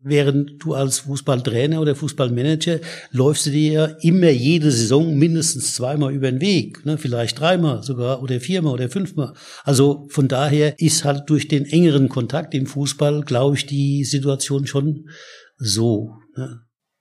[0.00, 2.78] Während du als Fußballtrainer oder Fußballmanager
[3.10, 6.98] läufst du dir ja immer jede Saison mindestens zweimal über den Weg, ne?
[6.98, 9.34] vielleicht dreimal sogar oder viermal oder fünfmal.
[9.64, 14.68] Also von daher ist halt durch den engeren Kontakt im Fußball, glaube ich, die Situation
[14.68, 15.08] schon
[15.56, 16.12] so.
[16.36, 16.60] Ne?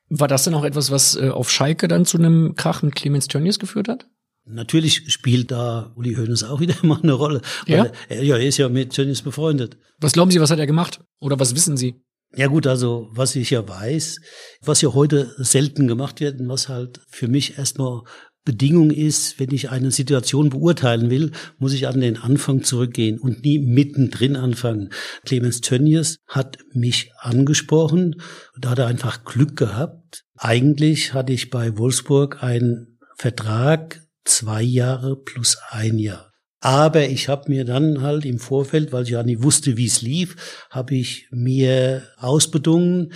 [0.09, 3.27] War das denn auch etwas, was äh, auf Schalke dann zu einem Krach mit Clemens
[3.27, 4.07] Tönnies geführt hat?
[4.45, 7.41] Natürlich spielt da Uli Hoeneß auch wieder mal eine Rolle.
[7.67, 7.91] Ja?
[8.09, 9.77] Er, ja, er ist ja mit Tönnies befreundet.
[9.99, 11.01] Was glauben Sie, was hat er gemacht?
[11.19, 12.01] Oder was wissen Sie?
[12.37, 14.21] Ja gut, also was ich ja weiß,
[14.61, 18.03] was ja heute selten gemacht wird und was halt für mich erstmal
[18.45, 23.43] Bedingung ist, wenn ich eine Situation beurteilen will, muss ich an den Anfang zurückgehen und
[23.43, 24.89] nie mittendrin anfangen.
[25.25, 28.21] Clemens Tönnies hat mich angesprochen,
[28.57, 30.23] da hat er einfach Glück gehabt.
[30.37, 36.31] Eigentlich hatte ich bei Wolfsburg einen Vertrag zwei Jahre plus ein Jahr.
[36.59, 40.01] Aber ich habe mir dann halt im Vorfeld, weil ich ja nie wusste, wie es
[40.01, 43.13] lief, habe ich mir ausbedungen,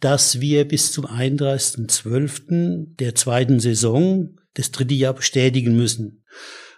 [0.00, 2.96] dass wir bis zum 31.12.
[2.98, 6.24] der zweiten Saison das dritte Jahr bestätigen müssen.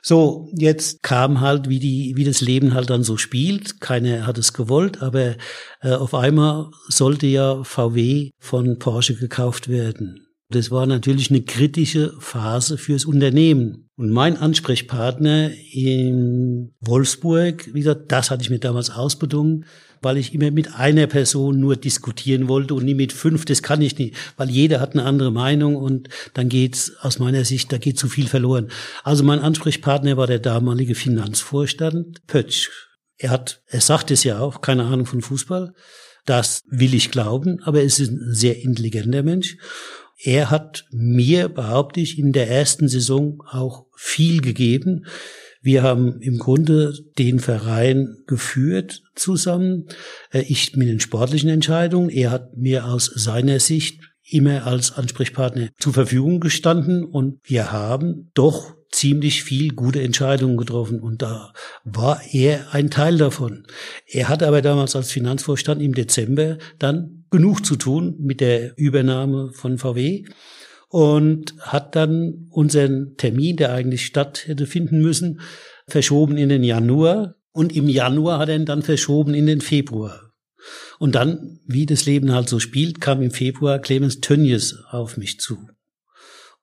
[0.01, 3.81] So, jetzt kam halt, wie die, wie das Leben halt dann so spielt.
[3.81, 5.35] Keiner hat es gewollt, aber
[5.81, 10.26] äh, auf einmal sollte ja VW von Porsche gekauft werden.
[10.49, 13.89] Das war natürlich eine kritische Phase fürs Unternehmen.
[13.97, 19.65] Und mein Ansprechpartner in Wolfsburg, wie gesagt, das hatte ich mir damals ausbedungen,
[20.03, 23.83] weil ich immer mit einer Person nur diskutieren wollte und nie mit fünf, das kann
[23.83, 27.79] ich nicht, weil jeder hat eine andere Meinung und dann geht's aus meiner Sicht, da
[27.79, 28.69] geht zu viel verloren.
[29.03, 32.71] Also mein Ansprechpartner war der damalige Finanzvorstand Pötsch.
[33.19, 35.73] Er hat, er sagt es ja auch, keine Ahnung von Fußball.
[36.27, 39.57] Das will ich glauben, aber er ist ein sehr intelligenter Mensch.
[40.23, 45.07] Er hat mir, behaupte ich, in der ersten Saison auch viel gegeben.
[45.61, 49.89] Wir haben im Grunde den Verein geführt zusammen.
[50.31, 52.09] Äh, ich mit den sportlichen Entscheidungen.
[52.09, 58.31] Er hat mir aus seiner Sicht immer als Ansprechpartner zur Verfügung gestanden und wir haben
[58.35, 61.53] doch ziemlich viel gute Entscheidungen getroffen und da
[61.85, 63.67] war er ein Teil davon.
[64.07, 69.53] Er hat aber damals als Finanzvorstand im Dezember dann genug zu tun mit der Übernahme
[69.53, 70.25] von VW
[70.89, 75.41] und hat dann unseren Termin, der eigentlich statt hätte finden müssen,
[75.89, 80.33] verschoben in den Januar und im Januar hat er ihn dann verschoben in den Februar.
[80.99, 85.41] Und dann, wie das Leben halt so spielt, kam im Februar Clemens Tönnies auf mich
[85.41, 85.69] zu.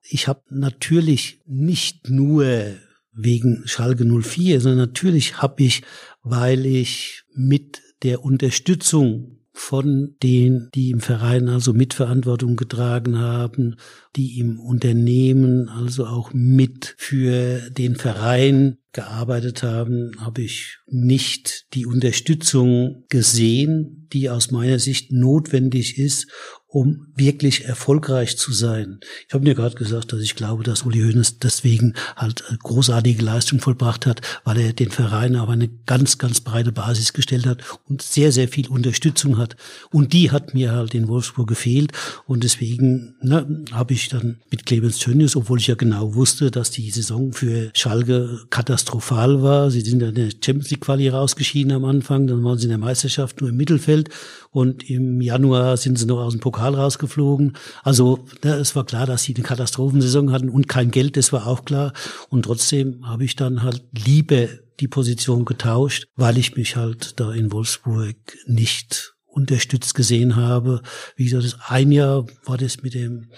[0.02, 2.76] Ich habe natürlich nicht nur
[3.14, 5.84] wegen Schalke 04, sondern natürlich habe ich,
[6.22, 13.76] weil ich mit der Unterstützung von denen, die im Verein also Mitverantwortung getragen haben,
[14.16, 21.86] die im Unternehmen also auch mit für den Verein gearbeitet haben, habe ich nicht die
[21.86, 26.28] Unterstützung gesehen, die aus meiner Sicht notwendig ist,
[26.68, 29.00] um wirklich erfolgreich zu sein.
[29.28, 33.60] Ich habe mir gerade gesagt, dass ich glaube, dass Uli Hoeneß deswegen halt großartige Leistung
[33.60, 38.02] vollbracht hat, weil er den Verein auf eine ganz, ganz breite Basis gestellt hat und
[38.02, 39.56] sehr, sehr viel Unterstützung hat.
[39.92, 41.92] Und die hat mir halt in Wolfsburg gefehlt.
[42.26, 46.72] Und deswegen ne, habe ich dann mit Clemens Tönnies, obwohl ich ja genau wusste, dass
[46.72, 49.70] die Saison für Schalke katastrophal war.
[49.72, 52.78] Sie sind in der Champions League Quali rausgeschieden am Anfang, dann waren sie in der
[52.78, 54.10] Meisterschaft nur im Mittelfeld
[54.52, 57.54] und im Januar sind sie noch aus dem Pokal rausgeflogen.
[57.84, 61.48] Also ne, es war klar, dass sie eine Katastrophensaison hatten und kein Geld, das war
[61.48, 61.94] auch klar.
[62.30, 64.48] Und trotzdem habe ich dann halt lieber
[64.80, 68.16] die Position getauscht, weil ich mich halt da in Wolfsburg
[68.48, 70.82] nicht unterstützt gesehen habe.
[71.16, 73.30] Wie gesagt, das ein Jahr war das mit dem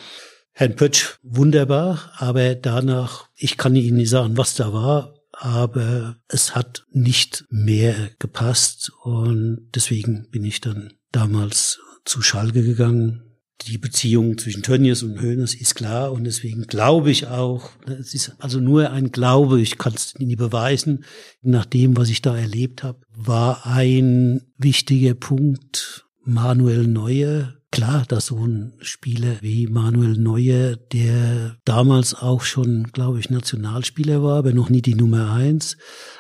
[0.52, 6.56] Herrn Pötsch wunderbar, aber danach, ich kann Ihnen nicht sagen, was da war, aber es
[6.56, 13.25] hat nicht mehr gepasst und deswegen bin ich dann damals zu Schalke gegangen.
[13.62, 18.34] Die Beziehung zwischen Tönnies und Hönes ist klar und deswegen glaube ich auch, es ist
[18.40, 21.06] also nur ein Glaube, ich kann es nie beweisen,
[21.42, 28.28] nach dem, was ich da erlebt habe, war ein wichtiger Punkt Manuel Neuer, klar, dass
[28.28, 34.54] so ein Spieler wie Manuel Neuer, der damals auch schon, glaube ich, Nationalspieler war, aber
[34.54, 35.78] noch nie die Nummer eins,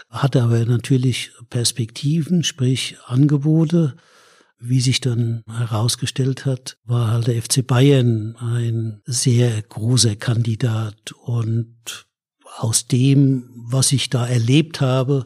[0.10, 3.96] hatte aber natürlich Perspektiven, sprich Angebote
[4.60, 12.08] wie sich dann herausgestellt hat, war halt der FC Bayern ein sehr großer Kandidat und
[12.58, 15.26] aus dem, was ich da erlebt habe,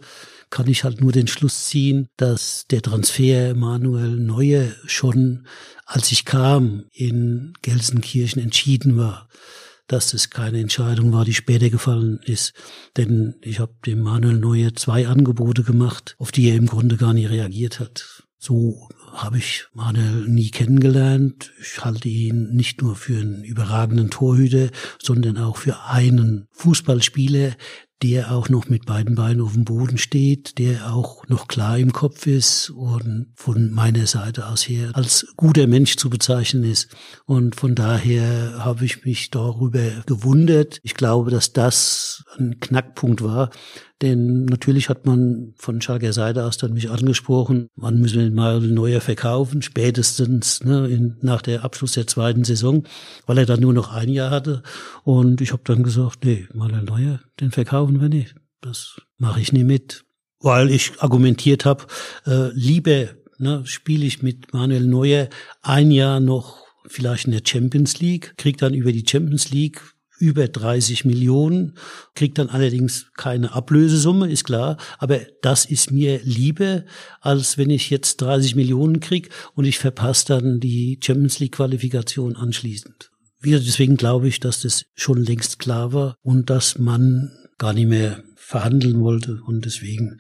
[0.50, 5.46] kann ich halt nur den Schluss ziehen, dass der Transfer Manuel Neue schon,
[5.86, 9.30] als ich kam, in Gelsenkirchen entschieden war
[9.90, 12.54] dass es keine Entscheidung war, die später gefallen ist.
[12.96, 17.14] Denn ich habe dem Manuel Neue zwei Angebote gemacht, auf die er im Grunde gar
[17.14, 18.24] nicht reagiert hat.
[18.38, 21.52] So habe ich Manuel nie kennengelernt.
[21.62, 24.70] Ich halte ihn nicht nur für einen überragenden Torhüter,
[25.02, 27.56] sondern auch für einen Fußballspieler,
[28.02, 31.92] der auch noch mit beiden Beinen auf dem Boden steht, der auch noch klar im
[31.92, 36.96] Kopf ist und von meiner Seite aus her als guter Mensch zu bezeichnen ist.
[37.26, 40.80] Und von daher habe ich mich darüber gewundert.
[40.84, 43.50] Ich glaube, dass das ein Knackpunkt war,
[44.02, 48.62] denn natürlich hat man von Schalker Seite aus dann mich angesprochen, wann müssen wir mal
[48.62, 52.84] neuer verkaufen, spätestens ne, in, nach der Abschluss der zweiten Saison,
[53.26, 54.64] weil er dann nur noch ein Jahr hatte.
[55.04, 58.36] Und ich habe dann gesagt, nee, mal ein neuer, den verkaufen wir nicht.
[58.62, 60.06] Das mache ich nie mit.
[60.40, 61.86] Weil ich argumentiert habe,
[62.26, 65.30] äh, lieber ne, spiele ich mit Manuel Neuer
[65.62, 69.82] ein Jahr noch vielleicht in der Champions League, krieg dann über die Champions League
[70.20, 71.76] über 30 Millionen,
[72.14, 76.84] kriegt dann allerdings keine Ablösesumme, ist klar, aber das ist mir lieber,
[77.22, 82.36] als wenn ich jetzt 30 Millionen krieg und ich verpasse dann die Champions League Qualifikation
[82.36, 83.12] anschließend.
[83.42, 87.88] Wieder deswegen glaube ich, dass das schon längst klar war und dass man gar nicht
[87.88, 90.20] mehr verhandeln wollte und deswegen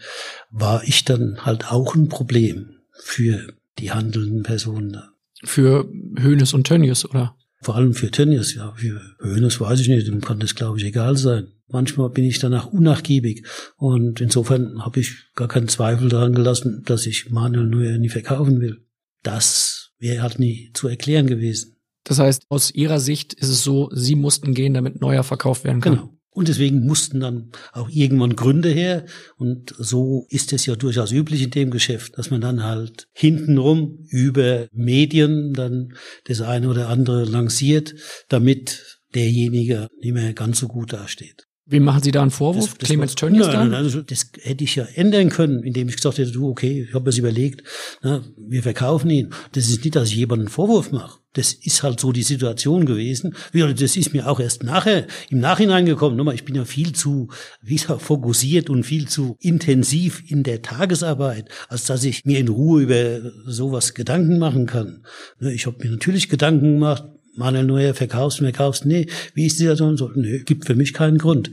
[0.51, 5.01] war ich dann halt auch ein Problem für die handelnden Personen.
[5.43, 7.35] Für Hönes und Tönnies, oder?
[7.61, 8.73] Vor allem für Tönnies, ja.
[8.75, 11.47] Für Hönes weiß ich nicht, dem kann das, glaube ich, egal sein.
[11.67, 13.45] Manchmal bin ich danach unnachgiebig
[13.77, 18.59] und insofern habe ich gar keinen Zweifel daran gelassen, dass ich Manuel Neuer nie verkaufen
[18.61, 18.85] will.
[19.23, 21.75] Das wäre halt nie zu erklären gewesen.
[22.05, 25.81] Das heißt, aus Ihrer Sicht ist es so, Sie mussten gehen, damit Neuer verkauft werden
[25.81, 25.95] kann.
[25.95, 26.18] Genau.
[26.31, 29.05] Und deswegen mussten dann auch irgendwann Gründe her.
[29.35, 34.05] Und so ist es ja durchaus üblich in dem Geschäft, dass man dann halt hintenrum
[34.09, 35.93] über Medien dann
[36.25, 37.95] das eine oder andere lanciert,
[38.29, 41.48] damit derjenige nicht mehr ganz so gut dasteht.
[41.69, 42.65] Wem machen Sie da einen Vorwurf?
[42.65, 46.17] Das, das Clemens Tönnies nein, also das hätte ich ja ändern können, indem ich gesagt
[46.17, 47.63] hätte, du, okay, ich habe mir das überlegt,
[48.01, 49.29] na, wir verkaufen ihn.
[49.51, 51.19] Das ist nicht, dass ich jemanden einen Vorwurf mache.
[51.33, 53.35] Das ist halt so die Situation gewesen.
[53.53, 56.15] Das ist mir auch erst nachher, im Nachhinein gekommen.
[56.17, 57.27] Nochmal, ich bin ja viel zu,
[57.61, 62.47] wie gesagt, fokussiert und viel zu intensiv in der Tagesarbeit, als dass ich mir in
[62.47, 65.03] Ruhe über sowas Gedanken machen kann.
[65.39, 67.03] Ich habe mir natürlich Gedanken gemacht,
[67.39, 69.97] Manuel Neuer verkaufst, verkaufst, nee, wie ist die Situation?
[69.97, 71.49] So, nee, gibt für mich keinen Grund.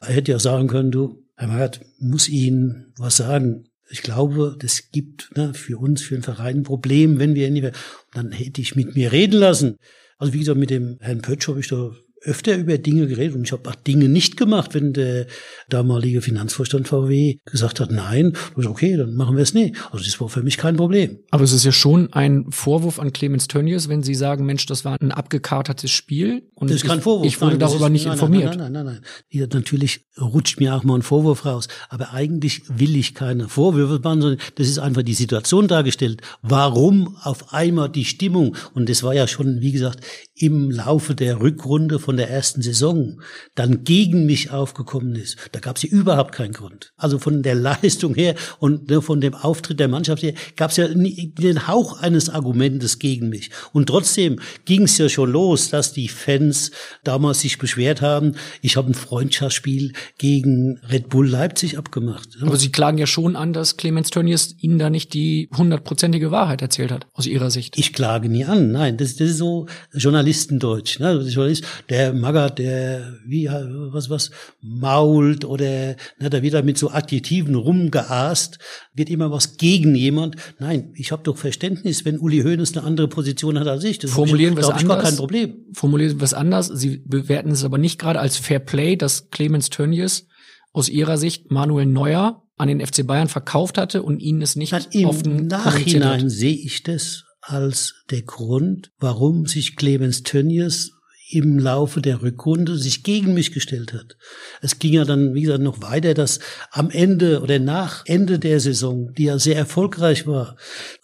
[0.00, 3.64] Er hätte ja sagen können, du, Herr Magath, muss Ihnen was sagen.
[3.90, 7.62] Ich glaube, das gibt ne, für uns, für den Verein ein Problem, wenn wir nicht
[7.62, 7.72] mehr,
[8.12, 9.76] dann hätte ich mit mir reden lassen.
[10.18, 11.90] Also wie gesagt, mit dem Herrn Pötsch habe ich da
[12.22, 15.26] öfter über Dinge geredet und ich habe auch Dinge nicht gemacht, wenn der
[15.68, 19.76] damalige Finanzvorstand VW gesagt hat, nein, dann okay, dann machen wir es nicht.
[19.90, 21.18] Also das war für mich kein Problem.
[21.30, 24.84] Aber es ist ja schon ein Vorwurf an Clemens Tönnies, wenn Sie sagen, Mensch, das
[24.84, 27.26] war ein abgekartetes Spiel und das ist kein Vorwurf.
[27.26, 28.56] ich wurde nein, darüber ist, nicht nein, informiert.
[28.56, 29.00] Nein, nein, nein, nein.
[29.28, 34.00] Hier, natürlich rutscht mir auch mal ein Vorwurf raus, aber eigentlich will ich keine Vorwürfe
[34.02, 36.20] machen, sondern das ist einfach die Situation dargestellt.
[36.42, 41.40] Warum auf einmal die Stimmung und das war ja schon, wie gesagt, im Laufe der
[41.40, 43.20] Rückrunde von der ersten Saison
[43.54, 45.36] dann gegen mich aufgekommen ist.
[45.52, 46.92] Da gab es ja überhaupt keinen Grund.
[46.96, 50.76] Also von der Leistung her und ne, von dem Auftritt der Mannschaft her gab es
[50.76, 53.50] ja nie, den Hauch eines Argumentes gegen mich.
[53.72, 56.70] Und trotzdem ging es ja schon los, dass die Fans
[57.04, 62.28] damals sich beschwert haben, ich habe ein Freundschaftsspiel gegen Red Bull Leipzig abgemacht.
[62.40, 66.62] Aber Sie klagen ja schon an, dass Clemens Tönnies Ihnen da nicht die hundertprozentige Wahrheit
[66.62, 67.78] erzählt hat, aus Ihrer Sicht.
[67.78, 70.98] Ich klage nie an, nein, das, das ist so Journalistendeutsch.
[70.98, 71.18] Ne?
[71.18, 71.64] Der Journalist,
[72.00, 77.54] der Magath, der wie was was mault oder ne, da wird er mit so Adjektiven
[77.54, 78.58] rumgeast,
[78.94, 80.36] wird immer was gegen jemand.
[80.58, 83.98] Nein, ich habe doch Verständnis, wenn Uli Hoeneß eine andere Position hat als ich.
[83.98, 85.02] Das Formulieren wir es anders.
[85.02, 85.54] kein Problem.
[85.72, 86.68] Formulieren wir es anders.
[86.68, 90.26] Sie bewerten es aber nicht gerade als Fair Play, dass Clemens Tönnies
[90.72, 94.72] aus Ihrer Sicht Manuel Neuer an den FC Bayern verkauft hatte und Ihnen es nicht
[94.72, 100.92] Nein, Im offen Nachhinein sehe ich das als der Grund, warum sich Clemens Tönnies
[101.30, 104.16] im Laufe der Rückrunde sich gegen mich gestellt hat.
[104.60, 106.40] Es ging ja dann, wie gesagt, noch weiter, dass
[106.70, 110.56] am Ende oder nach Ende der Saison, die ja sehr erfolgreich war,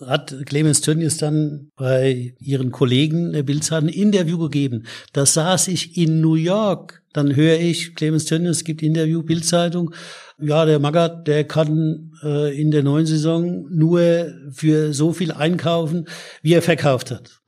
[0.04, 4.84] hat Clemens Tönnies dann bei ihren Kollegen der Bildzeitung ein Interview gegeben.
[5.12, 7.02] Da saß ich in New York.
[7.12, 9.94] Dann höre ich, Clemens Tönnies gibt Interview, Bildzeitung.
[10.38, 16.06] Ja, der Magath, der kann äh, in der neuen Saison nur für so viel einkaufen,
[16.42, 17.40] wie er verkauft hat.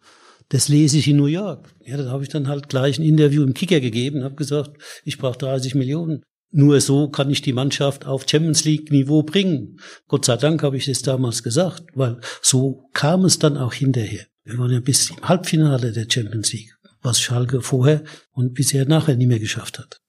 [0.48, 1.68] Das lese ich in New York.
[1.89, 5.16] Ja, da habe ich dann halt gleich ein Interview im Kicker gegeben, habe gesagt, ich
[5.16, 6.23] brauche 30 Millionen.
[6.51, 9.81] Nur so kann ich die Mannschaft auf Champions League Niveau bringen.
[10.06, 14.27] Gott sei Dank habe ich das damals gesagt, weil so kam es dann auch hinterher.
[14.44, 19.16] Wir waren ja bis im Halbfinale der Champions League, was Schalke vorher und bisher nachher
[19.16, 20.02] nie mehr geschafft hat.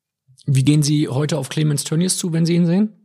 [0.46, 2.99] Wie gehen Sie heute auf Clemens Tönnies zu, wenn Sie ihn sehen?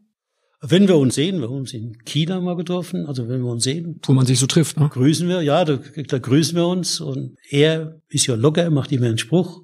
[0.66, 3.64] Wenn wir uns sehen, wir haben uns in China mal getroffen, also wenn wir uns
[3.64, 4.00] sehen.
[4.04, 4.88] Wo man sich so trifft, ne?
[4.90, 5.78] Grüßen wir, ja, da,
[6.08, 9.62] da grüßen wir uns und er ist ja locker, macht immer einen Spruch.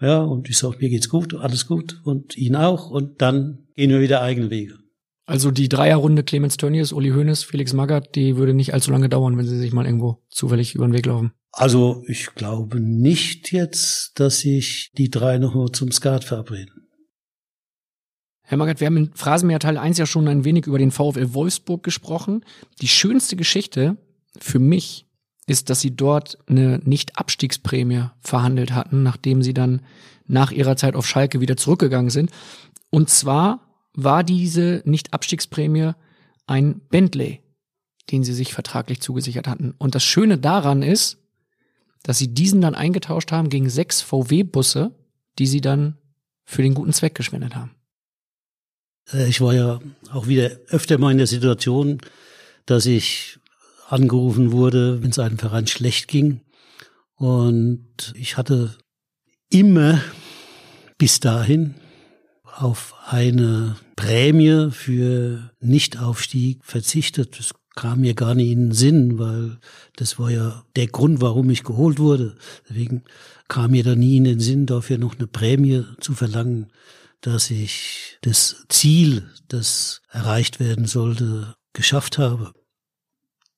[0.00, 3.90] Ja, und ich sage, mir geht's gut, alles gut und ihn auch und dann gehen
[3.90, 4.78] wir wieder eigene Wege.
[5.26, 9.36] Also die Dreierrunde Clemens Tönnies, Uli Hoeneß, Felix Magath, die würde nicht allzu lange dauern,
[9.36, 11.32] wenn sie sich mal irgendwo zufällig über den Weg laufen.
[11.52, 16.87] Also ich glaube nicht jetzt, dass sich die drei nochmal zum Skat verabreden.
[18.50, 21.34] Herr Magath, wir haben in Phrasenmäher Teil 1 ja schon ein wenig über den VfL
[21.34, 22.46] Wolfsburg gesprochen.
[22.80, 23.98] Die schönste Geschichte
[24.38, 25.04] für mich
[25.46, 29.82] ist, dass sie dort eine Nicht-Abstiegsprämie verhandelt hatten, nachdem sie dann
[30.26, 32.30] nach ihrer Zeit auf Schalke wieder zurückgegangen sind.
[32.88, 33.60] Und zwar
[33.92, 35.92] war diese Nicht-Abstiegsprämie
[36.46, 37.42] ein Bentley,
[38.10, 39.74] den sie sich vertraglich zugesichert hatten.
[39.76, 41.18] Und das Schöne daran ist,
[42.02, 44.92] dass sie diesen dann eingetauscht haben gegen sechs VW-Busse,
[45.38, 45.98] die sie dann
[46.46, 47.72] für den guten Zweck gespendet haben.
[49.12, 49.80] Äh, ich war ja
[50.12, 51.98] auch wieder öfter mal in der Situation,
[52.66, 53.38] dass ich
[53.88, 56.42] angerufen wurde, wenn es einem Verein schlecht ging.
[57.14, 58.76] Und ich hatte
[59.50, 60.00] immer
[60.98, 61.74] bis dahin
[62.44, 67.38] auf eine Prämie für Nichtaufstieg verzichtet.
[67.38, 69.58] Das kam mir gar nicht in den Sinn, weil
[69.96, 72.36] das war ja der Grund, warum ich geholt wurde.
[72.68, 73.04] Deswegen
[73.46, 76.72] kam mir da nie in den Sinn, dafür noch eine Prämie zu verlangen
[77.20, 82.52] dass ich das Ziel, das erreicht werden sollte, geschafft habe.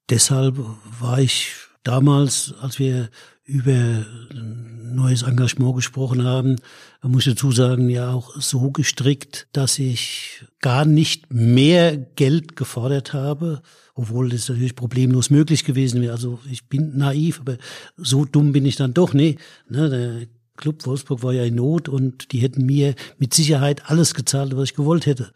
[0.09, 0.59] Deshalb
[0.99, 3.11] war ich damals, als wir
[3.45, 6.57] über ein neues Engagement gesprochen haben,
[7.03, 13.13] muss ich dazu sagen, ja auch so gestrickt, dass ich gar nicht mehr Geld gefordert
[13.13, 13.63] habe,
[13.95, 16.13] obwohl das natürlich problemlos möglich gewesen wäre.
[16.13, 17.57] Also ich bin naiv, aber
[17.97, 19.39] so dumm bin ich dann doch nicht.
[19.69, 24.57] Ne, Club Wolfsburg war ja in Not und die hätten mir mit Sicherheit alles gezahlt,
[24.57, 25.33] was ich gewollt hätte.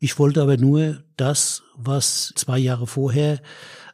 [0.00, 3.40] Ich wollte aber nur das, was zwei Jahre vorher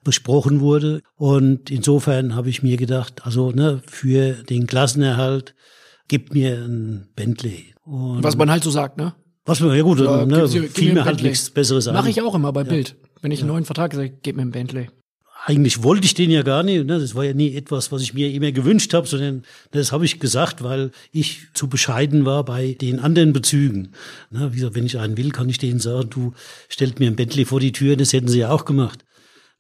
[0.03, 1.01] besprochen wurde.
[1.17, 5.55] Und insofern habe ich mir gedacht, also ne, für den Klassenerhalt
[6.09, 7.75] gib mir ein Bentley.
[7.85, 9.15] Und was man halt so sagt, ne?
[9.47, 11.95] Was man, ja gut, ja, ne, fiel mir halt nichts Besseres an.
[11.95, 12.97] Mache ich auch immer bei Bild.
[13.23, 14.89] Wenn ich einen neuen Vertrag sage, gib mir ein Bentley
[15.47, 16.87] eigentlich wollte ich den ja gar nicht.
[16.87, 16.99] Ne?
[16.99, 19.43] Das war ja nie etwas, was ich mir immer gewünscht habe, sondern
[19.73, 23.91] das habe ich gesagt, weil ich zu bescheiden war bei den anderen Bezügen.
[24.31, 24.53] Ne?
[24.53, 26.33] Wie gesagt, wenn ich einen will, kann ich denen sagen, du
[26.71, 29.05] stellst mir ein Bentley vor die Tür, das hätten sie ja auch gemacht.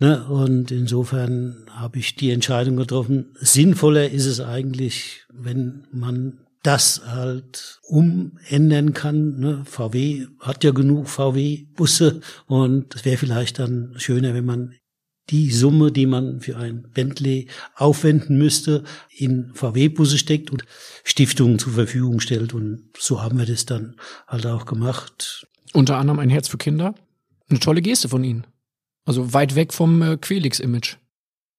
[0.00, 0.24] Ne?
[0.26, 3.34] Und insofern habe ich die Entscheidung getroffen.
[3.38, 9.38] Sinnvoller ist es eigentlich, wenn man das halt umändern kann.
[9.38, 9.62] Ne?
[9.66, 14.74] VW hat ja genug VW-Busse und es wäre vielleicht dann schöner, wenn man
[15.30, 20.64] die Summe, die man für ein Bentley aufwenden müsste, in VW-Busse steckt und
[21.02, 22.52] Stiftungen zur Verfügung stellt.
[22.52, 23.96] Und so haben wir das dann
[24.26, 25.46] halt auch gemacht.
[25.72, 26.94] Unter anderem ein Herz für Kinder.
[27.48, 28.46] Eine tolle Geste von Ihnen.
[29.04, 30.96] Also weit weg vom äh, Quelix-Image.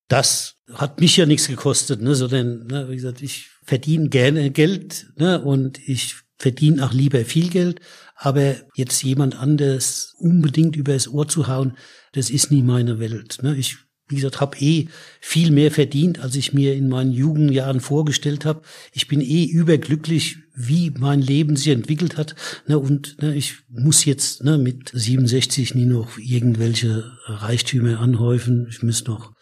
[0.07, 5.07] Das hat mich ja nichts gekostet, ne, sondern, ne, wie gesagt, ich verdiene gerne Geld,
[5.15, 7.79] ne, und ich verdiene auch lieber viel Geld.
[8.15, 11.77] Aber jetzt jemand anderes unbedingt übers Ohr zu hauen,
[12.15, 13.39] das ist nie meine Welt.
[13.41, 13.55] Ne?
[13.55, 13.77] Ich,
[14.07, 14.87] wie gesagt, habe eh
[15.19, 18.61] viel mehr verdient, als ich mir in meinen Jugendjahren vorgestellt habe.
[18.93, 22.35] Ich bin eh überglücklich, wie mein Leben sich entwickelt hat.
[22.67, 22.79] Ne?
[22.79, 28.67] Und ne, ich muss jetzt ne, mit 67 nie noch irgendwelche Reichtümer anhäufen.
[28.69, 29.35] Ich muss noch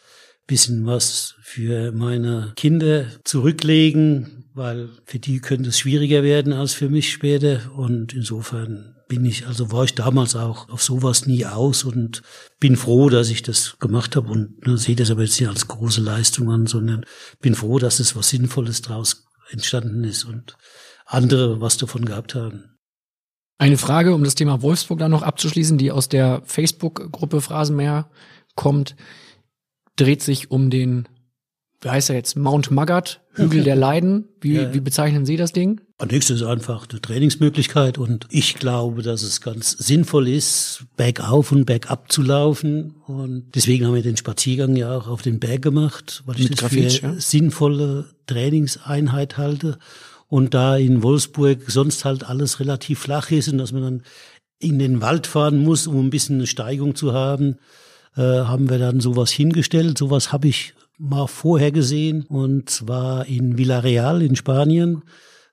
[0.48, 6.90] bisschen was für meine Kinder zurücklegen, weil für die könnte es schwieriger werden als für
[6.90, 7.72] mich später.
[7.76, 12.22] Und insofern bin ich, also war ich damals auch auf sowas nie aus und
[12.60, 15.68] bin froh, dass ich das gemacht habe und ne, sehe das aber jetzt nicht als
[15.68, 17.06] große Leistung an, sondern
[17.40, 20.58] bin froh, dass es was Sinnvolles draus entstanden ist und
[21.06, 22.78] andere was davon gehabt haben.
[23.58, 28.10] Eine Frage, um das Thema Wolfsburg dann noch abzuschließen, die aus der Facebook-Gruppe Phrasenmäher
[28.56, 28.96] kommt,
[29.96, 31.08] dreht sich um den
[31.84, 34.30] wie heißt er jetzt, Mount Magath, Hügel der Leiden.
[34.40, 34.74] Wie, ja.
[34.74, 35.82] wie bezeichnen Sie das Ding?
[36.06, 41.66] Nächstes ist einfach eine Trainingsmöglichkeit und ich glaube, dass es ganz sinnvoll ist, bergauf und
[41.66, 46.24] bergab zu laufen und deswegen haben wir den Spaziergang ja auch auf den Berg gemacht,
[46.26, 47.14] weil ich Mit das Grafitsch, für ja.
[47.20, 49.78] sinnvolle Trainingseinheit halte
[50.28, 54.04] und da in Wolfsburg sonst halt alles relativ flach ist und dass man dann
[54.60, 57.58] in den Wald fahren muss, um ein bisschen eine Steigung zu haben,
[58.16, 59.98] äh, haben wir dann sowas hingestellt.
[59.98, 65.04] Sowas habe ich mal vorher gesehen und zwar in Villarreal in Spanien.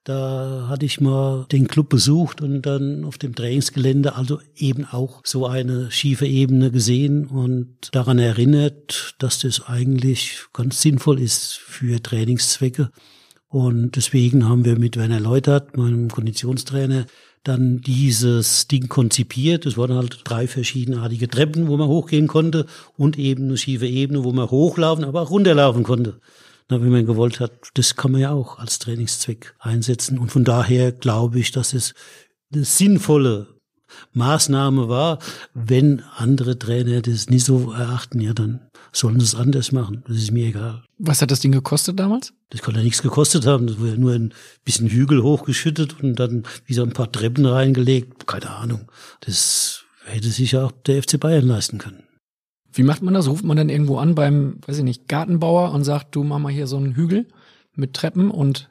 [0.05, 5.21] Da hatte ich mal den Club besucht und dann auf dem Trainingsgelände also eben auch
[5.25, 12.03] so eine schiefe Ebene gesehen und daran erinnert, dass das eigentlich ganz sinnvoll ist für
[12.03, 12.91] Trainingszwecke.
[13.49, 17.05] Und deswegen haben wir mit Werner Leutert, meinem Konditionstrainer,
[17.43, 19.67] dann dieses Ding konzipiert.
[19.67, 22.67] Es waren halt drei verschiedenartige Treppen, wo man hochgehen konnte
[22.97, 26.21] und eben eine schiefe Ebene, wo man hochlaufen, aber auch runterlaufen konnte.
[26.71, 30.19] Na, wenn man gewollt hat, das kann man ja auch als Trainingszweck einsetzen.
[30.19, 31.95] Und von daher glaube ich, dass es
[32.53, 33.49] eine sinnvolle
[34.13, 35.19] Maßnahme war.
[35.53, 38.61] Wenn andere Trainer das nicht so erachten, ja, dann
[38.93, 40.05] sollen sie es anders machen.
[40.07, 40.85] Das ist mir egal.
[40.99, 42.33] Was hat das Ding gekostet damals?
[42.51, 43.67] Das kann ja nichts gekostet haben.
[43.67, 44.33] Das wurde ja nur ein
[44.65, 48.29] bisschen Hügel hochgeschüttet und dann wie so ein paar Treppen reingelegt.
[48.29, 48.91] Keine Ahnung.
[49.21, 52.05] Das hätte sich ja auch der FC Bayern leisten können.
[52.73, 53.29] Wie macht man das?
[53.29, 56.53] Ruft man dann irgendwo an beim, weiß ich nicht, Gartenbauer und sagt, du mach mal
[56.53, 57.27] hier so einen Hügel
[57.75, 58.69] mit Treppen und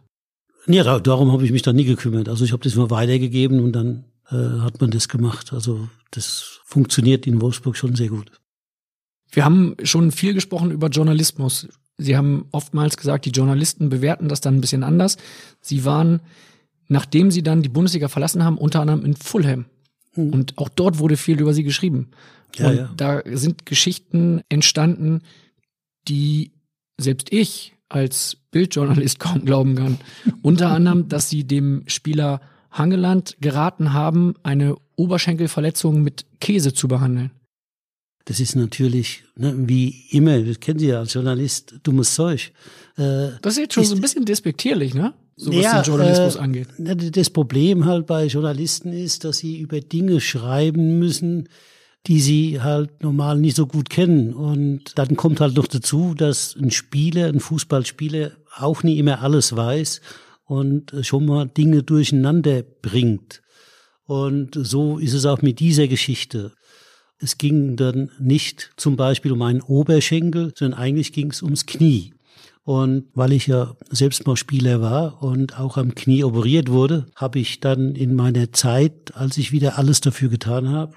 [0.68, 2.30] Ja, darum habe ich mich dann nie gekümmert.
[2.30, 5.54] Also ich habe das mal weitergegeben und dann äh, hat man das gemacht.
[5.54, 8.32] Also das funktioniert in Wolfsburg schon sehr gut.
[9.32, 11.68] Wir haben schon viel gesprochen über Journalismus.
[11.98, 15.18] Sie haben oftmals gesagt, die Journalisten bewerten das dann ein bisschen anders.
[15.62, 16.22] Sie waren,
[16.88, 19.66] nachdem Sie dann die Bundesliga verlassen haben, unter anderem in Fulham.
[20.14, 20.34] Hm.
[20.34, 22.10] Und auch dort wurde viel über Sie geschrieben.
[22.56, 22.94] Ja, und ja.
[22.98, 25.22] da sind Geschichten entstanden,
[26.08, 26.52] die
[27.00, 29.98] selbst ich als Bildjournalist kaum glauben kann.
[30.42, 37.32] Unter anderem, dass Sie dem Spieler Hangeland geraten haben, eine Oberschenkelverletzung mit Käse zu behandeln.
[38.26, 42.52] Das ist natürlich, ne, wie immer, das kennen Sie ja als Journalist, dummes Zeug.
[42.98, 45.14] Äh, Das ist jetzt schon Ist- so ein bisschen despektierlich, ne?
[45.36, 46.68] So was Ja, den Journalismus äh, angeht.
[46.78, 51.48] na, Das Problem halt bei Journalisten ist, dass sie über Dinge schreiben müssen,
[52.08, 54.34] die sie halt normal nicht so gut kennen.
[54.34, 59.56] Und dann kommt halt noch dazu, dass ein Spieler, ein Fußballspieler auch nie immer alles
[59.56, 60.02] weiß
[60.46, 63.42] und schon mal Dinge durcheinander bringt.
[64.06, 66.54] Und so ist es auch mit dieser Geschichte.
[67.20, 72.14] Es ging dann nicht zum Beispiel um einen Oberschenkel, sondern eigentlich ging es ums Knie.
[72.64, 77.40] Und weil ich ja selbst mal Spieler war und auch am Knie operiert wurde, habe
[77.40, 80.96] ich dann in meiner Zeit, als ich wieder alles dafür getan habe,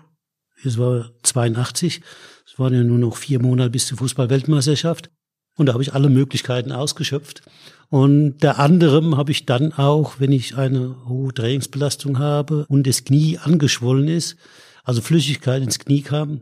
[0.64, 2.01] es war 82,
[2.47, 5.10] es waren ja nur noch vier Monate bis zur Fußball-Weltmeisterschaft,
[5.56, 7.43] und da habe ich alle Möglichkeiten ausgeschöpft.
[7.89, 13.05] Und der anderem habe ich dann auch, wenn ich eine hohe Trainingsbelastung habe und das
[13.05, 14.36] Knie angeschwollen ist,
[14.82, 16.40] also Flüssigkeit ins Knie kam,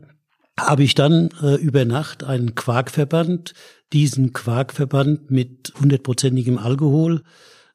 [0.57, 3.53] habe ich dann äh, über Nacht einen Quarkverband,
[3.91, 7.23] diesen Quarkverband mit hundertprozentigem Alkohol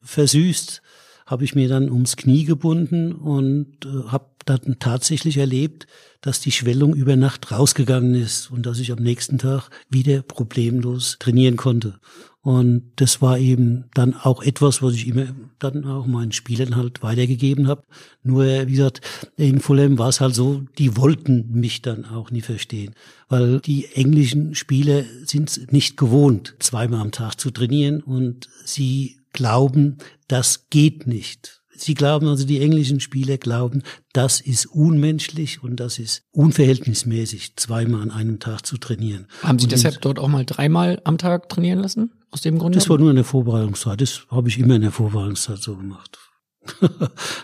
[0.01, 0.81] versüßt,
[1.27, 5.87] habe ich mir dann ums Knie gebunden und äh, habe dann tatsächlich erlebt,
[6.23, 11.19] dass die Schwellung über Nacht rausgegangen ist und dass ich am nächsten Tag wieder problemlos
[11.19, 12.01] trainieren konnte.
[12.47, 15.27] Und das war eben dann auch etwas, was ich immer
[15.59, 17.83] dann auch meinen Spielern halt weitergegeben habe.
[18.23, 19.01] Nur, wie gesagt,
[19.37, 22.95] in Fulham war es halt so, die wollten mich dann auch nie verstehen.
[23.29, 29.99] Weil die englischen Spieler sind nicht gewohnt, zweimal am Tag zu trainieren und sie glauben,
[30.29, 31.56] das geht nicht.
[31.79, 33.83] Sie glauben also, die englischen Spieler glauben,
[34.13, 39.27] das ist unmenschlich und das ist unverhältnismäßig, zweimal an einem Tag zu trainieren.
[39.43, 42.13] Haben Sie Und deshalb dort auch mal dreimal am Tag trainieren lassen?
[42.31, 42.79] Aus dem Grunde?
[42.79, 44.01] Das war nur in der Vorbereitungszeit.
[44.01, 46.19] Das habe ich immer in der Vorbereitungszeit so gemacht.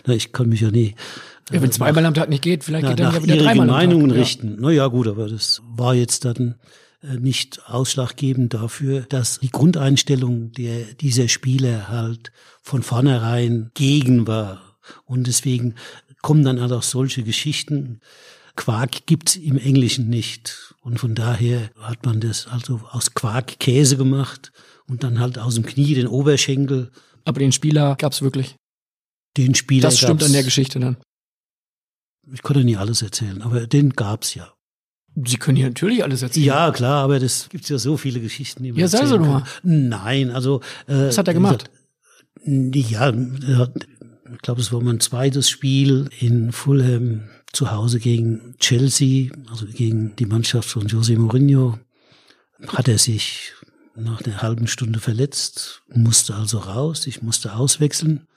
[0.05, 0.95] Na, ich kann mich ja nie.
[1.51, 3.75] ja, wenn zweimal am Tag nicht geht, vielleicht na, geht dann ja wieder dreimal am
[3.75, 3.87] Tag.
[3.87, 4.15] Meinungen Ja.
[4.17, 4.57] richten.
[4.59, 10.51] Na ja, gut, aber das war jetzt dann äh, nicht ausschlaggebend dafür, dass die Grundeinstellung
[10.53, 12.31] der, dieser Spieler halt
[12.61, 14.77] von vornherein gegen war.
[15.05, 15.75] Und deswegen
[16.21, 17.99] kommen dann halt auch solche Geschichten.
[18.55, 20.75] Quark gibt's im Englischen nicht.
[20.81, 24.51] Und von daher hat man das also aus Quark Käse gemacht
[24.87, 26.91] und dann halt aus dem Knie den Oberschenkel.
[27.25, 28.55] Aber den Spieler gab's wirklich.
[29.37, 30.97] Den Spieler Das stimmt an der Geschichte dann.
[32.31, 34.52] Ich konnte nie alles erzählen, aber den gab's ja.
[35.15, 36.45] Sie können hier natürlich alles erzählen.
[36.45, 38.63] Ja, klar, aber das gibt's ja so viele Geschichten.
[38.63, 39.41] Die man Ja, doch mal.
[39.61, 39.89] kann.
[39.89, 40.61] Nein, also.
[40.87, 41.69] Äh, Was hat er gemacht?
[42.45, 49.65] Ja, ich glaube, es war mein zweites Spiel in Fulham zu Hause gegen Chelsea, also
[49.67, 51.77] gegen die Mannschaft von Jose Mourinho.
[52.67, 53.53] Hat er sich
[53.95, 57.05] nach einer halben Stunde verletzt, musste also raus.
[57.05, 58.27] Ich musste auswechseln,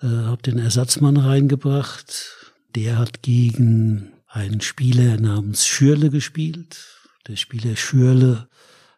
[0.00, 2.36] äh, habe den Ersatzmann reingebracht.
[2.74, 6.86] Der hat gegen einen Spieler namens Schürle gespielt.
[7.26, 8.48] Der Spieler Schürle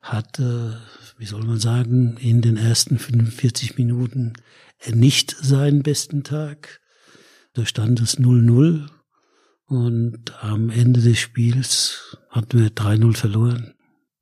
[0.02, 0.72] hat, äh,
[1.16, 4.34] wie soll man sagen, in den ersten 45 Minuten
[4.92, 6.80] nicht seinen besten Tag.
[7.54, 8.88] Da stand es 0-0
[9.66, 13.74] und am Ende des Spiels hatten wir 3-0 verloren.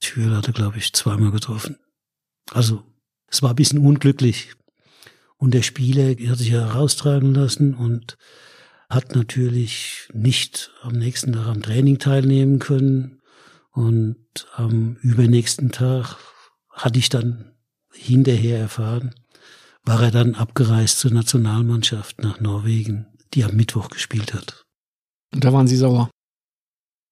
[0.02, 1.76] Schürle hatte, glaube ich, zweimal getroffen.
[2.52, 2.84] Also,
[3.26, 4.54] es war ein bisschen unglücklich.
[5.36, 8.16] Und der Spieler hat sich heraustragen lassen und
[8.90, 13.22] hat natürlich nicht am nächsten Tag am Training teilnehmen können.
[13.70, 16.16] Und am übernächsten Tag
[16.70, 17.52] hatte ich dann
[17.92, 19.14] hinterher erfahren,
[19.84, 24.64] war er dann abgereist zur Nationalmannschaft nach Norwegen, die am Mittwoch gespielt hat.
[25.32, 26.10] Und da waren Sie sauer.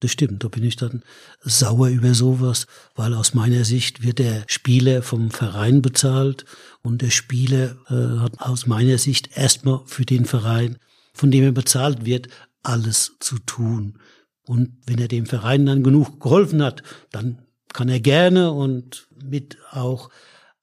[0.00, 1.02] Das stimmt, da bin ich dann
[1.40, 6.44] sauer über sowas, weil aus meiner Sicht wird der Spieler vom Verein bezahlt
[6.82, 10.78] und der Spieler äh, hat aus meiner Sicht erstmal für den Verein,
[11.18, 12.28] von dem er bezahlt wird,
[12.62, 13.98] alles zu tun.
[14.42, 17.42] Und wenn er dem Verein dann genug geholfen hat, dann
[17.74, 20.10] kann er gerne und mit auch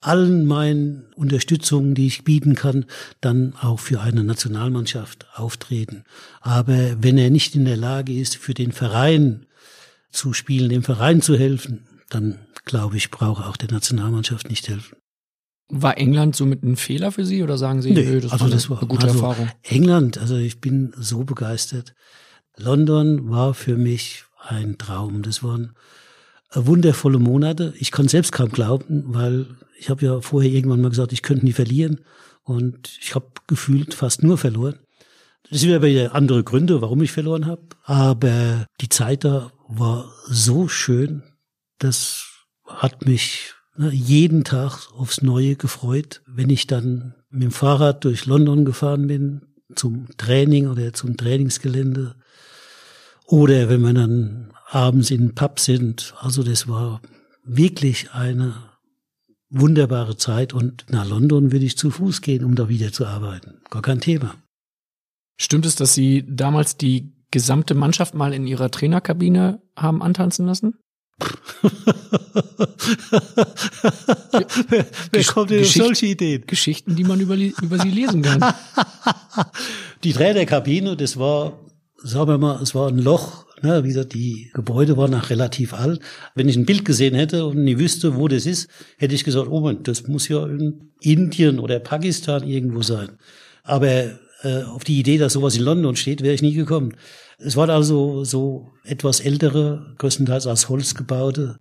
[0.02, 2.86] allen meinen Unterstützungen, die ich bieten kann,
[3.22, 6.04] dann auch für eine Nationalmannschaft auftreten.
[6.42, 9.46] Aber wenn er nicht in der Lage ist, für den Verein
[10.12, 14.98] zu spielen, dem Verein zu helfen, dann glaube ich, brauche auch der Nationalmannschaft nicht helfen.
[15.68, 18.52] War England somit ein Fehler für Sie oder sagen Sie, nee, nö, das, also war,
[18.52, 19.50] das war eine gute also Erfahrung?
[19.64, 21.96] England, also ich bin so begeistert.
[22.56, 25.24] London war für mich ein Traum.
[25.24, 25.76] Das waren
[26.54, 27.74] wundervolle Monate.
[27.80, 29.48] Ich kann selbst kaum glauben, weil
[29.78, 32.02] ich habe ja vorher irgendwann mal gesagt, ich könnte nie verlieren.
[32.44, 34.80] Und ich habe gefühlt fast nur verloren.
[35.50, 37.64] Das sind aber andere Gründe, warum ich verloren habe.
[37.84, 41.24] Aber die Zeit da war so schön,
[41.80, 42.26] das
[42.68, 48.66] hat mich jeden Tag aufs Neue gefreut, wenn ich dann mit dem Fahrrad durch London
[48.66, 49.42] gefahren bin,
[49.76, 52.16] zum Training oder zum Trainingsgelände.
[53.26, 56.14] Oder wenn wir dann abends in den Pub sind.
[56.20, 57.02] Also das war
[57.44, 58.56] wirklich eine
[59.50, 63.62] wunderbare Zeit und nach London würde ich zu Fuß gehen, um da wieder zu arbeiten.
[63.70, 64.36] Gar kein Thema.
[65.38, 70.76] Stimmt es, dass Sie damals die gesamte Mannschaft mal in Ihrer Trainerkabine haben antanzen lassen?
[74.70, 76.44] Wer, wer kommt denn auf solche Ideen?
[76.46, 78.44] Geschichten, die man über, über Sie lesen kann.
[80.04, 81.60] die Trainerkabine, das war,
[82.04, 83.46] sagen wir mal, es war ein Loch.
[83.62, 86.02] Ne, wie gesagt, die Gebäude waren noch relativ alt.
[86.36, 89.48] Wenn ich ein Bild gesehen hätte und nie wüsste, wo das ist, hätte ich gesagt,
[89.50, 93.18] oh Mann, das muss ja in Indien oder Pakistan irgendwo sein.
[93.64, 93.88] Aber
[94.44, 96.96] äh, auf die Idee, dass sowas in London steht, wäre ich nie gekommen.
[97.38, 101.60] Es waren also so etwas ältere, größtenteils aus Holz gebaute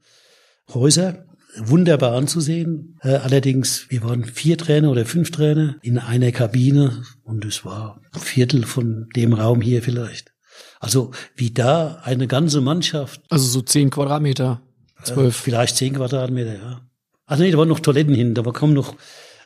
[0.73, 1.27] Häuser,
[1.57, 2.99] wunderbar anzusehen.
[3.03, 8.01] Äh, allerdings, wir waren vier Trainer oder fünf Trainer in einer Kabine und es war
[8.13, 10.33] ein Viertel von dem Raum hier vielleicht.
[10.81, 13.23] Also wie da eine ganze Mannschaft.
[13.31, 14.63] Also so zehn Quadratmeter,
[15.03, 15.39] zwölf.
[15.39, 16.81] Äh, vielleicht zehn Quadratmeter, ja.
[17.27, 18.97] Also nee, da waren noch Toiletten hin, da kommen noch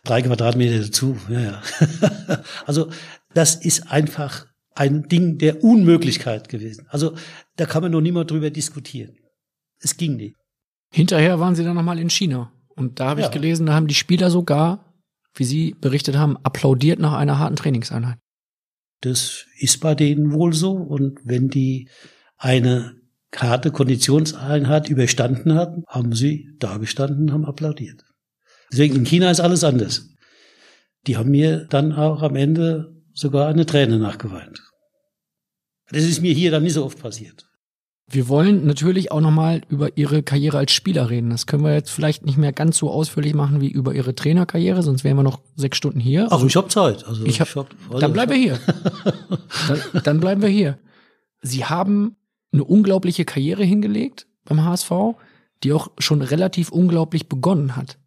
[0.04, 1.16] drei Quadratmeter dazu.
[1.28, 1.62] Ja, ja.
[2.66, 2.90] also
[3.34, 4.46] das ist einfach
[4.78, 6.86] ein Ding der Unmöglichkeit gewesen.
[6.88, 7.14] Also
[7.56, 9.16] da kann man noch niemand drüber diskutieren.
[9.80, 10.36] Es ging nicht.
[10.92, 12.52] Hinterher waren sie dann nochmal in China.
[12.68, 13.26] Und da habe ja.
[13.26, 14.94] ich gelesen, da haben die Spieler sogar,
[15.34, 18.18] wie sie berichtet haben, applaudiert nach einer harten Trainingseinheit.
[19.00, 20.72] Das ist bei denen wohl so.
[20.72, 21.88] Und wenn die
[22.36, 22.94] eine
[23.34, 28.04] harte Konditionseinheit überstanden hatten, haben sie da gestanden, haben applaudiert.
[28.70, 30.08] Deswegen in China ist alles anders.
[31.08, 34.67] Die haben mir dann auch am Ende sogar eine Träne nachgeweint.
[35.90, 37.48] Das ist mir hier dann nicht so oft passiert.
[38.10, 41.28] Wir wollen natürlich auch nochmal über Ihre Karriere als Spieler reden.
[41.28, 44.82] Das können wir jetzt vielleicht nicht mehr ganz so ausführlich machen wie über Ihre Trainerkarriere,
[44.82, 46.26] sonst wären wir noch sechs Stunden hier.
[46.30, 47.06] Ach, ich habe Zeit.
[47.06, 48.58] Also ich hab, ich hab also dann bleiben wir hier.
[49.68, 50.78] dann, dann bleiben wir hier.
[51.42, 52.16] Sie haben
[52.50, 54.90] eine unglaubliche Karriere hingelegt beim HSV,
[55.62, 57.98] die auch schon relativ unglaublich begonnen hat.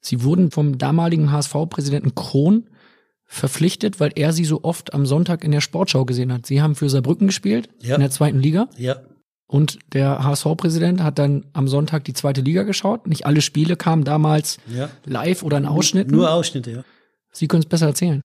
[0.00, 2.68] Sie wurden vom damaligen HSV-Präsidenten Krohn
[3.28, 6.46] verpflichtet, weil er sie so oft am Sonntag in der Sportschau gesehen hat.
[6.46, 7.94] Sie haben für Saarbrücken gespielt ja.
[7.94, 8.68] in der zweiten Liga.
[8.76, 9.02] Ja.
[9.46, 13.06] Und der HSV-Präsident hat dann am Sonntag die zweite Liga geschaut.
[13.06, 14.90] Nicht alle Spiele kamen damals ja.
[15.04, 16.14] live oder in Ausschnitten.
[16.14, 16.84] Nur Ausschnitte, ja.
[17.32, 18.22] Sie können es besser erzählen.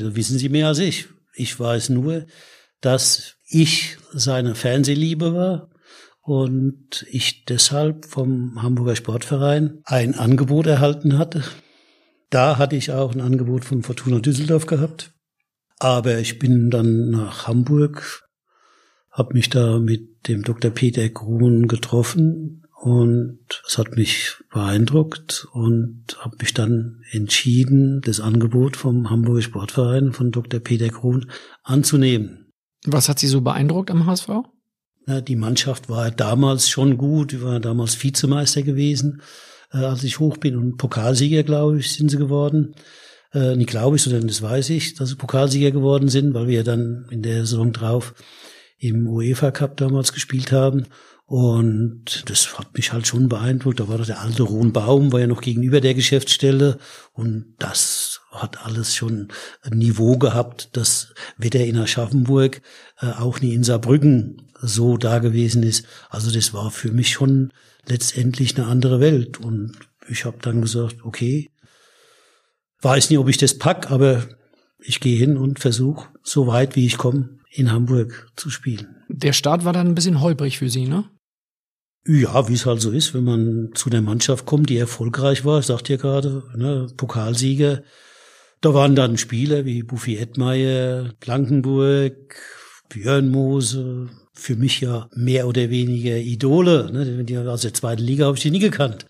[0.00, 1.06] Also wissen Sie mehr als ich.
[1.34, 2.26] Ich weiß nur,
[2.80, 5.70] dass ich seine Fernsehliebe war
[6.22, 11.44] und ich deshalb vom Hamburger Sportverein ein Angebot erhalten hatte,
[12.36, 15.14] da hatte ich auch ein Angebot von Fortuna Düsseldorf gehabt.
[15.78, 18.28] Aber ich bin dann nach Hamburg,
[19.10, 20.70] habe mich da mit dem Dr.
[20.70, 28.76] Peter Grun getroffen und es hat mich beeindruckt und habe mich dann entschieden, das Angebot
[28.76, 30.60] vom Hamburger Sportverein von Dr.
[30.60, 31.30] Peter Grun
[31.62, 32.52] anzunehmen.
[32.84, 34.28] Was hat Sie so beeindruckt am HSV?
[35.06, 39.22] Na, die Mannschaft war damals schon gut, die war damals Vizemeister gewesen
[39.72, 40.56] äh, als ich hoch bin.
[40.56, 42.74] Und Pokalsieger, glaube ich, sind sie geworden.
[43.32, 46.64] Äh, nicht glaube ich, sondern das weiß ich, dass sie Pokalsieger geworden sind, weil wir
[46.64, 48.14] dann in der Saison drauf
[48.78, 50.86] im UEFA Cup damals gespielt haben.
[51.26, 53.80] Und das hat mich halt schon beeindruckt.
[53.80, 56.78] Da war doch der alte Baum, war ja noch gegenüber der Geschäftsstelle.
[57.14, 59.28] Und das hat alles schon
[59.62, 62.62] ein Niveau gehabt, das weder in Aschaffenburg,
[63.00, 65.84] äh, auch nie in Saarbrücken so da gewesen ist.
[66.10, 67.52] Also das war für mich schon
[67.86, 69.38] letztendlich eine andere Welt.
[69.38, 69.76] Und
[70.08, 71.50] ich habe dann gesagt, okay,
[72.82, 74.26] weiß nicht, ob ich das pack, aber
[74.78, 78.96] ich gehe hin und versuche, so weit wie ich komme, in Hamburg zu spielen.
[79.08, 81.04] Der Start war dann ein bisschen holprig für Sie, ne?
[82.08, 85.60] Ja, wie es halt so ist, wenn man zu der Mannschaft kommt, die erfolgreich war,
[85.62, 87.82] sagt ihr gerade, ne, Pokalsieger.
[88.60, 92.36] Da waren dann Spieler wie Buffy Edmeier, Blankenburg,
[92.88, 96.90] Björn Mose, für mich ja mehr oder weniger Idole.
[96.92, 97.50] Ne?
[97.50, 99.06] Aus der zweiten Liga habe ich die nie gekannt,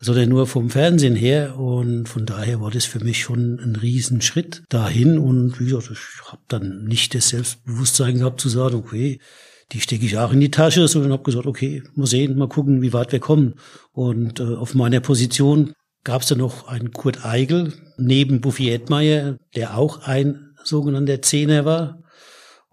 [0.00, 1.58] sondern nur vom Fernsehen her.
[1.58, 5.18] Und von daher war das für mich schon ein Riesenschritt dahin.
[5.18, 9.20] Und wie gesagt, ich habe dann nicht das Selbstbewusstsein gehabt zu sagen, okay,
[9.72, 12.82] die stecke ich auch in die Tasche, sondern habe gesagt, okay, mal sehen, mal gucken,
[12.82, 13.54] wie weit wir kommen.
[13.92, 15.72] Und äh, auf meiner Position
[16.02, 21.64] gab es dann noch einen Kurt Eigel neben Buffy Edmeier, der auch ein sogenannter Zehner
[21.64, 22.03] war.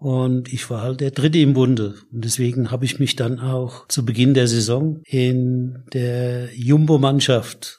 [0.02, 1.94] Und ich war halt der Dritte im Bunde.
[2.10, 7.78] Und deswegen habe ich mich dann auch zu Beginn der Saison in der Jumbo-Mannschaft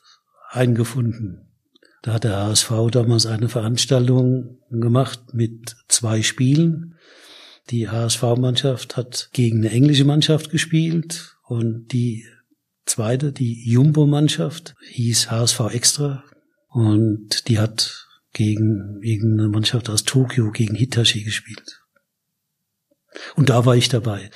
[0.50, 1.50] eingefunden.
[2.02, 6.96] Da hat der HSV damals eine Veranstaltung gemacht mit zwei Spielen.
[7.72, 12.24] Die HSV-Mannschaft hat gegen eine englische Mannschaft gespielt und die
[12.86, 16.24] zweite, die Jumbo-Mannschaft, hieß HSV Extra
[16.70, 21.83] und die hat gegen irgendeine Mannschaft aus Tokio gegen Hitachi gespielt.
[23.36, 24.30] Und da war ich dabei,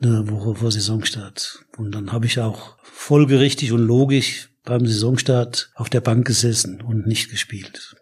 [0.00, 1.64] eine Woche vor Saisonstart.
[1.76, 7.06] Und dann habe ich auch folgerichtig und logisch beim Saisonstart auf der Bank gesessen und
[7.06, 7.96] nicht gespielt.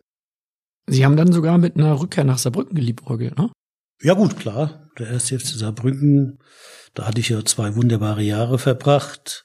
[0.87, 3.51] Sie haben dann sogar mit einer Rückkehr nach Saarbrücken geliebäugelt, ne?
[4.03, 4.91] Ja gut, klar.
[4.99, 6.39] Der erste FC Saarbrücken,
[6.95, 9.45] da hatte ich ja zwei wunderbare Jahre verbracht.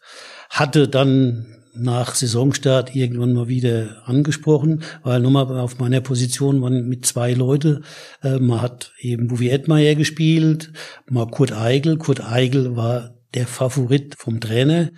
[0.50, 7.06] Hatte dann nach Saisonstart irgendwann mal wieder angesprochen, weil nochmal auf meiner Position waren mit
[7.06, 7.82] zwei Leute.
[8.22, 10.72] Äh, man hat eben Buvi Edmeier gespielt,
[11.10, 11.98] mal Kurt Eigel.
[11.98, 14.92] Kurt Eigel war der Favorit vom Trainer.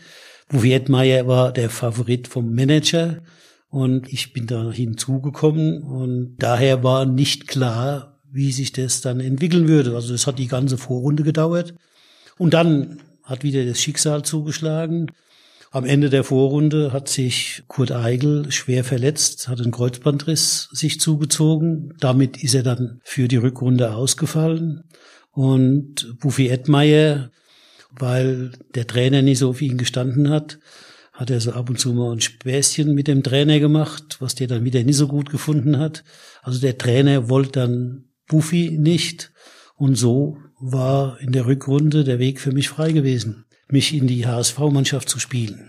[0.49, 3.21] Buvi Edmeier war der Favorit vom Manager.
[3.69, 9.67] Und ich bin da hinzugekommen und daher war nicht klar, wie sich das dann entwickeln
[9.67, 9.95] würde.
[9.95, 11.73] Also es hat die ganze Vorrunde gedauert.
[12.37, 15.11] Und dann hat wieder das Schicksal zugeschlagen.
[15.73, 21.95] Am Ende der Vorrunde hat sich Kurt Eigel schwer verletzt, hat einen Kreuzbandriss sich zugezogen.
[21.99, 24.83] Damit ist er dann für die Rückrunde ausgefallen.
[25.31, 27.31] Und Buffy Edmeier,
[27.89, 30.59] weil der Trainer nicht so auf ihn gestanden hat,
[31.11, 34.45] hat er so ab und zu mal ein Späßchen mit dem Trainer gemacht, was der
[34.45, 36.03] dann wieder nicht so gut gefunden hat.
[36.43, 39.31] Also der Trainer wollte dann Buffy nicht.
[39.73, 44.25] Und so war in der Rückrunde der Weg für mich frei gewesen mich in die
[44.25, 45.67] HSV-Mannschaft zu spielen.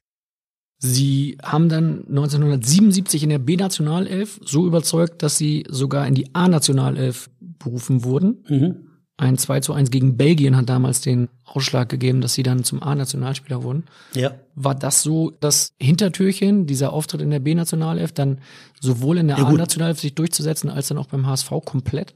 [0.78, 7.30] Sie haben dann 1977 in der B-Nationalelf so überzeugt, dass Sie sogar in die A-Nationalelf
[7.40, 8.44] berufen wurden.
[8.48, 8.76] Mhm.
[9.16, 12.82] Ein 2 zu 1 gegen Belgien hat damals den Ausschlag gegeben, dass Sie dann zum
[12.82, 13.84] A-Nationalspieler wurden.
[14.14, 14.34] Ja.
[14.56, 18.40] War das so das Hintertürchen, dieser Auftritt in der B-Nationalelf, dann
[18.80, 22.14] sowohl in der ja, A-Nationalelf sich durchzusetzen, als dann auch beim HSV komplett?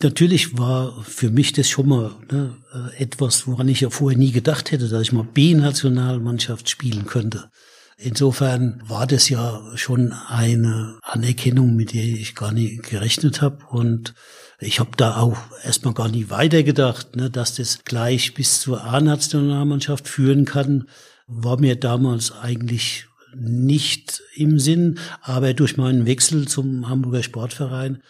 [0.00, 4.30] Natürlich war für mich das schon mal ne, äh, etwas, woran ich ja vorher nie
[4.30, 7.50] gedacht hätte, dass ich mal B-Nationalmannschaft spielen könnte.
[7.96, 13.58] Insofern war das ja schon eine Anerkennung, mit der ich gar nicht gerechnet habe.
[13.70, 14.14] Und
[14.60, 20.06] ich habe da auch erstmal gar nicht weitergedacht, ne, dass das gleich bis zur A-Nationalmannschaft
[20.06, 20.88] führen kann,
[21.26, 25.00] war mir damals eigentlich nicht im Sinn.
[25.20, 28.00] Aber durch meinen Wechsel zum Hamburger Sportverein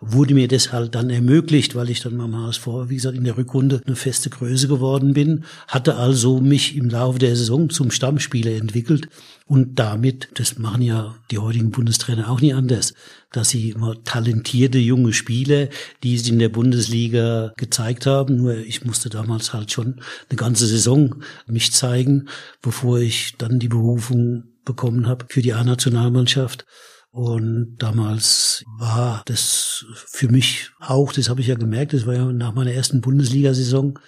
[0.00, 3.36] wurde mir das halt dann ermöglicht, weil ich dann beim HSV, wie gesagt, in der
[3.36, 8.52] Rückrunde eine feste Größe geworden bin, hatte also mich im Laufe der Saison zum Stammspieler
[8.52, 9.08] entwickelt
[9.46, 12.94] und damit, das machen ja die heutigen Bundestrainer auch nie anders,
[13.32, 15.68] dass sie immer talentierte junge Spieler,
[16.04, 20.66] die sie in der Bundesliga gezeigt haben, nur ich musste damals halt schon eine ganze
[20.66, 21.16] Saison
[21.46, 22.28] mich zeigen,
[22.62, 26.66] bevor ich dann die Berufung bekommen habe für die A-Nationalmannschaft.
[27.10, 32.24] Und damals war das für mich auch, das habe ich ja gemerkt, das war ja
[32.26, 33.98] nach meiner ersten Bundesliga-Saison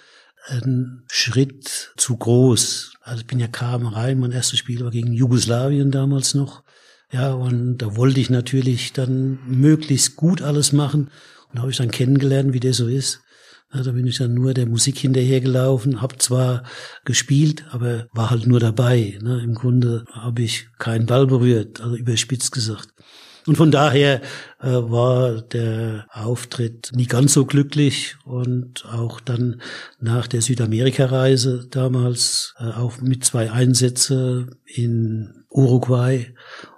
[0.47, 2.93] ein Schritt zu groß.
[3.01, 6.63] Also ich bin ja kam rein, mein erstes Spiel war gegen Jugoslawien damals noch.
[7.11, 11.09] Ja, und da wollte ich natürlich dann möglichst gut alles machen.
[11.49, 13.21] Und da habe ich dann kennengelernt, wie der so ist.
[13.73, 16.63] Ja, da bin ich dann nur der Musik hinterhergelaufen, habe zwar
[17.05, 19.17] gespielt, aber war halt nur dabei.
[19.21, 19.41] Ne?
[19.43, 22.89] Im Grunde habe ich keinen Ball berührt, also überspitzt gesagt.
[23.47, 24.21] Und von daher
[24.59, 29.61] äh, war der Auftritt nie ganz so glücklich und auch dann
[29.99, 36.35] nach der Südamerika-Reise damals äh, auch mit zwei Einsätze in Uruguay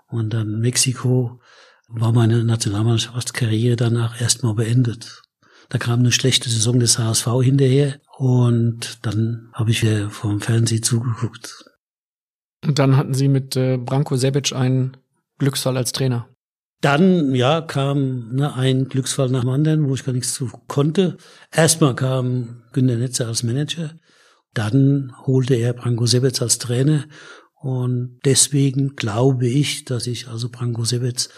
[0.08, 1.42] und dann Mexiko
[1.90, 5.23] war meine Nationalmannschaftskarriere danach erstmal beendet.
[5.70, 10.84] Da kam eine schlechte Saison des HSV hinterher und dann habe ich wieder vom Fernsehen
[10.84, 11.66] zugeguckt.
[12.66, 14.98] Und dann hatten Sie mit äh, Branko Sebic einen
[15.38, 16.28] Glücksfall als Trainer.
[16.82, 21.18] Dann, ja, kam ne, ein Glücksfall nach dem anderen, wo ich gar nichts zu konnte.
[21.52, 23.92] Erstmal kam Günter Netzer als Manager.
[24.54, 27.06] Dann holte er Branko Sebic als Trainer.
[27.62, 31.30] Und deswegen glaube ich, dass ich also Branko Sebic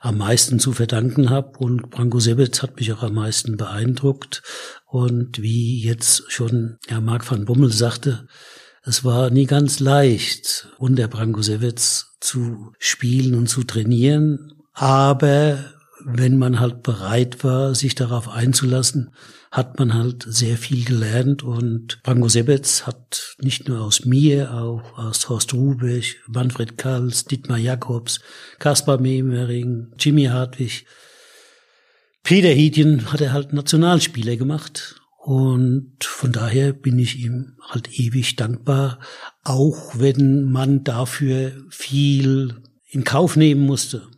[0.00, 1.58] am meisten zu verdanken habe.
[1.58, 4.42] Und Branko Sebic hat mich auch am meisten beeindruckt.
[4.86, 8.26] Und wie jetzt schon Herr Marc van Bommel sagte,
[8.82, 11.80] es war nie ganz leicht, unter Branko Sebic
[12.18, 14.54] zu spielen und zu trainieren.
[14.72, 15.64] Aber
[16.04, 19.12] wenn man halt bereit war, sich darauf einzulassen,
[19.50, 24.96] hat man halt sehr viel gelernt und Branko Sebetz hat nicht nur aus mir, auch
[24.96, 28.20] aus Horst Rubech, Manfred Kals, Dietmar Jakobs,
[28.60, 30.86] Kaspar Memering, Jimmy Hartwig,
[32.22, 38.36] Peter Hiedjen hat er halt Nationalspieler gemacht und von daher bin ich ihm halt ewig
[38.36, 39.00] dankbar,
[39.42, 44.08] auch wenn man dafür viel in Kauf nehmen musste.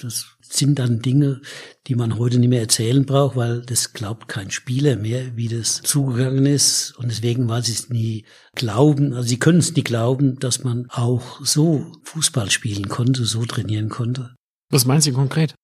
[0.00, 1.40] Das sind dann Dinge,
[1.86, 5.82] die man heute nicht mehr erzählen braucht, weil das glaubt kein Spieler mehr, wie das
[5.82, 6.94] zugegangen ist.
[6.98, 8.24] Und deswegen, weil sie es nie
[8.54, 13.44] glauben, also sie können es nie glauben, dass man auch so Fußball spielen konnte, so
[13.44, 14.34] trainieren konnte.
[14.70, 15.54] Was meinen Sie konkret?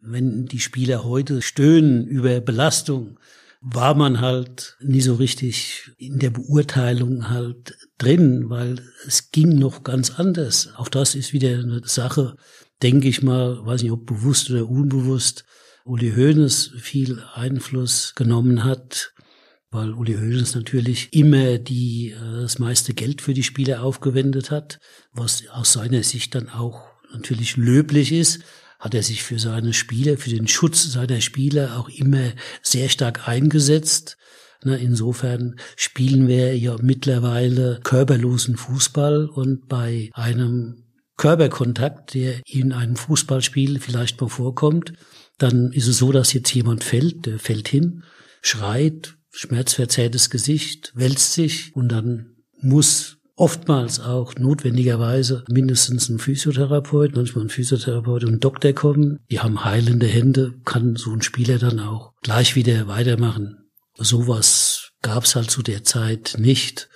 [0.00, 3.18] Wenn die Spieler heute stöhnen über Belastung,
[3.60, 9.82] war man halt nie so richtig in der Beurteilung halt drin, weil es ging noch
[9.82, 10.70] ganz anders.
[10.76, 12.36] Auch das ist wieder eine Sache,
[12.82, 15.44] denke ich mal, weiß nicht ob bewusst oder unbewusst,
[15.84, 19.14] Uli Hoeneß viel Einfluss genommen hat,
[19.70, 24.80] weil Uli Hoeneß natürlich immer die, äh, das meiste Geld für die Spieler aufgewendet hat,
[25.12, 26.82] was aus seiner Sicht dann auch
[27.12, 28.40] natürlich löblich ist
[28.78, 32.32] hat er sich für seine Spieler, für den Schutz seiner Spieler auch immer
[32.62, 34.16] sehr stark eingesetzt.
[34.62, 40.84] Insofern spielen wir ja mittlerweile körperlosen Fußball und bei einem
[41.18, 44.94] Körperkontakt, der in einem Fußballspiel vielleicht mal vorkommt,
[45.36, 48.04] dann ist es so, dass jetzt jemand fällt, der fällt hin,
[48.40, 57.44] schreit, schmerzverzerrtes Gesicht, wälzt sich und dann muss oftmals auch notwendigerweise mindestens ein Physiotherapeut, manchmal
[57.44, 59.20] ein Physiotherapeut und ein Doktor kommen.
[59.30, 63.70] Die haben heilende Hände, kann so ein Spieler dann auch gleich wieder weitermachen.
[63.96, 66.88] Sowas gab's halt zu der Zeit nicht,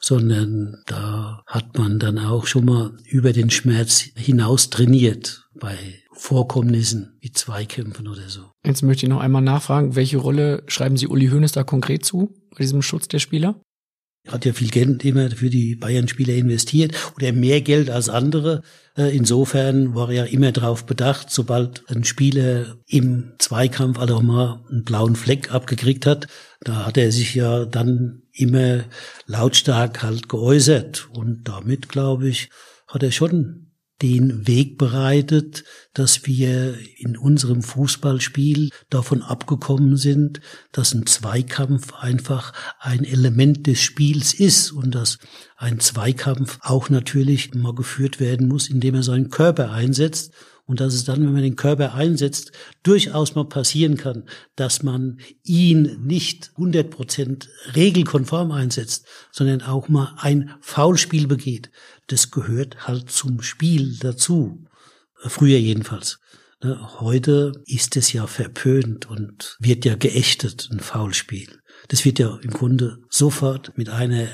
[0.00, 5.76] sondern da hat man dann auch schon mal über den Schmerz hinaus trainiert bei
[6.12, 8.50] Vorkommnissen wie Zweikämpfen oder so.
[8.64, 12.34] Jetzt möchte ich noch einmal nachfragen, welche Rolle schreiben Sie Uli Hoeneß da konkret zu
[12.50, 13.60] bei diesem Schutz der Spieler?
[14.28, 18.62] hat ja viel Geld immer für die Bayern-Spieler investiert oder mehr Geld als andere.
[18.96, 24.64] Äh, insofern war er ja immer darauf bedacht, sobald ein Spieler im Zweikampf also mal
[24.70, 26.26] einen blauen Fleck abgekriegt hat,
[26.60, 28.84] da hat er sich ja dann immer
[29.26, 31.08] lautstark halt geäußert.
[31.12, 32.50] Und damit, glaube ich,
[32.86, 33.66] hat er schon
[34.02, 35.64] den Weg bereitet,
[35.94, 40.40] dass wir in unserem Fußballspiel davon abgekommen sind,
[40.70, 45.18] dass ein Zweikampf einfach ein Element des Spiels ist und dass
[45.56, 50.32] ein Zweikampf auch natürlich mal geführt werden muss, indem er seinen Körper einsetzt
[50.66, 52.52] und dass es dann, wenn man den Körper einsetzt,
[52.82, 54.24] durchaus mal passieren kann,
[54.56, 61.70] dass man ihn nicht 100 Prozent regelkonform einsetzt, sondern auch mal ein Foulspiel begeht.
[62.08, 64.64] Das gehört halt zum Spiel dazu.
[65.28, 66.18] Früher jedenfalls.
[66.62, 71.60] Ne, heute ist es ja verpönt und wird ja geächtet, ein Foulspiel.
[71.88, 74.26] Das wird ja im Grunde sofort mit einer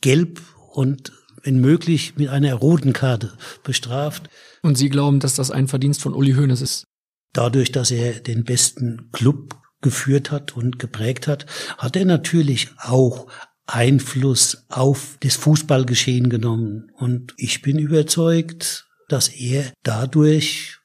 [0.00, 0.40] Gelb-
[0.72, 3.32] und wenn möglich mit einer roten Karte
[3.62, 4.28] bestraft.
[4.62, 6.84] Und Sie glauben, dass das ein Verdienst von Uli Hoeneß ist?
[7.32, 11.46] Dadurch, dass er den besten Club geführt hat und geprägt hat,
[11.78, 13.26] hat er natürlich auch
[13.66, 16.90] Einfluss auf das Fußballgeschehen genommen.
[16.94, 20.78] Und ich bin überzeugt, dass er dadurch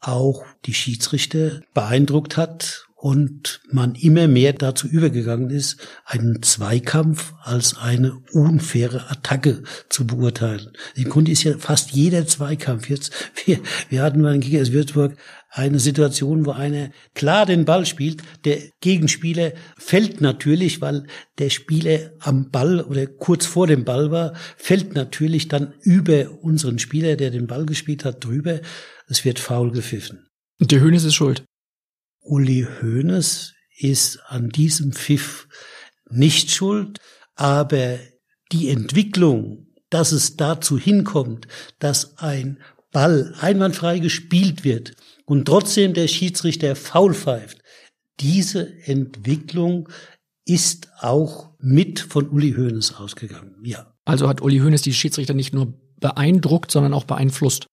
[0.00, 5.76] auch die Schiedsrichter beeindruckt hat und man immer mehr dazu übergegangen ist,
[6.06, 10.72] einen Zweikampf als eine unfaire Attacke zu beurteilen.
[10.94, 13.12] Im Grunde ist ja fast jeder Zweikampf jetzt,
[13.44, 13.60] wir,
[13.90, 15.16] wir hatten bei den Kickers Würzburg
[15.50, 21.06] eine Situation, wo einer klar den Ball spielt, der Gegenspieler fällt natürlich, weil
[21.38, 26.78] der Spieler am Ball oder kurz vor dem Ball war, fällt natürlich dann über unseren
[26.78, 28.60] Spieler, der den Ball gespielt hat, drüber.
[29.08, 30.26] Es wird faul gepfiffen.
[30.58, 31.44] Der Hönes ist schuld.
[32.24, 35.48] Uli Hoeneß ist an diesem Pfiff
[36.10, 36.98] nicht schuld,
[37.34, 37.98] aber
[38.52, 41.46] die Entwicklung, dass es dazu hinkommt,
[41.78, 42.60] dass ein
[42.92, 44.94] Ball einwandfrei gespielt wird
[45.24, 47.58] und trotzdem der Schiedsrichter faul pfeift.
[48.20, 49.88] Diese Entwicklung
[50.46, 53.92] ist auch mit von Uli Hoeneß ausgegangen, ja.
[54.04, 57.66] Also hat Uli Hoeneß die Schiedsrichter nicht nur beeindruckt, sondern auch beeinflusst.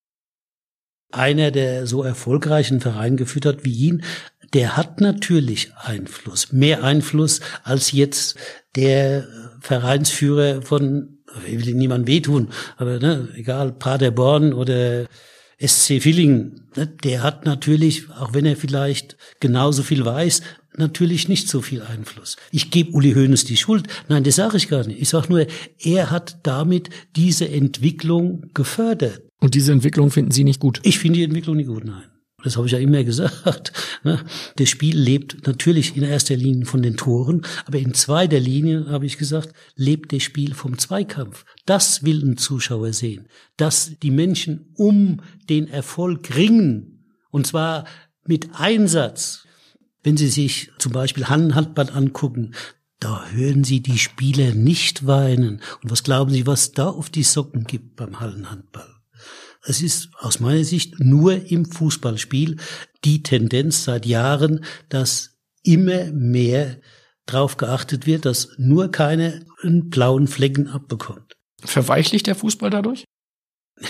[1.11, 4.03] Einer, der so erfolgreichen Verein geführt hat wie ihn,
[4.53, 8.37] der hat natürlich Einfluss, mehr Einfluss als jetzt
[8.75, 9.27] der
[9.59, 15.07] Vereinsführer von, ich will niemand wehtun, aber ne, egal, Paderborn oder
[15.59, 20.41] SC Villingen, ne, der hat natürlich, auch wenn er vielleicht genauso viel weiß,
[20.77, 22.37] natürlich nicht so viel Einfluss.
[22.51, 23.87] Ich gebe Uli Hoeneß die Schuld.
[24.07, 25.01] Nein, das sage ich gar nicht.
[25.01, 25.45] Ich sage nur,
[25.79, 29.21] er hat damit diese Entwicklung gefördert.
[29.39, 30.79] Und diese Entwicklung finden Sie nicht gut?
[30.83, 32.10] Ich finde die Entwicklung nicht gut, nein.
[32.43, 33.73] Das habe ich ja immer gesagt.
[34.03, 34.19] Ne?
[34.55, 39.05] Das Spiel lebt natürlich in erster Linie von den Toren, aber in zweiter Linie, habe
[39.05, 41.45] ich gesagt, lebt das Spiel vom Zweikampf.
[41.67, 43.27] Das will ein Zuschauer sehen.
[43.57, 47.05] Dass die Menschen um den Erfolg ringen.
[47.29, 47.85] Und zwar
[48.25, 49.45] mit Einsatz.
[50.03, 52.55] Wenn Sie sich zum Beispiel Handball angucken,
[52.99, 55.61] da hören Sie die Spieler nicht weinen.
[55.83, 59.00] Und was glauben Sie, was da auf die Socken gibt beim Hallenhandball?
[59.63, 62.57] Es ist aus meiner Sicht nur im Fußballspiel
[63.03, 66.77] die Tendenz seit Jahren, dass immer mehr
[67.25, 71.35] darauf geachtet wird, dass nur keine blauen Flecken abbekommt.
[71.63, 73.05] Verweichlicht der Fußball dadurch?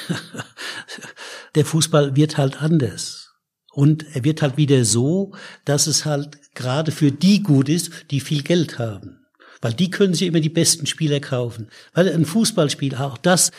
[1.55, 3.33] der Fußball wird halt anders.
[3.73, 5.33] Und er wird halt wieder so,
[5.63, 9.25] dass es halt gerade für die gut ist, die viel Geld haben.
[9.61, 11.69] Weil die können sich immer die besten Spieler kaufen.
[11.93, 13.51] Weil ein Fußballspiel, auch das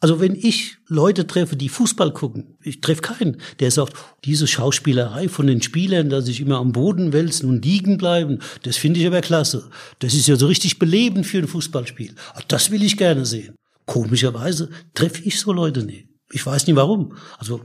[0.00, 3.94] Also wenn ich Leute treffe, die Fußball gucken, ich treffe keinen, der sagt,
[4.24, 8.76] diese Schauspielerei von den Spielern, dass sich immer am Boden wälzen und liegen bleiben, das
[8.76, 9.70] finde ich aber klasse.
[10.00, 12.14] Das ist ja so richtig belebend für ein Fußballspiel.
[12.34, 13.54] Ah, das will ich gerne sehen.
[13.86, 16.08] Komischerweise treffe ich so Leute nicht.
[16.30, 17.16] Ich weiß nicht warum.
[17.38, 17.62] Also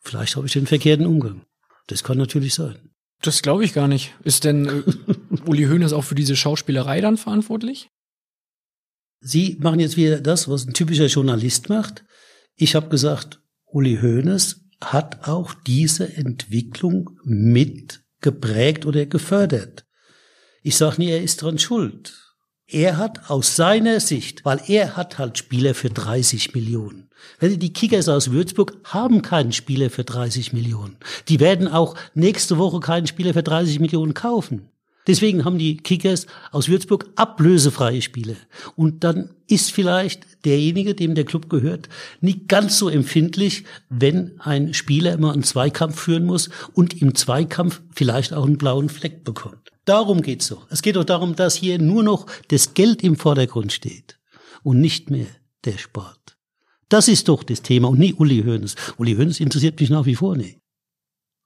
[0.00, 1.42] vielleicht habe ich den verkehrten Umgang.
[1.86, 2.76] Das kann natürlich sein.
[3.22, 4.14] Das glaube ich gar nicht.
[4.24, 4.82] Ist denn äh,
[5.46, 7.90] Uli Hoeneß auch für diese Schauspielerei dann verantwortlich?
[9.20, 12.04] Sie machen jetzt wieder das, was ein typischer Journalist macht.
[12.56, 19.84] Ich habe gesagt, Uli Hoeneß hat auch diese Entwicklung mit geprägt oder gefördert.
[20.62, 22.14] Ich sage nie, er ist dran schuld.
[22.66, 27.08] Er hat aus seiner Sicht, weil er hat halt Spieler für 30 Millionen.
[27.40, 30.98] Wenn die Kickers aus Würzburg haben keinen Spieler für 30 Millionen.
[31.28, 34.68] Die werden auch nächste Woche keinen Spieler für 30 Millionen kaufen.
[35.08, 38.36] Deswegen haben die Kickers aus Würzburg ablösefreie Spiele.
[38.76, 41.88] Und dann ist vielleicht derjenige, dem der Club gehört,
[42.20, 47.80] nicht ganz so empfindlich, wenn ein Spieler immer einen Zweikampf führen muss und im Zweikampf
[47.92, 49.72] vielleicht auch einen blauen Fleck bekommt.
[49.86, 50.66] Darum geht's doch.
[50.68, 54.18] Es geht doch darum, dass hier nur noch das Geld im Vordergrund steht
[54.62, 55.28] und nicht mehr
[55.64, 56.36] der Sport.
[56.90, 58.74] Das ist doch das Thema und nicht Uli Hoeneß.
[58.98, 60.58] Uli Hoeneß interessiert mich nach wie vor nicht.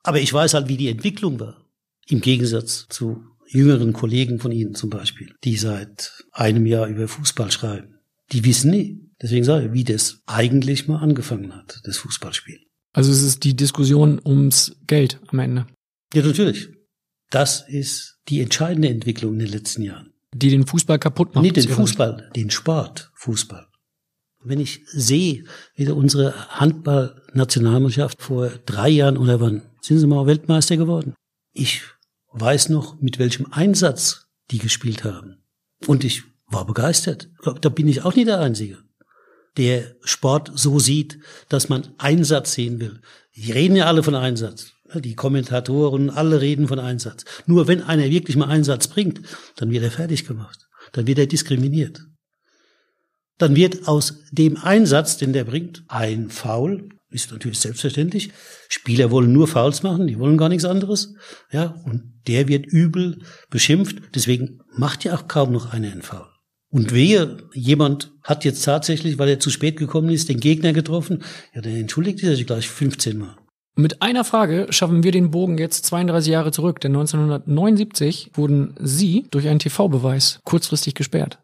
[0.02, 1.64] Aber ich weiß halt, wie die Entwicklung war.
[2.09, 7.51] Im Gegensatz zu jüngeren Kollegen von Ihnen zum Beispiel, die seit einem Jahr über Fußball
[7.51, 7.99] schreiben.
[8.33, 9.11] Die wissen nie.
[9.20, 12.59] Deswegen sage ich, wie das eigentlich mal angefangen hat, das Fußballspiel.
[12.93, 15.66] Also es ist die Diskussion ums Geld am Ende.
[16.12, 16.69] Ja, natürlich.
[17.31, 20.12] Das ist die entscheidende Entwicklung in den letzten Jahren.
[20.35, 21.43] Die den Fußball kaputt machen.
[21.43, 23.66] Nicht den Fußball, den Sport, Fußball.
[24.45, 25.45] Wenn ich sehe,
[25.77, 31.15] wie unsere Handballnationalmannschaft vor drei Jahren oder wann sind sie mal Weltmeister geworden.
[31.53, 31.83] Ich
[32.33, 35.43] weiß noch, mit welchem Einsatz die gespielt haben.
[35.87, 37.31] Und ich war begeistert.
[37.61, 38.79] Da bin ich auch nicht der Einzige,
[39.57, 41.19] der Sport so sieht,
[41.49, 43.01] dass man Einsatz sehen will.
[43.35, 44.73] Die reden ja alle von Einsatz.
[44.95, 47.25] Die Kommentatoren, alle reden von Einsatz.
[47.47, 49.23] Nur wenn einer wirklich mal Einsatz bringt,
[49.57, 50.69] dann wird er fertig gemacht.
[50.93, 52.07] Dann wird er diskriminiert.
[53.39, 56.91] Dann wird aus dem Einsatz, den der bringt, ein Foul.
[57.12, 58.30] Ist natürlich selbstverständlich.
[58.68, 61.14] Spieler wollen nur Fouls machen, die wollen gar nichts anderes.
[61.51, 63.18] Ja, und der wird übel
[63.51, 63.97] beschimpft.
[64.14, 66.26] Deswegen macht ja auch kaum noch einer einen Foul.
[66.70, 71.22] Und wehe, jemand hat jetzt tatsächlich, weil er zu spät gekommen ist, den Gegner getroffen,
[71.55, 73.36] ja, dann entschuldigt er sich gleich 15 Mal.
[73.74, 79.26] Mit einer Frage schaffen wir den Bogen jetzt 32 Jahre zurück, denn 1979 wurden Sie
[79.30, 81.39] durch einen TV-Beweis kurzfristig gesperrt.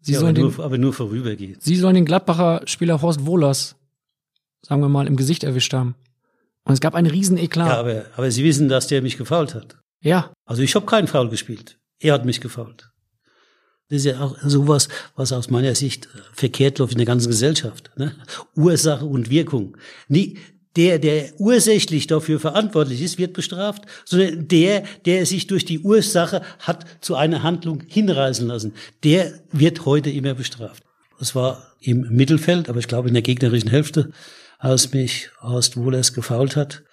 [0.00, 1.62] Sie ja, sollen aber, nur, den, aber nur vorübergehend.
[1.62, 3.76] Sie sollen den Gladbacher Spieler Horst Wohlers,
[4.66, 5.94] sagen wir mal, im Gesicht erwischt haben.
[6.64, 7.68] Und es gab einen riesen Eklat.
[7.68, 9.76] Ja, aber, aber Sie wissen, dass der mich gefault hat.
[10.00, 10.32] Ja.
[10.46, 11.78] Also ich habe keinen Foul gespielt.
[12.00, 12.90] Er hat mich gefault.
[13.90, 17.90] Das ist ja auch sowas, was aus meiner Sicht verkehrt läuft in der ganzen Gesellschaft.
[17.96, 18.14] Ne?
[18.56, 19.76] Ursache und Wirkung.
[20.08, 20.38] Nie,
[20.76, 26.42] der, der ursächlich dafür verantwortlich ist, wird bestraft, sondern der, der sich durch die Ursache
[26.58, 28.72] hat zu einer Handlung hinreißen lassen,
[29.04, 30.82] der wird heute immer bestraft.
[31.18, 34.10] Das war im Mittelfeld, aber ich glaube in der gegnerischen Hälfte,
[34.64, 36.84] als mich Horst Wohlers gefault hat.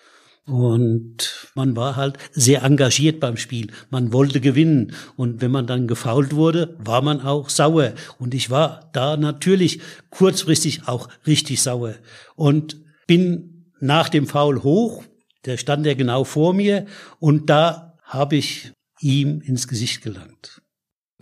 [0.46, 3.72] Und man war halt sehr engagiert beim Spiel.
[3.90, 4.94] Man wollte gewinnen.
[5.16, 7.94] Und wenn man dann gefault wurde, war man auch sauer.
[8.20, 9.80] Und ich war da natürlich
[10.10, 11.96] kurzfristig auch richtig sauer.
[12.36, 15.06] Und bin nach dem Foul hoch.
[15.46, 16.88] Der stand ja genau vor mir.
[17.20, 20.61] Und da habe ich ihm ins Gesicht gelangt.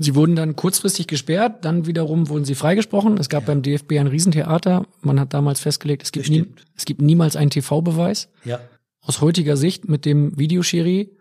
[0.01, 3.17] Sie wurden dann kurzfristig gesperrt, dann wiederum wurden sie freigesprochen.
[3.17, 3.47] Es gab ja.
[3.47, 4.85] beim DFB ein Riesentheater.
[5.01, 6.45] Man hat damals festgelegt, es gibt, nie,
[6.75, 8.29] es gibt niemals einen TV-Beweis.
[8.45, 8.59] Ja
[9.01, 11.17] aus heutiger Sicht mit dem Videoschiri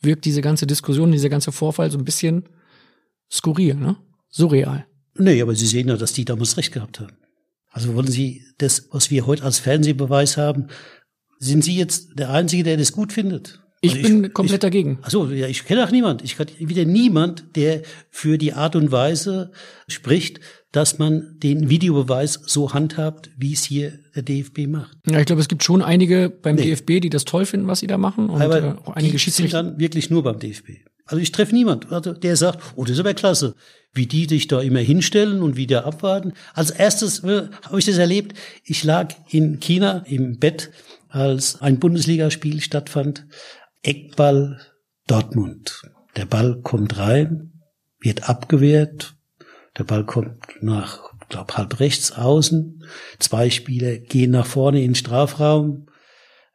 [0.00, 2.44] wirkt diese ganze Diskussion, dieser ganze Vorfall so ein bisschen
[3.30, 3.96] skurril, ne?
[4.28, 4.86] Surreal.
[5.16, 7.16] Nee, aber Sie sehen ja, dass die damals recht gehabt haben.
[7.70, 10.68] Also wollen Sie das, was wir heute als Fernsehbeweis haben,
[11.38, 13.63] sind Sie jetzt der Einzige, der das gut findet?
[13.84, 14.98] Ich also bin komplett ich, dagegen.
[15.02, 16.22] Also ja, ich kenne auch niemand.
[16.22, 19.52] Ich kenne wieder niemand, der für die Art und Weise
[19.88, 20.40] spricht,
[20.72, 24.96] dass man den Videobeweis so handhabt, wie es hier der DFB macht.
[25.06, 26.62] Ja, ich glaube, es gibt schon einige beim nee.
[26.62, 28.30] DFB, die das toll finden, was sie da machen.
[28.30, 30.70] Und aber äh, auch einige die sind dann wirklich nur beim DFB.
[31.06, 33.54] Also ich treffe niemand, also der sagt, oh, das ist aber klasse,
[33.92, 36.32] wie die sich da immer hinstellen und wieder abwarten.
[36.54, 38.36] Als erstes äh, habe ich das erlebt.
[38.64, 40.70] Ich lag in China im Bett,
[41.10, 43.26] als ein Bundesligaspiel stattfand.
[43.84, 44.60] Eckball
[45.06, 45.82] Dortmund.
[46.16, 47.60] Der Ball kommt rein,
[48.00, 49.14] wird abgewehrt.
[49.76, 52.84] Der Ball kommt nach, glaub, halb rechts außen.
[53.18, 55.88] Zwei Spieler gehen nach vorne in den Strafraum.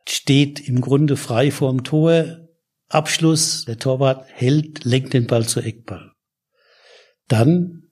[0.07, 2.47] Steht im Grunde frei vorm Tor.
[2.88, 3.65] Abschluss.
[3.65, 6.14] Der Torwart hält, lenkt den Ball zu Eckball.
[7.27, 7.84] Dann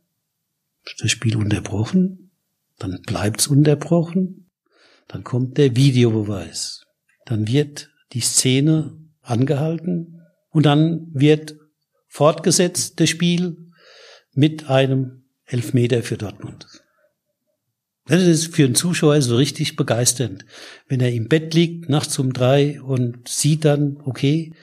[0.83, 2.31] ist das Spiel unterbrochen.
[2.79, 4.49] Dann bleibt's unterbrochen.
[5.07, 6.85] Dann kommt der Videobeweis.
[7.25, 8.97] Dann wird die Szene
[9.29, 11.55] angehalten und dann wird
[12.07, 13.71] fortgesetzt das Spiel
[14.33, 16.65] mit einem Elfmeter für Dortmund.
[18.05, 20.45] Das ist für einen Zuschauer so richtig begeisternd,
[20.87, 24.53] wenn er im Bett liegt, nachts um drei und sieht dann, okay,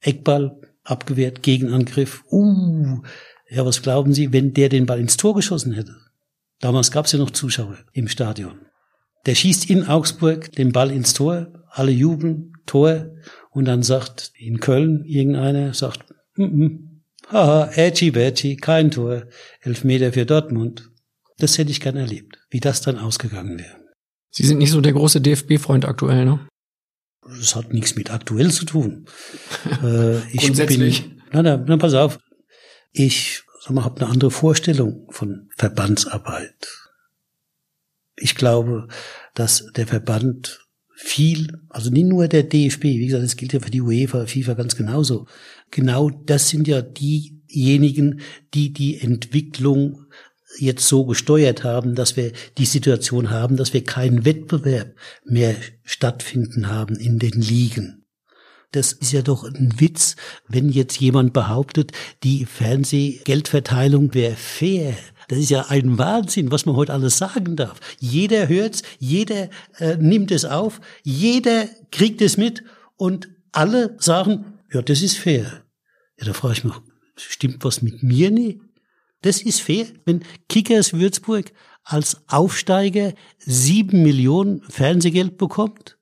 [0.00, 2.24] Eckball abgewehrt, Gegenangriff.
[2.30, 3.00] Uh,
[3.48, 5.96] ja, was glauben Sie, wenn der den Ball ins Tor geschossen hätte?
[6.60, 8.66] Damals gab es ja noch Zuschauer im Stadion.
[9.26, 13.10] Der schießt in Augsburg den Ball ins Tor, alle jubeln, Tor,
[13.54, 16.78] und dann sagt in Köln irgendeiner, sagt, mm -mm,
[17.28, 19.26] haha, edgy badgy, kein Tor,
[19.60, 20.90] Elfmeter für Dortmund.
[21.38, 23.76] Das hätte ich gern erlebt, wie das dann ausgegangen wäre.
[24.30, 26.48] Sie sind nicht so der große DFB-Freund aktuell, ne?
[27.22, 29.06] Das hat nichts mit aktuell zu tun.
[29.82, 31.02] äh, ich Grundsätzlich.
[31.08, 32.18] bin, na, na, na, pass auf.
[32.90, 36.90] Ich habe eine andere Vorstellung von Verbandsarbeit.
[38.16, 38.88] Ich glaube,
[39.34, 40.63] dass der Verband
[41.04, 44.54] viel, also nicht nur der DFB, wie gesagt, das gilt ja für die UEFA, FIFA
[44.54, 45.26] ganz genauso.
[45.70, 48.20] Genau das sind ja diejenigen,
[48.54, 50.06] die die Entwicklung
[50.58, 54.94] jetzt so gesteuert haben, dass wir die Situation haben, dass wir keinen Wettbewerb
[55.24, 58.06] mehr stattfinden haben in den Ligen.
[58.72, 60.16] Das ist ja doch ein Witz,
[60.48, 64.96] wenn jetzt jemand behauptet, die Fernsehgeldverteilung wäre fair.
[65.28, 67.80] Das ist ja ein Wahnsinn, was man heute alles sagen darf.
[67.98, 69.48] Jeder hört's, jeder
[69.78, 72.62] äh, nimmt es auf, jeder kriegt es mit
[72.96, 75.64] und alle sagen, ja, das ist fair.
[76.18, 76.74] Ja, da frage ich mich,
[77.16, 78.60] stimmt was mit mir nicht?
[79.22, 81.52] Das ist fair, wenn Kickers Würzburg
[81.84, 85.98] als Aufsteiger sieben Millionen Fernsehgeld bekommt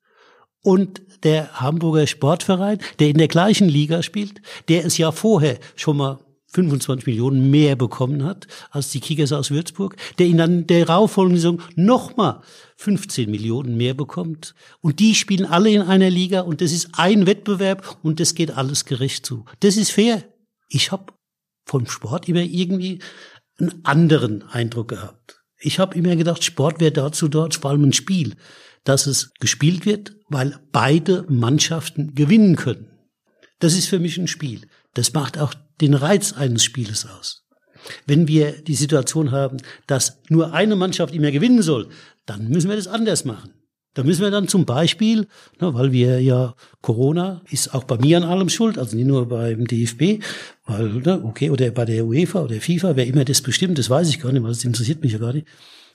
[0.63, 5.99] und der Hamburger Sportverein, der in der gleichen Liga spielt, der es ja vorher schon
[5.99, 6.19] mal
[6.53, 11.41] 25 Millionen mehr bekommen hat als die Kickers aus Würzburg, der in dann der darauffolgenden
[11.41, 12.41] Saison nochmal
[12.77, 14.55] 15 Millionen mehr bekommt.
[14.81, 18.51] Und die spielen alle in einer Liga und das ist ein Wettbewerb und das geht
[18.51, 19.45] alles gerecht zu.
[19.61, 20.25] Das ist fair.
[20.69, 21.13] Ich habe
[21.65, 23.01] vom Sport immer irgendwie
[23.59, 25.43] einen anderen Eindruck gehabt.
[25.59, 28.35] Ich habe immer gedacht, Sport wäre dazu dort, vor allem ein Spiel,
[28.85, 32.89] dass es gespielt wird, weil beide Mannschaften gewinnen können.
[33.61, 34.67] Das ist für mich ein Spiel.
[34.95, 37.45] Das macht auch den Reiz eines Spieles aus.
[38.07, 41.89] Wenn wir die Situation haben, dass nur eine Mannschaft immer gewinnen soll,
[42.27, 43.53] dann müssen wir das anders machen.
[43.95, 45.27] Da müssen wir dann zum Beispiel,
[45.61, 49.29] ne, weil wir ja Corona ist auch bei mir an allem schuld, also nicht nur
[49.29, 50.25] beim DFB,
[50.65, 54.09] weil, ne, okay, oder bei der UEFA oder FIFA, wer immer das bestimmt, das weiß
[54.09, 55.47] ich gar nicht, weil das interessiert mich ja gar nicht.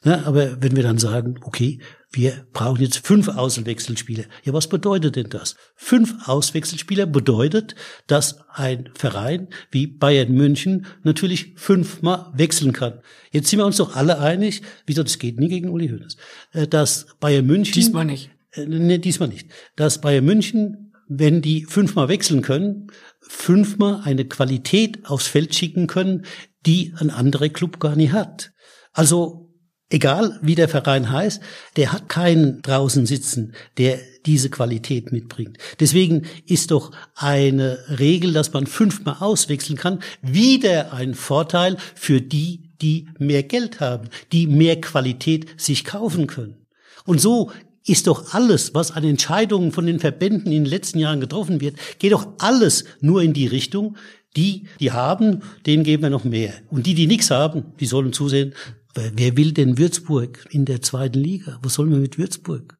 [0.03, 1.79] Ja, aber wenn wir dann sagen, okay,
[2.11, 4.23] wir brauchen jetzt fünf Auswechselspieler.
[4.43, 5.55] Ja, was bedeutet denn das?
[5.75, 7.75] Fünf Auswechselspieler bedeutet,
[8.07, 13.01] dass ein Verein wie Bayern München natürlich fünfmal wechseln kann.
[13.31, 16.17] Jetzt sind wir uns doch alle einig, wieso das geht nie gegen Uli Hoeneß,
[16.53, 18.29] äh, dass Bayern München diesmal nicht.
[18.51, 19.49] Äh, nee, diesmal nicht.
[19.75, 22.87] Dass Bayern München, wenn die fünfmal wechseln können,
[23.19, 26.25] fünfmal eine Qualität aufs Feld schicken können,
[26.65, 28.51] die ein anderer Club gar nicht hat.
[28.93, 29.46] Also
[29.89, 31.41] egal wie der Verein heißt,
[31.75, 35.57] der hat keinen draußen sitzen, der diese Qualität mitbringt.
[35.79, 42.71] Deswegen ist doch eine Regel, dass man fünfmal auswechseln kann, wieder ein Vorteil für die,
[42.81, 46.67] die mehr Geld haben, die mehr Qualität sich kaufen können.
[47.05, 47.51] Und so
[47.85, 51.77] ist doch alles, was an Entscheidungen von den Verbänden in den letzten Jahren getroffen wird,
[51.99, 53.95] geht doch alles nur in die Richtung,
[54.35, 56.53] die, die haben, denen geben wir noch mehr.
[56.69, 58.53] Und die, die nichts haben, die sollen zusehen,
[58.97, 61.59] Wer will denn Würzburg in der zweiten Liga?
[61.61, 62.77] Was sollen wir mit Würzburg?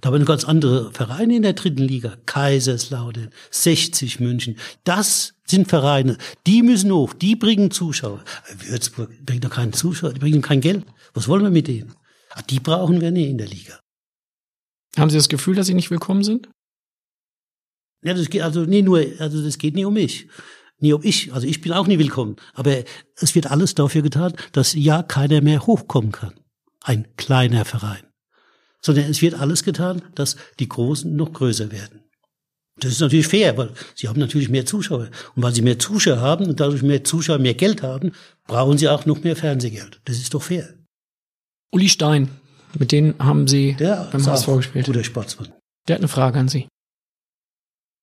[0.00, 2.16] Da haben wir ganz andere Vereine in der dritten Liga.
[2.24, 4.56] Kaiserslautern, 60 München.
[4.84, 6.16] Das sind Vereine.
[6.46, 7.12] Die müssen hoch.
[7.12, 8.24] Die bringen Zuschauer.
[8.66, 10.14] Würzburg bringt doch keinen Zuschauer.
[10.14, 10.86] Die bringen kein Geld.
[11.12, 11.94] Was wollen wir mit denen?
[12.30, 13.78] Ah, die brauchen wir nicht in der Liga.
[14.96, 16.48] Haben Sie das Gefühl, dass Sie nicht willkommen sind?
[18.02, 20.26] Ja, das geht also nicht nur, also das geht nicht um mich
[20.80, 22.36] nie ob ich, also ich bin auch nie willkommen.
[22.54, 22.84] Aber
[23.16, 26.34] es wird alles dafür getan, dass ja keiner mehr hochkommen kann.
[26.82, 28.02] Ein kleiner Verein.
[28.82, 32.00] Sondern es wird alles getan, dass die Großen noch größer werden.
[32.78, 35.10] Das ist natürlich fair, weil sie haben natürlich mehr Zuschauer.
[35.36, 38.12] Und weil sie mehr Zuschauer haben und dadurch mehr Zuschauer mehr Geld haben,
[38.46, 40.00] brauchen sie auch noch mehr Fernsehgeld.
[40.06, 40.74] Das ist doch fair.
[41.72, 42.30] Uli Stein,
[42.78, 44.86] mit denen haben Sie Der beim HSV gespielt.
[44.86, 45.52] Guter Sportsmann.
[45.86, 46.68] Der hat eine Frage an Sie.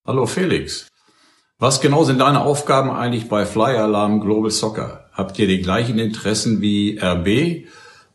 [0.06, 0.88] Hallo Felix.
[1.60, 5.10] Was genau sind deine Aufgaben eigentlich bei Fly Alarm Global Soccer?
[5.12, 7.66] Habt ihr die gleichen Interessen wie RB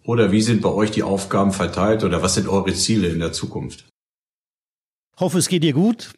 [0.06, 3.34] oder wie sind bei euch die Aufgaben verteilt oder was sind eure Ziele in der
[3.34, 3.84] Zukunft?
[5.20, 6.14] Hoffe, es geht dir gut.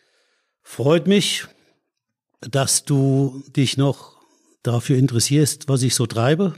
[0.61, 1.47] Freut mich,
[2.41, 4.22] dass du dich noch
[4.61, 6.53] dafür interessierst, was ich so treibe.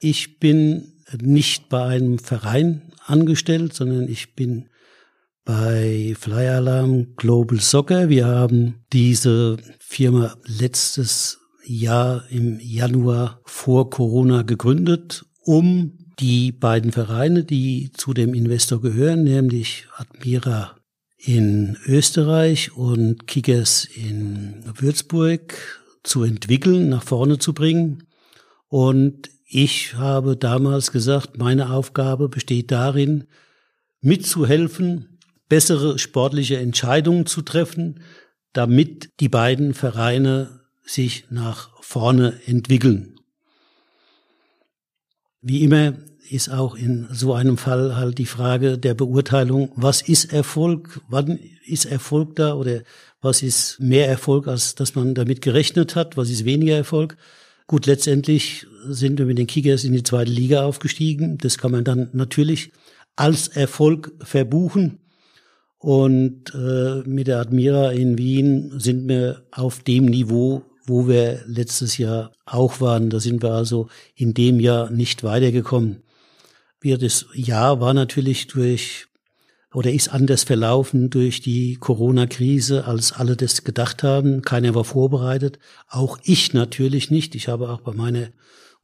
[0.00, 4.68] Ich bin nicht bei einem Verein angestellt, sondern ich bin
[5.46, 8.08] bei Fly Alarm Global Soccer.
[8.08, 17.44] Wir haben diese Firma letztes Jahr im Januar vor Corona gegründet, um die beiden Vereine,
[17.44, 20.76] die zu dem Investor gehören, nämlich Admira
[21.16, 25.54] in Österreich und Kickers in Würzburg
[26.02, 28.08] zu entwickeln, nach vorne zu bringen.
[28.66, 33.28] Und ich habe damals gesagt, meine Aufgabe besteht darin,
[34.00, 35.15] mitzuhelfen,
[35.48, 38.00] bessere sportliche Entscheidungen zu treffen,
[38.52, 43.20] damit die beiden Vereine sich nach vorne entwickeln.
[45.42, 45.94] Wie immer
[46.30, 51.38] ist auch in so einem Fall halt die Frage der Beurteilung, was ist Erfolg, wann
[51.64, 52.82] ist Erfolg da oder
[53.20, 57.16] was ist mehr Erfolg, als dass man damit gerechnet hat, was ist weniger Erfolg.
[57.66, 61.38] Gut, letztendlich sind wir mit den Kickers in die zweite Liga aufgestiegen.
[61.38, 62.72] Das kann man dann natürlich
[63.16, 65.00] als Erfolg verbuchen.
[65.86, 71.96] Und äh, mit der Admira in Wien sind wir auf dem Niveau, wo wir letztes
[71.96, 73.08] Jahr auch waren.
[73.08, 73.86] Da sind wir also
[74.16, 76.02] in dem Jahr nicht weitergekommen.
[76.80, 79.06] Wir, das Jahr war natürlich durch
[79.72, 84.42] oder ist anders verlaufen durch die Corona-Krise, als alle das gedacht haben.
[84.42, 85.60] Keiner war vorbereitet.
[85.86, 87.36] Auch ich natürlich nicht.
[87.36, 88.30] Ich habe auch bei meiner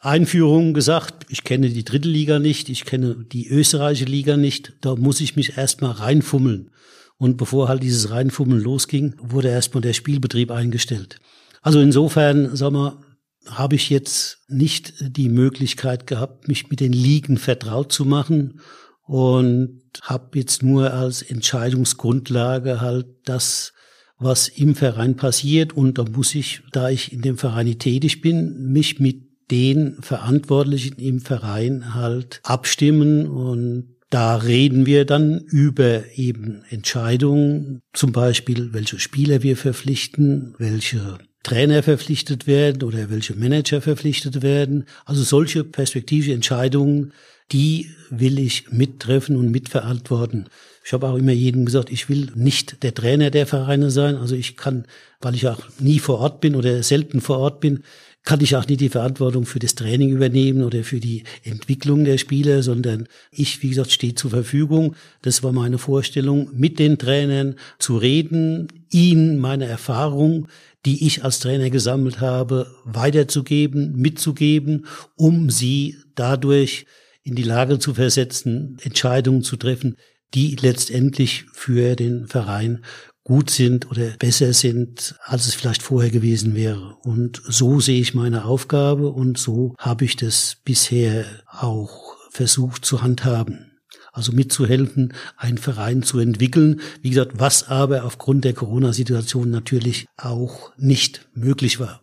[0.04, 4.72] Einführung gesagt, ich kenne die dritte Liga nicht, ich kenne die österreichische Liga nicht.
[4.80, 6.70] Da muss ich mich erstmal reinfummeln.
[7.18, 11.20] Und bevor halt dieses Reinfummeln losging, wurde erstmal der Spielbetrieb eingestellt.
[11.62, 13.00] Also insofern, sagen wir,
[13.46, 18.60] habe ich jetzt nicht die Möglichkeit gehabt, mich mit den Ligen vertraut zu machen
[19.06, 23.72] und habe jetzt nur als Entscheidungsgrundlage halt das,
[24.18, 25.74] was im Verein passiert.
[25.74, 30.98] Und da muss ich, da ich in dem Verein tätig bin, mich mit den Verantwortlichen
[30.98, 38.98] im Verein halt abstimmen und da reden wir dann über eben Entscheidungen, zum Beispiel, welche
[38.98, 44.84] Spieler wir verpflichten, welche Trainer verpflichtet werden oder welche Manager verpflichtet werden.
[45.04, 47.12] Also solche perspektivische Entscheidungen,
[47.52, 50.46] die will ich mittreffen und mitverantworten.
[50.84, 54.16] Ich habe auch immer jedem gesagt, ich will nicht der Trainer der Vereine sein.
[54.16, 54.86] Also ich kann,
[55.20, 57.82] weil ich auch nie vor Ort bin oder selten vor Ort bin,
[58.24, 62.18] kann ich auch nicht die Verantwortung für das Training übernehmen oder für die Entwicklung der
[62.18, 64.94] Spieler, sondern ich, wie gesagt, stehe zur Verfügung.
[65.22, 70.46] Das war meine Vorstellung, mit den Trainern zu reden, ihnen meine Erfahrung
[70.84, 74.86] die ich als Trainer gesammelt habe, weiterzugeben, mitzugeben,
[75.16, 76.86] um sie dadurch
[77.22, 79.96] in die Lage zu versetzen, Entscheidungen zu treffen,
[80.34, 82.84] die letztendlich für den Verein
[83.24, 86.96] gut sind oder besser sind, als es vielleicht vorher gewesen wäre.
[87.02, 93.02] Und so sehe ich meine Aufgabe und so habe ich das bisher auch versucht zu
[93.02, 93.72] handhaben
[94.12, 96.80] also mitzuhelfen, einen Verein zu entwickeln.
[97.00, 102.02] Wie gesagt, was aber aufgrund der Corona-Situation natürlich auch nicht möglich war.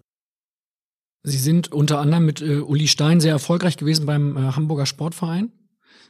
[1.21, 5.51] Sie sind unter anderem mit äh, Uli Stein sehr erfolgreich gewesen beim äh, Hamburger Sportverein.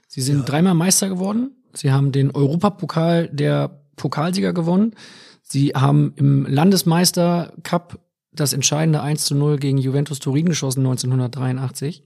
[0.07, 0.45] Sie sind ja.
[0.45, 1.51] dreimal Meister geworden.
[1.73, 4.95] Sie haben den Europapokal der Pokalsieger gewonnen.
[5.43, 7.99] Sie haben im Landesmeister Cup
[8.31, 12.03] das entscheidende 1 zu 0 gegen Juventus Turin geschossen 1983.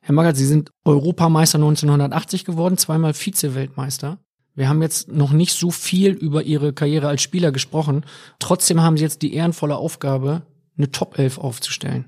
[0.00, 4.18] Herr Magath, Sie sind Europameister 1980 geworden, zweimal Vize-Weltmeister.
[4.54, 8.04] Wir haben jetzt noch nicht so viel über Ihre Karriere als Spieler gesprochen.
[8.38, 10.42] Trotzdem haben Sie jetzt die ehrenvolle Aufgabe,
[10.76, 12.06] eine Top 11 aufzustellen.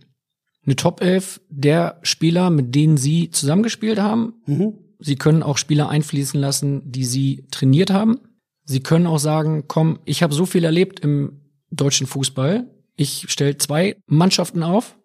[0.64, 4.34] Eine Top 11 der Spieler, mit denen Sie zusammengespielt haben.
[4.46, 4.74] Mhm.
[4.98, 8.18] Sie können auch Spieler einfließen lassen, die Sie trainiert haben.
[8.70, 11.40] Sie können auch sagen, komm, ich habe so viel erlebt im
[11.72, 12.70] deutschen Fußball.
[12.94, 14.96] Ich stelle zwei Mannschaften auf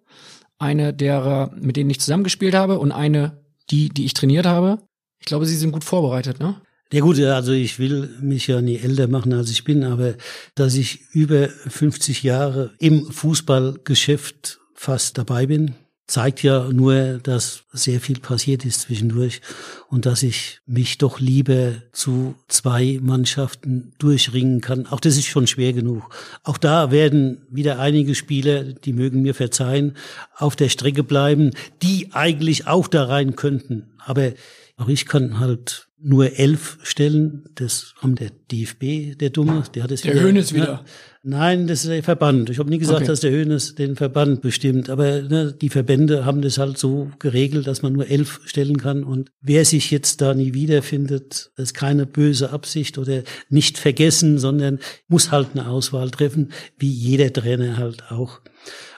[0.60, 4.84] eine derer, mit denen ich zusammengespielt habe und eine, die, die ich trainiert habe.
[5.18, 6.62] Ich glaube, Sie sind gut vorbereitet, ne?
[6.94, 10.14] Ja gut, also ich will mich ja nie älter machen, als ich bin, aber
[10.54, 15.74] dass ich über 50 Jahre im Fußballgeschäft fast dabei bin,
[16.08, 19.42] zeigt ja nur, dass sehr viel passiert ist zwischendurch
[19.90, 24.86] und dass ich mich doch lieber zu zwei Mannschaften durchringen kann.
[24.88, 26.16] Auch das ist schon schwer genug.
[26.44, 29.96] Auch da werden wieder einige Spieler, die mögen mir verzeihen,
[30.36, 31.52] auf der Strecke bleiben,
[31.82, 33.88] die eigentlich auch da rein könnten.
[33.98, 34.34] Aber
[34.78, 37.46] auch ich kann halt nur elf stellen.
[37.56, 40.86] Das haben der DFB, der Dumme, der hat es Der Höhnes wieder.
[41.24, 42.52] Nein, das ist der Verband.
[42.52, 43.08] Ich habe nie gesagt, okay.
[43.08, 44.92] dass der Höhnes den Verband bestimmt.
[44.92, 49.04] Aber ne, die Verbände haben das halt so geregelt, dass man nur elf stellen kann.
[49.04, 54.78] Und wer sich jetzt da nie wiederfindet, ist keine böse Absicht oder nicht vergessen, sondern
[55.08, 58.42] muss halt eine Auswahl treffen, wie jeder Trainer halt auch.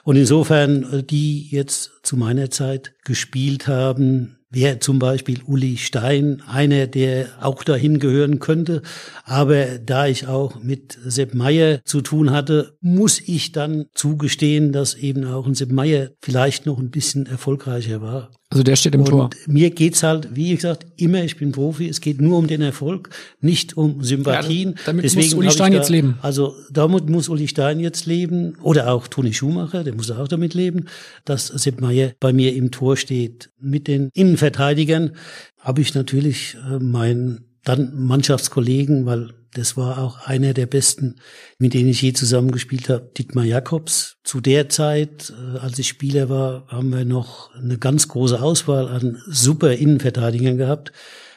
[0.04, 6.86] Und insofern, die jetzt zu meiner Zeit gespielt haben, wäre zum Beispiel Uli Stein einer,
[6.86, 8.82] der auch dahin gehören könnte.
[9.24, 14.94] Aber da ich auch mit Sepp Meyer zu tun hatte, muss ich dann zugestehen, dass
[14.94, 18.30] eben auch ein Sepp Meyer vielleicht noch ein bisschen erfolgreicher war.
[18.50, 19.30] Also der steht im und Tor.
[19.46, 23.10] Mir geht's halt, wie gesagt, immer, ich bin Profi, es geht nur um den Erfolg,
[23.42, 24.70] nicht um Sympathien.
[24.70, 26.18] Ja, damit Deswegen muss Uli Stein da, jetzt leben.
[26.22, 30.54] Also damit muss Uli Stein jetzt leben oder auch Toni Schumacher, der muss auch damit
[30.54, 30.86] leben,
[31.26, 33.50] dass Sepp Meyer bei mir im Tor steht.
[33.60, 35.12] Mit den Innenverteidigern
[35.60, 41.16] habe ich natürlich äh, meinen dann Mannschaftskollegen, weil das war auch einer der besten,
[41.58, 44.16] mit denen ich je zusammengespielt habe, Dietmar Jakobs.
[44.22, 48.86] Zu der Zeit, äh, als ich Spieler war, haben wir noch eine ganz große Auswahl
[48.88, 50.92] an super Innenverteidigern gehabt.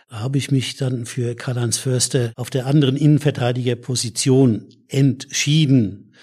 [0.09, 6.13] Da habe ich mich dann für Karl-Heinz Förster auf der anderen Innenverteidigerposition entschieden.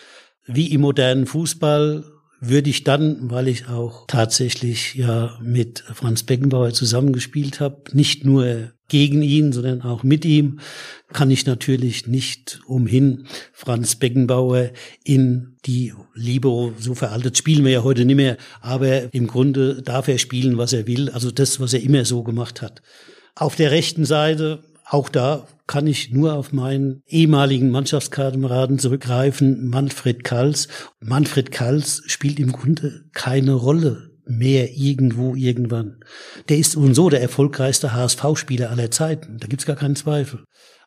[0.47, 2.05] Wie im modernen Fußball
[2.41, 8.73] würde ich dann, weil ich auch tatsächlich ja mit Franz Beckenbauer zusammengespielt habe, nicht nur
[8.89, 10.61] gegen ihn, sondern auch mit ihm,
[11.13, 14.71] kann ich natürlich nicht umhin, Franz Beckenbauer
[15.05, 20.09] in die Libero, so veraltet spielen wir ja heute nicht mehr, aber im Grunde darf
[20.09, 22.83] er spielen, was er will, also das, was er immer so gemacht hat.
[23.35, 30.25] Auf der rechten Seite, auch da kann ich nur auf meinen ehemaligen Mannschaftskameraden zurückgreifen, Manfred
[30.25, 30.69] Kals.
[31.01, 36.01] Manfred Kals spielt im Grunde keine Rolle mehr irgendwo irgendwann.
[36.49, 39.39] Der ist und so der erfolgreichste HSV-Spieler aller Zeiten.
[39.39, 40.45] Da gibt's gar keinen Zweifel.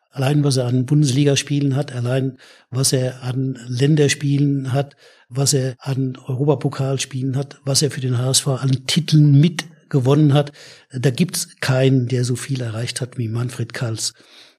[0.09, 2.37] Allein was er an Bundesligaspielen hat, allein
[2.69, 4.95] was er an Länderspielen hat,
[5.29, 10.51] was er an Europapokalspielen hat, was er für den HSV an Titeln mit gewonnen hat.
[10.91, 14.13] Da gibt's keinen, der so viel erreicht hat wie Manfred Kals.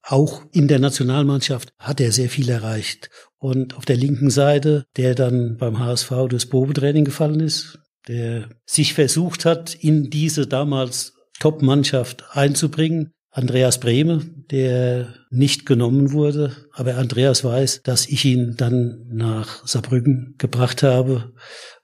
[0.05, 3.11] Auch in der Nationalmannschaft hat er sehr viel erreicht.
[3.39, 8.95] Und auf der linken Seite, der dann beim HSV durchs Probetraining gefallen ist, der sich
[8.95, 16.55] versucht hat, in diese damals Top-Mannschaft einzubringen, Andreas Brehme, der nicht genommen wurde.
[16.73, 21.33] Aber Andreas weiß, dass ich ihn dann nach Saarbrücken gebracht habe,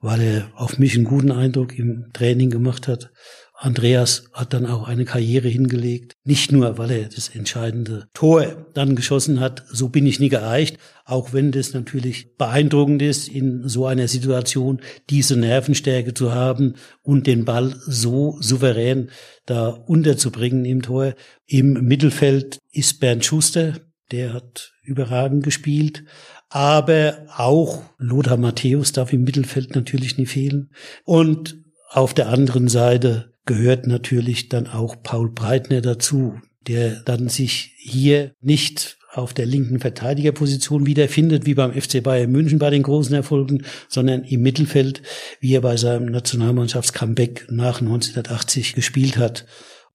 [0.01, 3.11] weil er auf mich einen guten Eindruck im Training gemacht hat.
[3.61, 6.13] Andreas hat dann auch eine Karriere hingelegt.
[6.23, 10.79] Nicht nur, weil er das entscheidende Tor dann geschossen hat, so bin ich nie geeicht,
[11.05, 14.81] auch wenn das natürlich beeindruckend ist, in so einer Situation
[15.11, 19.11] diese Nervenstärke zu haben und den Ball so souverän
[19.45, 21.15] da unterzubringen im Tor.
[21.45, 23.75] Im Mittelfeld ist Bernd Schuster,
[24.13, 26.05] der hat überragend gespielt.
[26.49, 30.71] Aber auch Lothar Matthäus darf im Mittelfeld natürlich nie fehlen.
[31.05, 31.59] Und
[31.91, 36.39] auf der anderen Seite gehört natürlich dann auch Paul Breitner dazu,
[36.69, 42.59] der dann sich hier nicht auf der linken Verteidigerposition wiederfindet, wie beim FC Bayern München
[42.59, 45.01] bei den großen Erfolgen, sondern im Mittelfeld,
[45.41, 49.47] wie er bei seinem Nationalmannschafts-Comeback nach 1980 gespielt hat.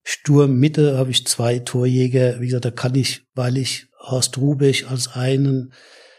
[0.02, 2.40] Sturm Mitte habe ich zwei Torjäger.
[2.40, 5.72] Wie gesagt, da kann ich, weil ich Horst Rubech als einen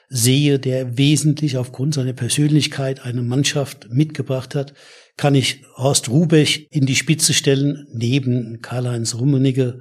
[0.07, 4.73] sehe, der wesentlich aufgrund seiner Persönlichkeit eine Mannschaft mitgebracht hat,
[5.17, 9.79] kann ich Horst Rubech in die Spitze stellen, neben Karl-Heinz Rummenigge.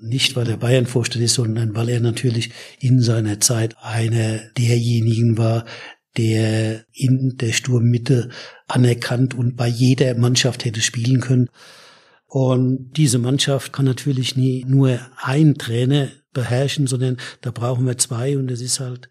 [0.00, 2.50] Nicht, weil er Bayern-Vorstand ist, sondern weil er natürlich
[2.80, 5.64] in seiner Zeit einer derjenigen war,
[6.16, 8.30] der in der Sturmmitte
[8.66, 11.48] anerkannt und bei jeder Mannschaft hätte spielen können.
[12.26, 18.36] Und diese Mannschaft kann natürlich nie nur ein Trainer beherrschen, sondern da brauchen wir zwei
[18.36, 19.08] und das ist halt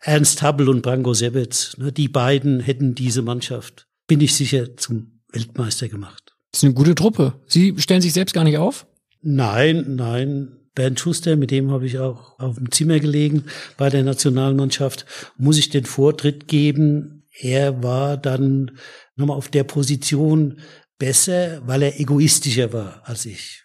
[0.00, 1.76] Ernst Habbel und Branko Sebetz.
[1.78, 6.34] Ne, die beiden hätten diese Mannschaft, bin ich sicher, zum Weltmeister gemacht.
[6.50, 7.34] Das ist eine gute Truppe.
[7.46, 8.86] Sie stellen sich selbst gar nicht auf?
[9.22, 10.58] Nein, nein.
[10.74, 13.44] Bernd Schuster, mit dem habe ich auch auf dem Zimmer gelegen
[13.76, 15.04] bei der Nationalmannschaft,
[15.36, 17.24] muss ich den Vortritt geben.
[17.38, 18.72] Er war dann
[19.16, 20.60] nochmal auf der Position
[20.98, 23.64] besser, weil er egoistischer war als ich.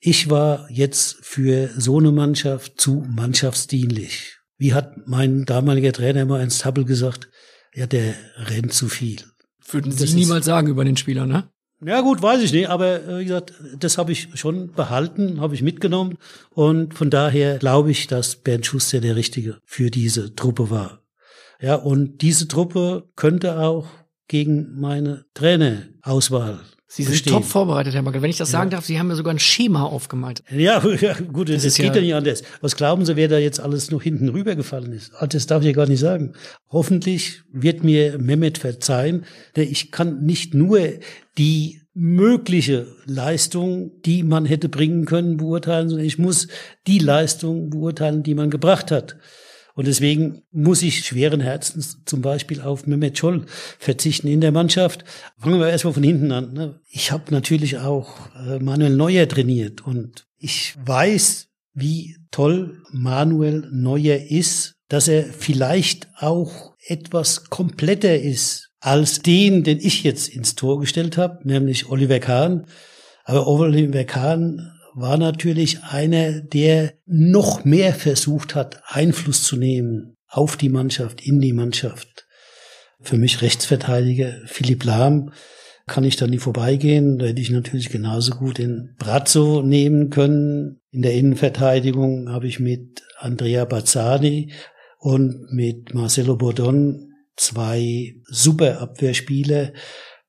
[0.00, 4.38] Ich war jetzt für so eine Mannschaft zu mannschaftsdienlich.
[4.56, 7.28] Wie hat mein damaliger Trainer immer Ernst Happel gesagt,
[7.74, 9.22] ja, der rennt zu viel.
[9.70, 11.50] Würden Sie niemals sagen über den Spieler, ne?
[11.84, 15.54] Ja gut, weiß ich nicht, aber äh, wie gesagt, das habe ich schon behalten, habe
[15.54, 16.18] ich mitgenommen
[16.50, 21.02] und von daher glaube ich, dass Bernd Schuster der Richtige für diese Truppe war.
[21.60, 23.86] Ja, und diese Truppe könnte auch
[24.26, 28.22] gegen meine Trainerauswahl Sie sind top vorbereitet, Herr Magel.
[28.22, 30.42] Wenn ich das sagen darf, Sie haben mir sogar ein Schema aufgemalt.
[30.50, 32.42] Ja, ja gut, das, das geht ja, ja nicht anders.
[32.62, 35.12] Was glauben Sie, wer da jetzt alles noch hinten rübergefallen ist?
[35.18, 36.32] Ah, das darf ich ja gar nicht sagen.
[36.70, 40.80] Hoffentlich wird mir Mehmet verzeihen, denn ich kann nicht nur
[41.36, 46.48] die mögliche Leistung, die man hätte bringen können, beurteilen, sondern ich muss
[46.86, 49.16] die Leistung beurteilen, die man gebracht hat.
[49.78, 53.46] Und deswegen muss ich schweren Herzens zum Beispiel auf Mehmet Scholl
[53.78, 55.04] verzichten in der Mannschaft.
[55.38, 56.52] Fangen wir erstmal von hinten an.
[56.52, 56.80] Ne?
[56.90, 64.16] Ich habe natürlich auch äh, Manuel Neuer trainiert und ich weiß, wie toll Manuel Neuer
[64.16, 70.80] ist, dass er vielleicht auch etwas kompletter ist als den, den ich jetzt ins Tor
[70.80, 72.66] gestellt habe, nämlich Oliver Kahn.
[73.22, 80.56] Aber Oliver Kahn war natürlich einer, der noch mehr versucht hat, Einfluss zu nehmen auf
[80.56, 82.26] die Mannschaft, in die Mannschaft.
[83.00, 85.32] Für mich Rechtsverteidiger Philipp Lahm
[85.86, 87.18] kann ich dann nie vorbeigehen.
[87.18, 90.80] Da hätte ich natürlich genauso gut den Brazzo nehmen können.
[90.90, 94.52] In der Innenverteidigung habe ich mit Andrea Bazzani
[94.98, 99.72] und mit Marcelo Bordon zwei super Abwehrspieler,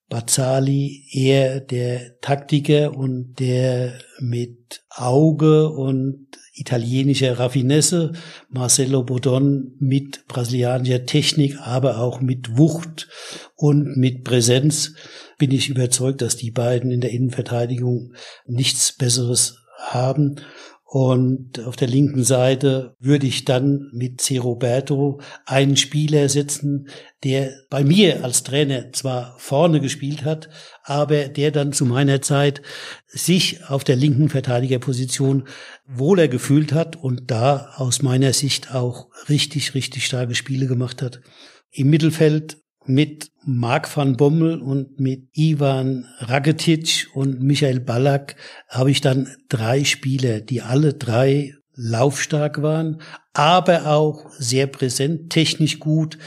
[0.09, 8.13] Bazzali eher der Taktiker und der mit Auge und italienischer Raffinesse,
[8.49, 13.07] Marcelo Bodon mit brasilianischer Technik, aber auch mit Wucht
[13.55, 14.95] und mit Präsenz
[15.37, 18.13] bin ich überzeugt, dass die beiden in der Innenverteidigung
[18.45, 20.35] nichts Besseres haben.
[20.91, 24.39] Und auf der linken Seite würde ich dann mit C.
[24.39, 26.89] Roberto einen Spieler setzen,
[27.23, 30.49] der bei mir als Trainer zwar vorne gespielt hat,
[30.83, 32.63] aber der dann zu meiner Zeit
[33.05, 35.47] sich auf der linken Verteidigerposition
[35.85, 41.21] wohler gefühlt hat und da aus meiner Sicht auch richtig, richtig starke Spiele gemacht hat.
[41.69, 42.57] Im Mittelfeld
[42.89, 48.35] mit Marc van Bommel und mit Ivan Rakitic und Michael Ballack
[48.67, 53.01] habe ich dann drei Spieler, die alle drei laufstark waren,
[53.33, 56.17] aber auch sehr präsent, technisch gut,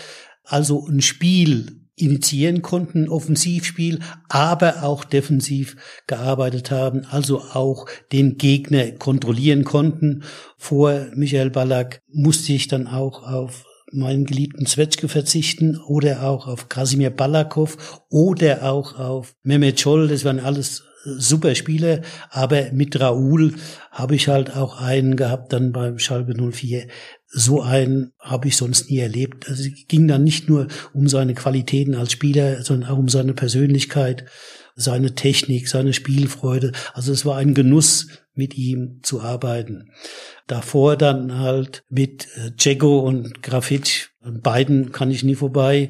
[0.44, 3.98] also ein Spiel initiieren konnten, Offensivspiel,
[4.28, 5.76] aber auch defensiv
[6.06, 10.22] gearbeitet haben, also auch den Gegner kontrollieren konnten.
[10.56, 16.69] Vor Michael Ballack musste ich dann auch auf meinen geliebten Zwetschke verzichten oder auch auf
[16.69, 20.09] Krasimir Balakow oder auch auf Mehmet Scholl.
[20.09, 22.01] Das waren alles super Spieler,
[22.31, 23.55] aber mit Raoul
[23.90, 26.86] habe ich halt auch einen gehabt dann beim Schalke 04,
[27.27, 29.48] so einen habe ich sonst nie erlebt.
[29.48, 33.35] Also es ging dann nicht nur um seine Qualitäten als Spieler, sondern auch um seine
[33.35, 34.27] Persönlichkeit,
[34.77, 36.73] seine Technik, seine Spielfreude.
[36.94, 39.90] Also es war ein Genuss, mit ihm zu arbeiten.
[40.46, 42.28] Davor dann halt mit
[42.60, 44.09] Djeko äh, und Grafitsch.
[44.20, 45.88] Beiden kann ich nie vorbei.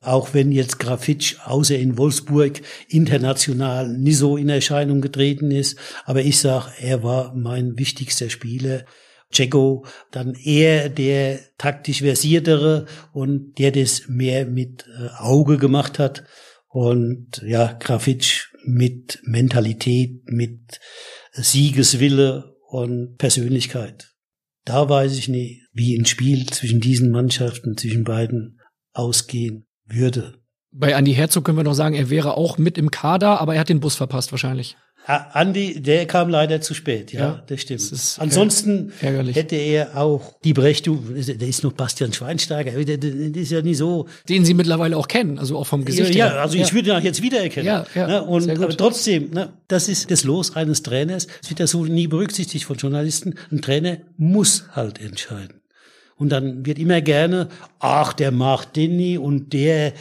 [0.00, 5.78] Auch wenn jetzt Grafitsch außer in Wolfsburg international nie so in Erscheinung getreten ist.
[6.04, 8.84] Aber ich sag, er war mein wichtigster Spieler.
[9.30, 16.24] Dzeko dann eher der taktisch versiertere und der das mehr mit äh, Auge gemacht hat.
[16.68, 20.80] Und ja, Grafitsch mit Mentalität, mit
[21.32, 24.14] Siegeswille und Persönlichkeit.
[24.64, 28.60] Da weiß ich nicht, wie ein Spiel zwischen diesen Mannschaften, zwischen beiden
[28.92, 30.38] ausgehen würde.
[30.70, 33.60] Bei Andy Herzog können wir noch sagen, er wäre auch mit im Kader, aber er
[33.60, 34.76] hat den Bus verpasst wahrscheinlich.
[35.04, 37.90] Andi, der kam leider zu spät, ja, ja das stimmt.
[37.90, 39.34] Das Ansonsten ärgerlich.
[39.34, 43.78] hätte er auch die Berechtigung, der ist noch Bastian Schweinsteiger, der, der ist ja nicht
[43.78, 44.06] so.
[44.28, 46.34] Den Sie mittlerweile auch kennen, also auch vom Gesicht ja, her.
[46.36, 47.66] Ja, also ich würde ihn auch jetzt wiedererkennen.
[47.66, 48.22] Ja, ja, ne?
[48.22, 51.26] Und aber trotzdem, ne, das ist das Los eines Trainers.
[51.42, 53.34] Es wird ja so nie berücksichtigt von Journalisten.
[53.50, 55.62] Ein Trainer muss halt entscheiden.
[56.16, 57.48] Und dann wird immer gerne,
[57.80, 59.92] ach, der macht den nie und der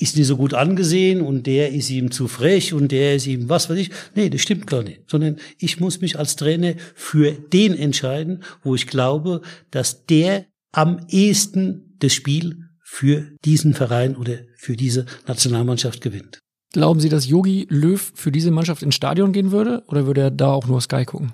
[0.00, 3.48] ist nicht so gut angesehen und der ist ihm zu frech und der ist ihm
[3.48, 3.90] was weiß ich.
[4.14, 5.02] Nee, das stimmt gar nicht.
[5.06, 11.06] Sondern ich muss mich als Trainer für den entscheiden, wo ich glaube, dass der am
[11.08, 16.40] ehesten das Spiel für diesen Verein oder für diese Nationalmannschaft gewinnt.
[16.72, 20.30] Glauben Sie, dass Yogi Löw für diese Mannschaft ins Stadion gehen würde oder würde er
[20.30, 21.32] da auch nur Sky gucken?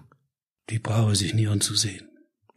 [0.70, 2.09] Die brauche sich nie anzusehen.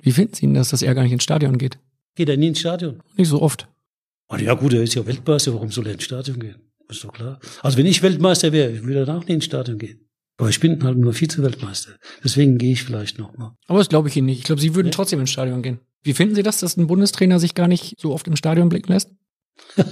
[0.02, 1.78] Wie finden Sie ihn das, dass er gar nicht ins Stadion geht?
[2.16, 3.04] Geht er nie ins Stadion?
[3.16, 3.68] Nicht so oft.
[4.30, 6.56] Und ja gut, er ist ja Weltmeister, warum soll er ins Stadion gehen?
[6.88, 7.40] Ist doch klar.
[7.62, 10.08] Also wenn ich Weltmeister wäre, würde er auch nicht ins Stadion gehen.
[10.38, 11.92] Aber ich bin halt nur Vize-Weltmeister.
[12.24, 13.58] Deswegen gehe ich vielleicht noch mal.
[13.68, 14.40] Aber das glaube ich Ihnen nicht.
[14.40, 14.94] Ich glaube, Sie würden ja.
[14.94, 15.80] trotzdem ins Stadion gehen.
[16.04, 18.94] Wie finden Sie das, dass ein Bundestrainer sich gar nicht so oft im Stadion blicken
[18.94, 19.10] lässt?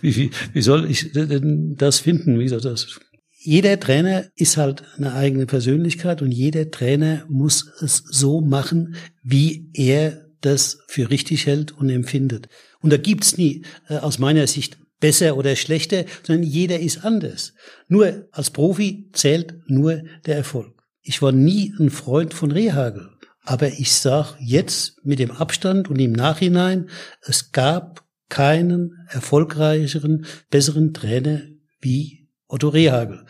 [0.00, 2.38] wie, wie, wie soll ich denn das finden?
[2.38, 3.00] Wie gesagt, das?
[3.38, 9.70] Jeder Trainer ist halt eine eigene Persönlichkeit und jeder Trainer muss es so machen, wie
[9.72, 12.48] er das für richtig hält und empfindet.
[12.80, 17.52] Und da gibt's nie äh, aus meiner Sicht besser oder schlechter, sondern jeder ist anders.
[17.88, 20.72] Nur als Profi zählt nur der Erfolg.
[21.02, 23.10] Ich war nie ein Freund von Rehagel,
[23.42, 26.88] aber ich sag jetzt mit dem Abstand und im Nachhinein,
[27.22, 31.42] es gab keinen erfolgreicheren, besseren Trainer
[31.80, 33.24] wie Otto Rehagel.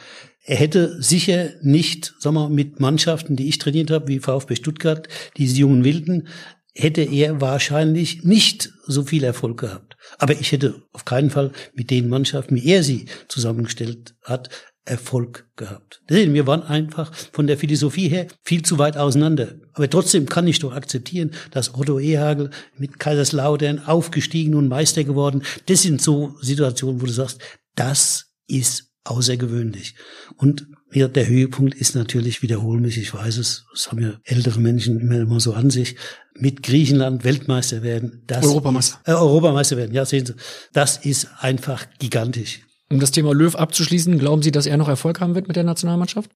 [0.49, 5.09] Er hätte sicher nicht, sagen wir, mit Mannschaften, die ich trainiert habe, wie VfB Stuttgart,
[5.37, 6.29] diese jungen Wilden,
[6.77, 9.97] hätte er wahrscheinlich nicht so viel Erfolg gehabt.
[10.19, 14.51] Aber ich hätte auf keinen Fall mit den Mannschaften, wie er sie zusammengestellt hat,
[14.85, 16.03] Erfolg gehabt.
[16.07, 19.57] Wir waren einfach von der Philosophie her viel zu weit auseinander.
[19.73, 25.43] Aber trotzdem kann ich doch akzeptieren, dass Otto Ehagel mit Kaiserslautern aufgestiegen und Meister geworden.
[25.67, 27.41] Das sind so Situationen, wo du sagst,
[27.75, 29.97] das ist außergewöhnlich.
[30.37, 34.59] Und ja, der Höhepunkt ist natürlich, wiederhole mich, ich weiß es, das haben ja ältere
[34.59, 35.97] Menschen immer, immer so an sich,
[36.33, 38.23] mit Griechenland Weltmeister werden.
[38.27, 38.99] Das Europameister.
[39.05, 40.33] Ist, äh, Europameister werden, ja, sehen Sie.
[40.73, 42.61] Das ist einfach gigantisch.
[42.89, 45.65] Um das Thema Löw abzuschließen, glauben Sie, dass er noch Erfolg haben wird mit der
[45.65, 46.31] Nationalmannschaft?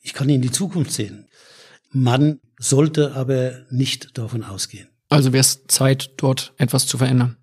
[0.00, 1.26] Ich kann in die Zukunft sehen.
[1.90, 4.88] Man sollte aber nicht davon ausgehen.
[5.08, 7.36] Also wäre es Zeit, dort etwas zu verändern.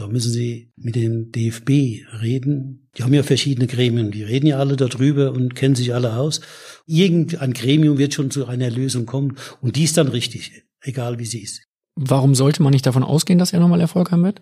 [0.00, 2.88] Da müssen Sie mit dem DFB reden.
[2.96, 4.10] Die haben ja verschiedene Gremien.
[4.10, 6.40] Die reden ja alle darüber und kennen sich alle aus.
[6.86, 9.36] Irgendein Gremium wird schon zu einer Lösung kommen.
[9.60, 11.64] Und die ist dann richtig, egal wie sie ist.
[11.96, 14.40] Warum sollte man nicht davon ausgehen, dass er nochmal Erfolg haben wird?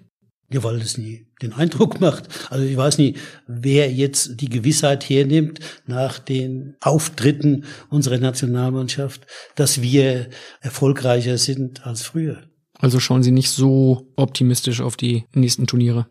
[0.48, 2.28] Ja, weil es nie den Eindruck macht.
[2.52, 9.82] Also ich weiß nicht, wer jetzt die Gewissheit hernimmt nach den Auftritten unserer Nationalmannschaft, dass
[9.82, 10.28] wir
[10.60, 12.47] erfolgreicher sind als früher.
[12.78, 16.06] Also schauen Sie nicht so optimistisch auf die nächsten Turniere.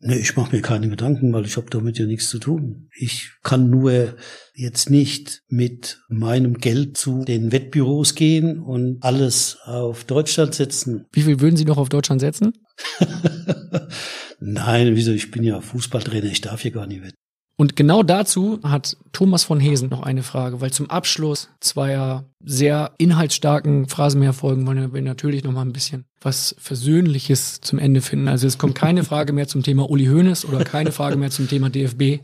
[0.00, 2.88] Nee, ich mache mir keine Gedanken, weil ich habe damit ja nichts zu tun.
[2.96, 4.14] Ich kann nur
[4.54, 11.06] jetzt nicht mit meinem Geld zu den Wettbüros gehen und alles auf Deutschland setzen.
[11.12, 12.52] Wie viel würden Sie noch auf Deutschland setzen?
[14.40, 15.10] Nein, wieso?
[15.10, 17.18] Ich bin ja Fußballtrainer, ich darf hier gar nicht wetten.
[17.60, 22.92] Und genau dazu hat Thomas von Hesen noch eine Frage, weil zum Abschluss zweier sehr
[22.98, 28.28] inhaltsstarken Phrasenmeer-Folgen wollen wir natürlich noch mal ein bisschen was Versöhnliches zum Ende finden.
[28.28, 31.48] Also es kommt keine Frage mehr zum Thema Uli Hoeneß oder keine Frage mehr zum
[31.48, 32.20] Thema DFB.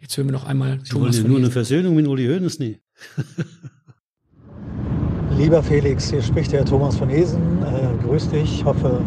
[0.00, 2.58] Jetzt hören wir noch einmal Sie Thomas wollen ja nur eine Versöhnung mit Uli Hoeneß?
[2.58, 2.80] Nee.
[5.38, 7.62] Lieber Felix, hier spricht der Thomas von Hesen.
[7.62, 9.00] Äh, grüß dich, hoffe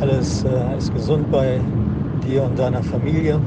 [0.00, 1.60] alles äh, ist gesund bei
[2.26, 3.40] dir und deiner Familie.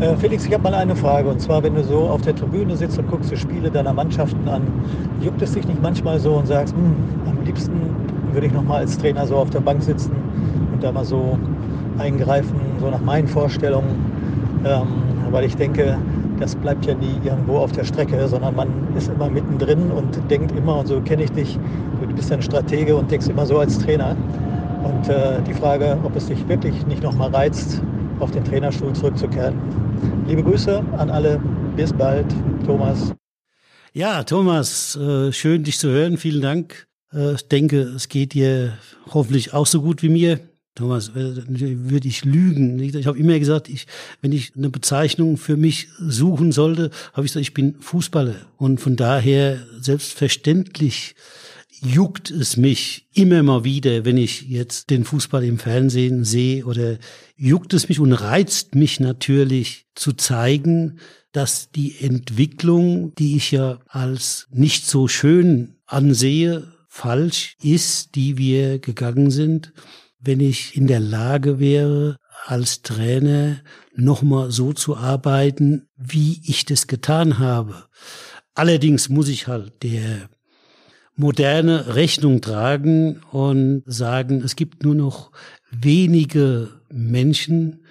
[0.00, 1.28] Äh, Felix, ich habe mal eine Frage.
[1.28, 4.48] Und zwar, wenn du so auf der Tribüne sitzt und guckst die Spiele deiner Mannschaften
[4.48, 4.62] an,
[5.20, 6.94] juckt es dich nicht manchmal so und sagst, hm,
[7.28, 7.80] am liebsten
[8.32, 10.12] würde ich noch mal als Trainer so auf der Bank sitzen
[10.72, 11.38] und da mal so
[11.98, 13.88] eingreifen, so nach meinen Vorstellungen.
[14.64, 14.86] Ähm,
[15.30, 15.96] weil ich denke,
[16.38, 20.52] das bleibt ja nie irgendwo auf der Strecke, sondern man ist immer mittendrin und denkt
[20.56, 21.58] immer, und so kenne ich dich,
[22.00, 24.16] du bist ein Stratege und denkst immer so als Trainer.
[24.82, 27.82] Und äh, die Frage, ob es dich wirklich nicht noch mal reizt,
[28.20, 29.58] auf den Trainerstuhl zurückzukehren.
[30.26, 31.40] Liebe Grüße an alle.
[31.76, 32.26] Bis bald,
[32.64, 33.12] Thomas.
[33.92, 36.16] Ja, Thomas, äh, schön dich zu hören.
[36.16, 36.86] Vielen Dank.
[37.12, 38.74] Äh, ich denke, es geht dir
[39.12, 40.40] hoffentlich auch so gut wie mir.
[40.76, 42.78] Thomas, äh, würde ich lügen.
[42.78, 43.86] Ich habe immer gesagt, ich,
[44.22, 48.36] wenn ich eine Bezeichnung für mich suchen sollte, habe ich gesagt, ich bin Fußballer.
[48.56, 51.16] Und von daher selbstverständlich
[51.82, 56.98] juckt es mich immer mal wieder, wenn ich jetzt den Fußball im Fernsehen sehe oder
[57.40, 60.98] juckt es mich und reizt mich natürlich zu zeigen,
[61.32, 68.78] dass die Entwicklung, die ich ja als nicht so schön ansehe, falsch ist, die wir
[68.78, 69.72] gegangen sind.
[70.18, 73.60] Wenn ich in der Lage wäre, als Trainer
[73.94, 77.86] nochmal so zu arbeiten, wie ich das getan habe.
[78.54, 80.28] Allerdings muss ich halt der
[81.14, 85.32] moderne Rechnung tragen und sagen, es gibt nur noch
[85.70, 87.84] wenige Menschen,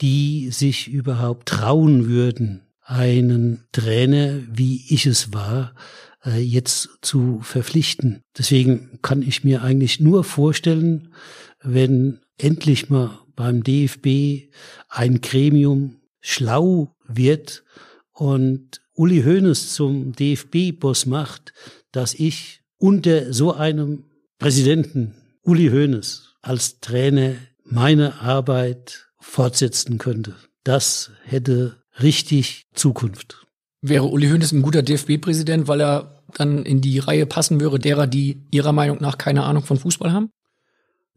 [0.00, 5.74] die sich überhaupt trauen würden, einen Trainer, wie ich es war,
[6.24, 8.22] äh, jetzt zu verpflichten.
[8.36, 11.12] Deswegen kann ich mir eigentlich nur vorstellen,
[11.62, 14.48] wenn endlich mal beim DFB
[14.88, 17.64] ein Gremium schlau wird
[18.12, 21.52] und Uli Hoeneß zum DFB-Boss macht,
[21.92, 24.04] dass ich unter so einem
[24.38, 27.34] Präsidenten, Uli Hoeneß, als Trainer
[27.64, 30.34] meine Arbeit fortsetzen könnte.
[30.64, 33.46] Das hätte richtig Zukunft.
[33.82, 38.06] Wäre Uli Hoeneß ein guter DFB-Präsident, weil er dann in die Reihe passen würde, derer,
[38.06, 40.30] die ihrer Meinung nach keine Ahnung von Fußball haben?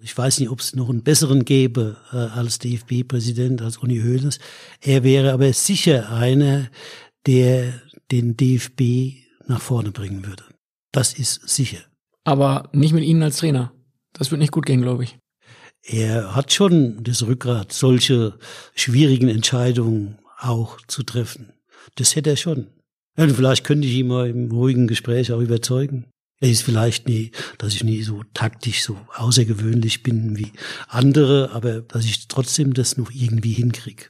[0.02, 4.40] Ich weiß nicht, ob es noch einen besseren gäbe äh, als DFB-Präsident, als Uli Hoeneß.
[4.82, 6.70] Er wäre aber sicher einer,
[7.26, 7.74] der
[8.12, 10.44] den DFB nach vorne bringen würde.
[10.92, 11.80] Das ist sicher.
[12.24, 13.74] Aber nicht mit Ihnen als Trainer.
[14.14, 15.19] Das wird nicht gut gehen, glaube ich.
[15.92, 18.38] Er hat schon das Rückgrat, solche
[18.76, 21.52] schwierigen Entscheidungen auch zu treffen.
[21.96, 22.68] Das hätte er schon.
[23.18, 26.06] Und vielleicht könnte ich ihn mal im ruhigen Gespräch auch überzeugen.
[26.40, 30.54] Er ist vielleicht nie, dass ich nie so taktisch so außergewöhnlich bin wie
[30.88, 34.06] andere, aber dass ich trotzdem das noch irgendwie hinkriege.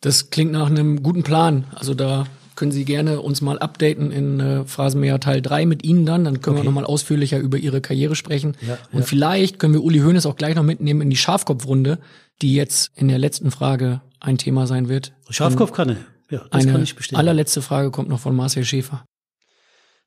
[0.00, 1.64] Das klingt nach einem guten Plan.
[1.74, 2.26] Also da
[2.58, 6.24] können Sie gerne uns mal updaten in äh, Phrasenmäher Teil 3 mit Ihnen dann.
[6.24, 6.64] Dann können okay.
[6.64, 8.56] wir nochmal ausführlicher über Ihre Karriere sprechen.
[8.66, 9.06] Ja, Und ja.
[9.06, 11.98] vielleicht können wir Uli Hoeneß auch gleich noch mitnehmen in die Schafkopfrunde,
[12.42, 15.12] die jetzt in der letzten Frage ein Thema sein wird.
[15.30, 15.96] Schafkopf kann er.
[16.30, 17.20] Ja, das Eine kann ich bestätigen.
[17.20, 19.04] allerletzte Frage kommt noch von Marcel Schäfer.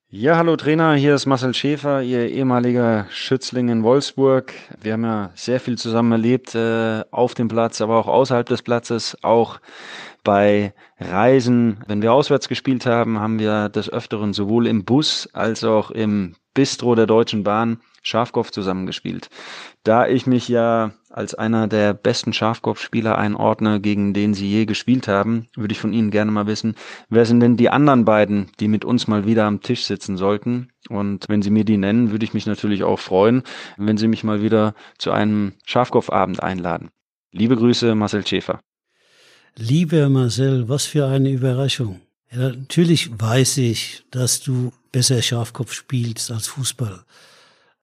[0.09, 4.51] Ja, hallo Trainer, hier ist Marcel Schäfer, Ihr ehemaliger Schützling in Wolfsburg.
[4.81, 8.61] Wir haben ja sehr viel zusammen erlebt, äh, auf dem Platz, aber auch außerhalb des
[8.61, 9.61] Platzes, auch
[10.24, 11.83] bei Reisen.
[11.88, 16.35] Wenn wir auswärts gespielt haben, haben wir des Öfteren sowohl im Bus als auch im
[16.53, 19.30] Bistro der Deutschen Bahn Schafkopf zusammengespielt.
[19.83, 25.08] Da ich mich ja als einer der besten Schafkopfspieler einordne, gegen den Sie je gespielt
[25.08, 26.75] haben, würde ich von Ihnen gerne mal wissen,
[27.09, 30.72] wer sind denn die anderen beiden, die mit uns mal wieder am Tisch sitzen sollten?
[30.90, 33.43] Und wenn Sie mir die nennen, würde ich mich natürlich auch freuen,
[33.77, 36.90] wenn Sie mich mal wieder zu einem Schafkopfabend einladen.
[37.32, 38.59] Liebe Grüße, Marcel Schäfer.
[39.57, 42.01] Lieber Marcel, was für eine Überraschung.
[42.31, 47.03] Ja, natürlich weiß ich, dass du besser Schafkopf spielst als Fußball.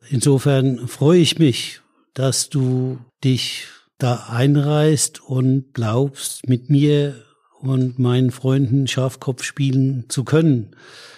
[0.08, 1.80] Insofern freue ich mich,
[2.14, 3.64] dass du dich
[3.98, 7.22] da einreißt und glaubst, mit mir
[7.60, 10.70] und meinen Freunden Schafkopf spielen zu können.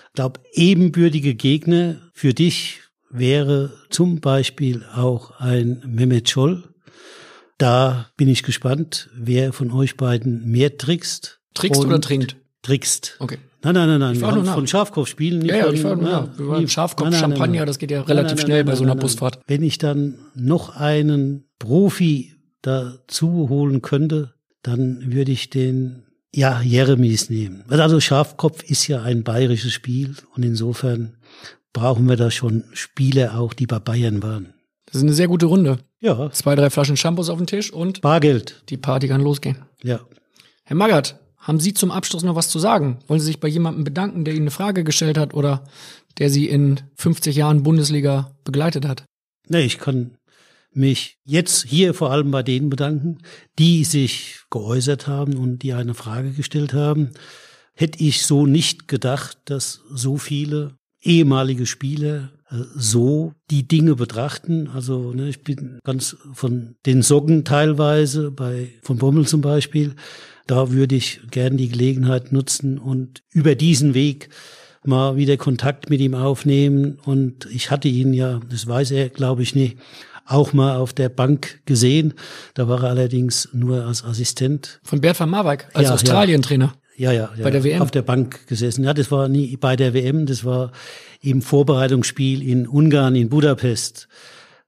[0.08, 2.80] Ich glaube, ebenbürtige Gegner für dich
[3.10, 6.64] wäre zum Beispiel auch ein Mehmet Scholl.
[7.60, 11.40] Da bin ich gespannt, wer von euch beiden mehr trickst.
[11.52, 12.36] Trickst oder trinkt?
[12.62, 13.16] Trickst.
[13.18, 13.36] Okay.
[13.62, 14.44] Nein, nein, nein, nein.
[14.46, 15.40] Von Schafkopf spielen.
[15.40, 18.40] Nicht ja, ja, ich war nur Schafkopf, nein, nein, Champagner, nein, das geht ja relativ
[18.40, 19.40] schnell bei so einer Busfahrt.
[19.46, 22.32] Wenn ich dann noch einen Profi
[22.62, 24.32] dazu holen könnte,
[24.62, 27.64] dann würde ich den ja, Jeremies nehmen.
[27.68, 31.18] Also Schafkopf ist ja ein bayerisches Spiel und insofern
[31.74, 34.54] brauchen wir da schon Spieler auch, die bei Bayern waren.
[34.90, 35.78] Das ist eine sehr gute Runde.
[36.00, 36.30] Ja.
[36.32, 38.62] Zwei, drei Flaschen Shampoos auf dem Tisch und Bargeld.
[38.68, 39.58] die Party kann losgehen.
[39.82, 40.00] Ja.
[40.64, 42.98] Herr Magath, haben Sie zum Abschluss noch was zu sagen?
[43.06, 45.64] Wollen Sie sich bei jemandem bedanken, der Ihnen eine Frage gestellt hat oder
[46.18, 49.04] der Sie in 50 Jahren Bundesliga begleitet hat?
[49.48, 50.16] Nee, ich kann
[50.72, 53.18] mich jetzt hier vor allem bei denen bedanken,
[53.58, 57.10] die sich geäußert haben und die eine Frage gestellt haben.
[57.74, 62.32] Hätte ich so nicht gedacht, dass so viele ehemalige Spieler
[62.74, 64.68] so die Dinge betrachten.
[64.68, 69.94] Also ne, ich bin ganz von den Socken teilweise, bei von Bommel zum Beispiel,
[70.46, 74.30] da würde ich gern die Gelegenheit nutzen und über diesen Weg
[74.84, 76.98] mal wieder Kontakt mit ihm aufnehmen.
[77.04, 79.78] Und ich hatte ihn ja, das weiß er, glaube ich, nicht,
[80.26, 82.14] auch mal auf der Bank gesehen.
[82.54, 84.80] Da war er allerdings nur als Assistent.
[84.82, 85.94] Von Bert van Marwijk als Ja.
[85.94, 86.66] Australien-Trainer.
[86.66, 87.30] Ja, ja, ja.
[87.42, 87.82] Bei der WM?
[87.82, 88.84] Auf der Bank gesessen.
[88.84, 90.72] Ja, das war nie bei der WM, das war
[91.20, 94.08] im Vorbereitungsspiel in Ungarn, in Budapest.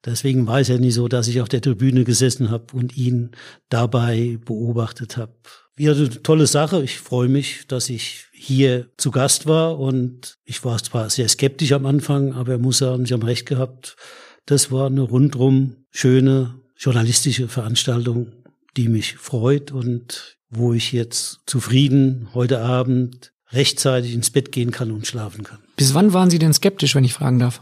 [0.04, 3.30] Deswegen weiß er nicht so, dass ich auf der Tribüne gesessen habe und ihn
[3.68, 5.32] dabei beobachtet habe.
[5.78, 6.82] Ja, eine tolle Sache.
[6.82, 11.72] Ich freue mich, dass ich hier zu Gast war und ich war zwar sehr skeptisch
[11.72, 13.96] am Anfang, aber muss sagen, Sie haben recht gehabt.
[14.44, 18.32] Das war eine rundrum schöne journalistische Veranstaltung,
[18.76, 24.90] die mich freut und wo ich jetzt zufrieden heute Abend rechtzeitig ins Bett gehen kann
[24.92, 25.58] und schlafen kann.
[25.76, 27.60] Bis wann waren Sie denn skeptisch, wenn ich fragen darf?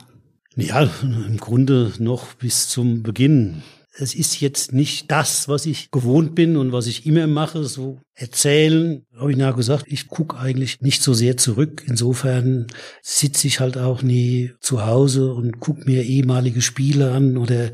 [0.57, 3.62] Ja, im Grunde noch bis zum Beginn.
[3.93, 8.01] Es ist jetzt nicht das, was ich gewohnt bin und was ich immer mache, so
[8.15, 9.05] erzählen.
[9.17, 11.85] Habe ich nachher gesagt, ich gucke eigentlich nicht so sehr zurück.
[11.86, 12.67] Insofern
[13.02, 17.70] sitze ich halt auch nie zu Hause und gucke mir ehemalige Spiele an oder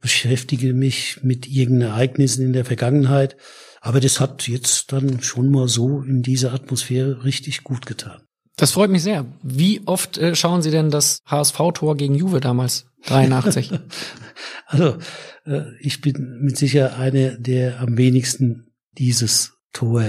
[0.00, 3.36] beschäftige mich mit irgendeinen Ereignissen in der Vergangenheit.
[3.84, 8.22] Aber das hat jetzt dann schon mal so in dieser Atmosphäre richtig gut getan.
[8.56, 9.26] Das freut mich sehr.
[9.42, 12.86] Wie oft äh, schauen Sie denn das HSV-Tor gegen Juve damals?
[13.06, 13.70] 83.
[14.66, 14.96] Also
[15.44, 20.02] äh, ich bin mit sicher einer, der am wenigsten dieses Tor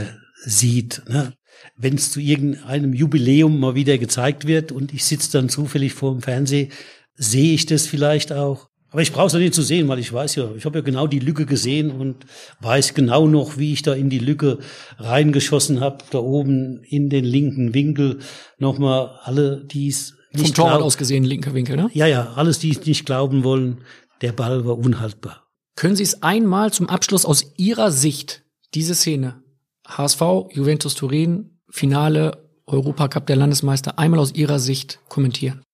[0.44, 1.04] sieht.
[1.08, 1.34] Ne?
[1.76, 6.14] Wenn es zu irgendeinem Jubiläum mal wieder gezeigt wird und ich sitze dann zufällig vor
[6.14, 6.70] dem Fernseher,
[7.16, 8.70] sehe ich das vielleicht auch.
[8.96, 11.06] Aber ich brauche es nicht zu sehen, weil ich weiß ja, ich habe ja genau
[11.06, 12.26] die Lücke gesehen und
[12.62, 14.60] weiß genau noch, wie ich da in die Lücke
[14.98, 18.20] reingeschossen habe, da oben in den linken Winkel.
[18.58, 20.86] Nochmal alle, die es Vom nicht Torwart glauben.
[20.86, 21.90] aus gesehen, linker Winkel, ne?
[21.92, 23.82] Ja, ja, alles, die es nicht glauben wollen,
[24.22, 25.44] der Ball war unhaltbar.
[25.76, 28.44] Können Sie es einmal zum Abschluss aus Ihrer Sicht,
[28.76, 29.44] diese Szene,
[29.86, 30.22] HSV,
[30.54, 35.65] Juventus Turin, Finale, Europacup der Landesmeister, einmal aus Ihrer Sicht kommentieren?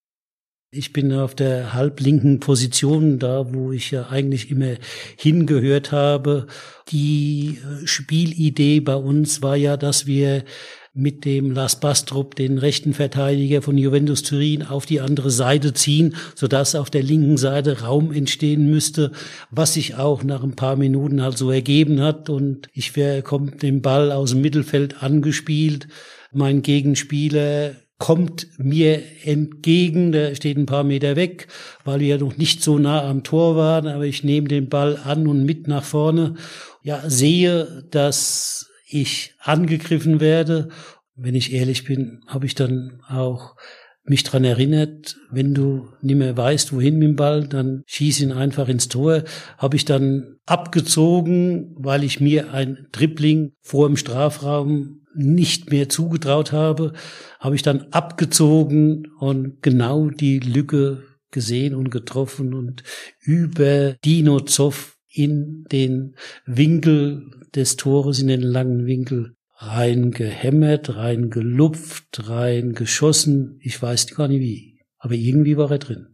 [0.74, 4.76] Ich bin auf der halblinken Position, da wo ich ja eigentlich immer
[5.18, 6.48] hingehört habe.
[6.88, 10.46] Die äh, Spielidee bei uns war ja, dass wir
[10.94, 16.16] mit dem Lars Bastrup den rechten Verteidiger von Juventus Turin auf die andere Seite ziehen,
[16.36, 19.12] sodass auf der linken Seite Raum entstehen müsste,
[19.50, 22.30] was sich auch nach ein paar Minuten halt so ergeben hat.
[22.30, 22.94] Und ich
[23.26, 25.90] kommt den Ball aus dem Mittelfeld angespielt.
[26.32, 31.48] Mein Gegenspieler kommt mir entgegen, der steht ein paar Meter weg,
[31.86, 34.98] weil wir ja noch nicht so nah am Tor waren, aber ich nehme den Ball
[34.98, 36.34] an und mit nach vorne.
[36.82, 40.70] Ja, sehe, dass ich angegriffen werde.
[41.16, 43.56] Wenn ich ehrlich bin, habe ich dann auch
[44.04, 48.32] mich dran erinnert, wenn du nicht mehr weißt, wohin mit dem Ball, dann schieß ihn
[48.32, 49.26] einfach ins Tor.
[49.60, 56.52] Habe ich dann abgezogen, weil ich mir ein Dribbling vor dem Strafraum nicht mehr zugetraut
[56.52, 56.94] habe,
[57.40, 62.84] habe ich dann abgezogen und genau die Lücke gesehen und getroffen und
[63.20, 66.16] über Dino Zoff in den
[66.46, 73.60] Winkel des Tores, in den langen Winkel reingehämmert, reingelupft, reingeschossen.
[73.62, 76.08] Ich weiß gar nicht wie, aber irgendwie war er drin.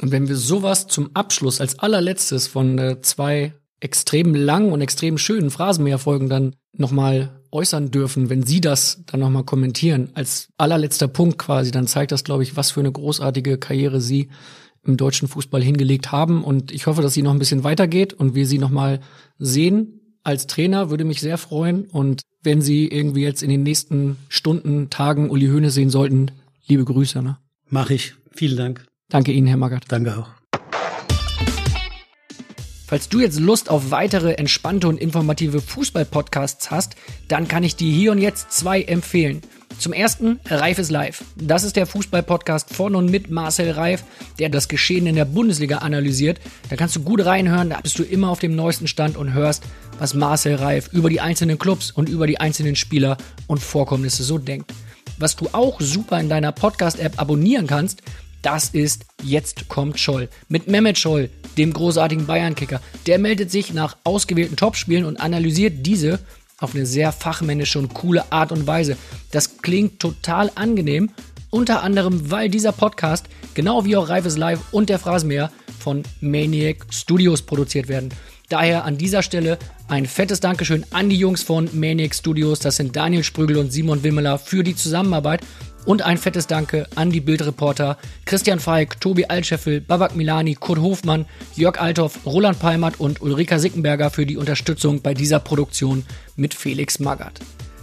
[0.00, 5.18] Und wenn wir sowas zum Abschluss als allerletztes von äh, zwei extrem langen und extrem
[5.18, 11.38] schönen Phrasenmäherfolgen dann nochmal äußern dürfen, wenn Sie das dann nochmal kommentieren, als allerletzter Punkt
[11.38, 14.28] quasi, dann zeigt das, glaube ich, was für eine großartige Karriere Sie
[14.84, 16.42] im deutschen Fußball hingelegt haben.
[16.44, 19.00] Und ich hoffe, dass sie noch ein bisschen weitergeht und wir sie nochmal
[19.38, 21.86] sehen als Trainer, würde mich sehr freuen.
[21.86, 26.30] Und wenn Sie irgendwie jetzt in den nächsten Stunden, Tagen Uli Höhne sehen sollten,
[26.66, 27.22] liebe Grüße.
[27.22, 27.38] Ne?
[27.68, 28.14] Mache ich.
[28.32, 28.84] Vielen Dank.
[29.08, 29.84] Danke Ihnen, Herr Magath.
[29.88, 30.37] Danke auch.
[32.88, 36.96] Falls du jetzt Lust auf weitere entspannte und informative Fußball-Podcasts hast,
[37.28, 39.42] dann kann ich dir hier und jetzt zwei empfehlen.
[39.78, 41.22] Zum ersten, Reif ist live.
[41.36, 44.04] Das ist der Fußball-Podcast von und mit Marcel Reif,
[44.38, 46.40] der das Geschehen in der Bundesliga analysiert.
[46.70, 49.64] Da kannst du gut reinhören, da bist du immer auf dem neuesten Stand und hörst,
[49.98, 53.18] was Marcel Reif über die einzelnen Clubs und über die einzelnen Spieler
[53.48, 54.72] und Vorkommnisse so denkt.
[55.18, 58.00] Was du auch super in deiner Podcast-App abonnieren kannst,
[58.42, 60.28] das ist Jetzt kommt Scholl.
[60.48, 62.80] Mit Mehmet Scholl, dem großartigen Bayern-Kicker.
[63.06, 66.20] Der meldet sich nach ausgewählten Topspielen und analysiert diese
[66.58, 68.96] auf eine sehr fachmännische und coole Art und Weise.
[69.30, 71.10] Das klingt total angenehm,
[71.50, 76.86] unter anderem, weil dieser Podcast, genau wie auch Reifes Live und der Phrasenmäher, von Maniac
[76.90, 78.10] Studios produziert werden.
[78.48, 79.58] Daher an dieser Stelle
[79.88, 82.60] ein fettes Dankeschön an die Jungs von Maniac Studios.
[82.60, 85.42] Das sind Daniel Sprügel und Simon Wimmeler für die Zusammenarbeit.
[85.84, 91.24] Und ein fettes Danke an die Bildreporter Christian Falk, Tobi Altscheffel, Babak Milani, Kurt Hofmann,
[91.56, 96.04] Jörg Althoff, Roland Palmert und Ulrika Sickenberger für die Unterstützung bei dieser Produktion
[96.36, 97.40] mit Felix Magath.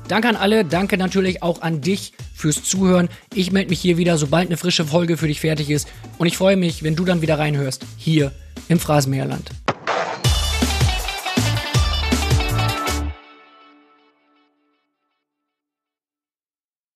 [0.08, 3.10] Danke an alle, danke natürlich auch an dich fürs Zuhören.
[3.34, 5.88] Ich melde mich hier wieder, sobald eine frische Folge für dich fertig ist.
[6.20, 8.32] Und ich freue mich, wenn du dann wieder reinhörst, hier
[8.68, 9.50] im Phrasenmeerland.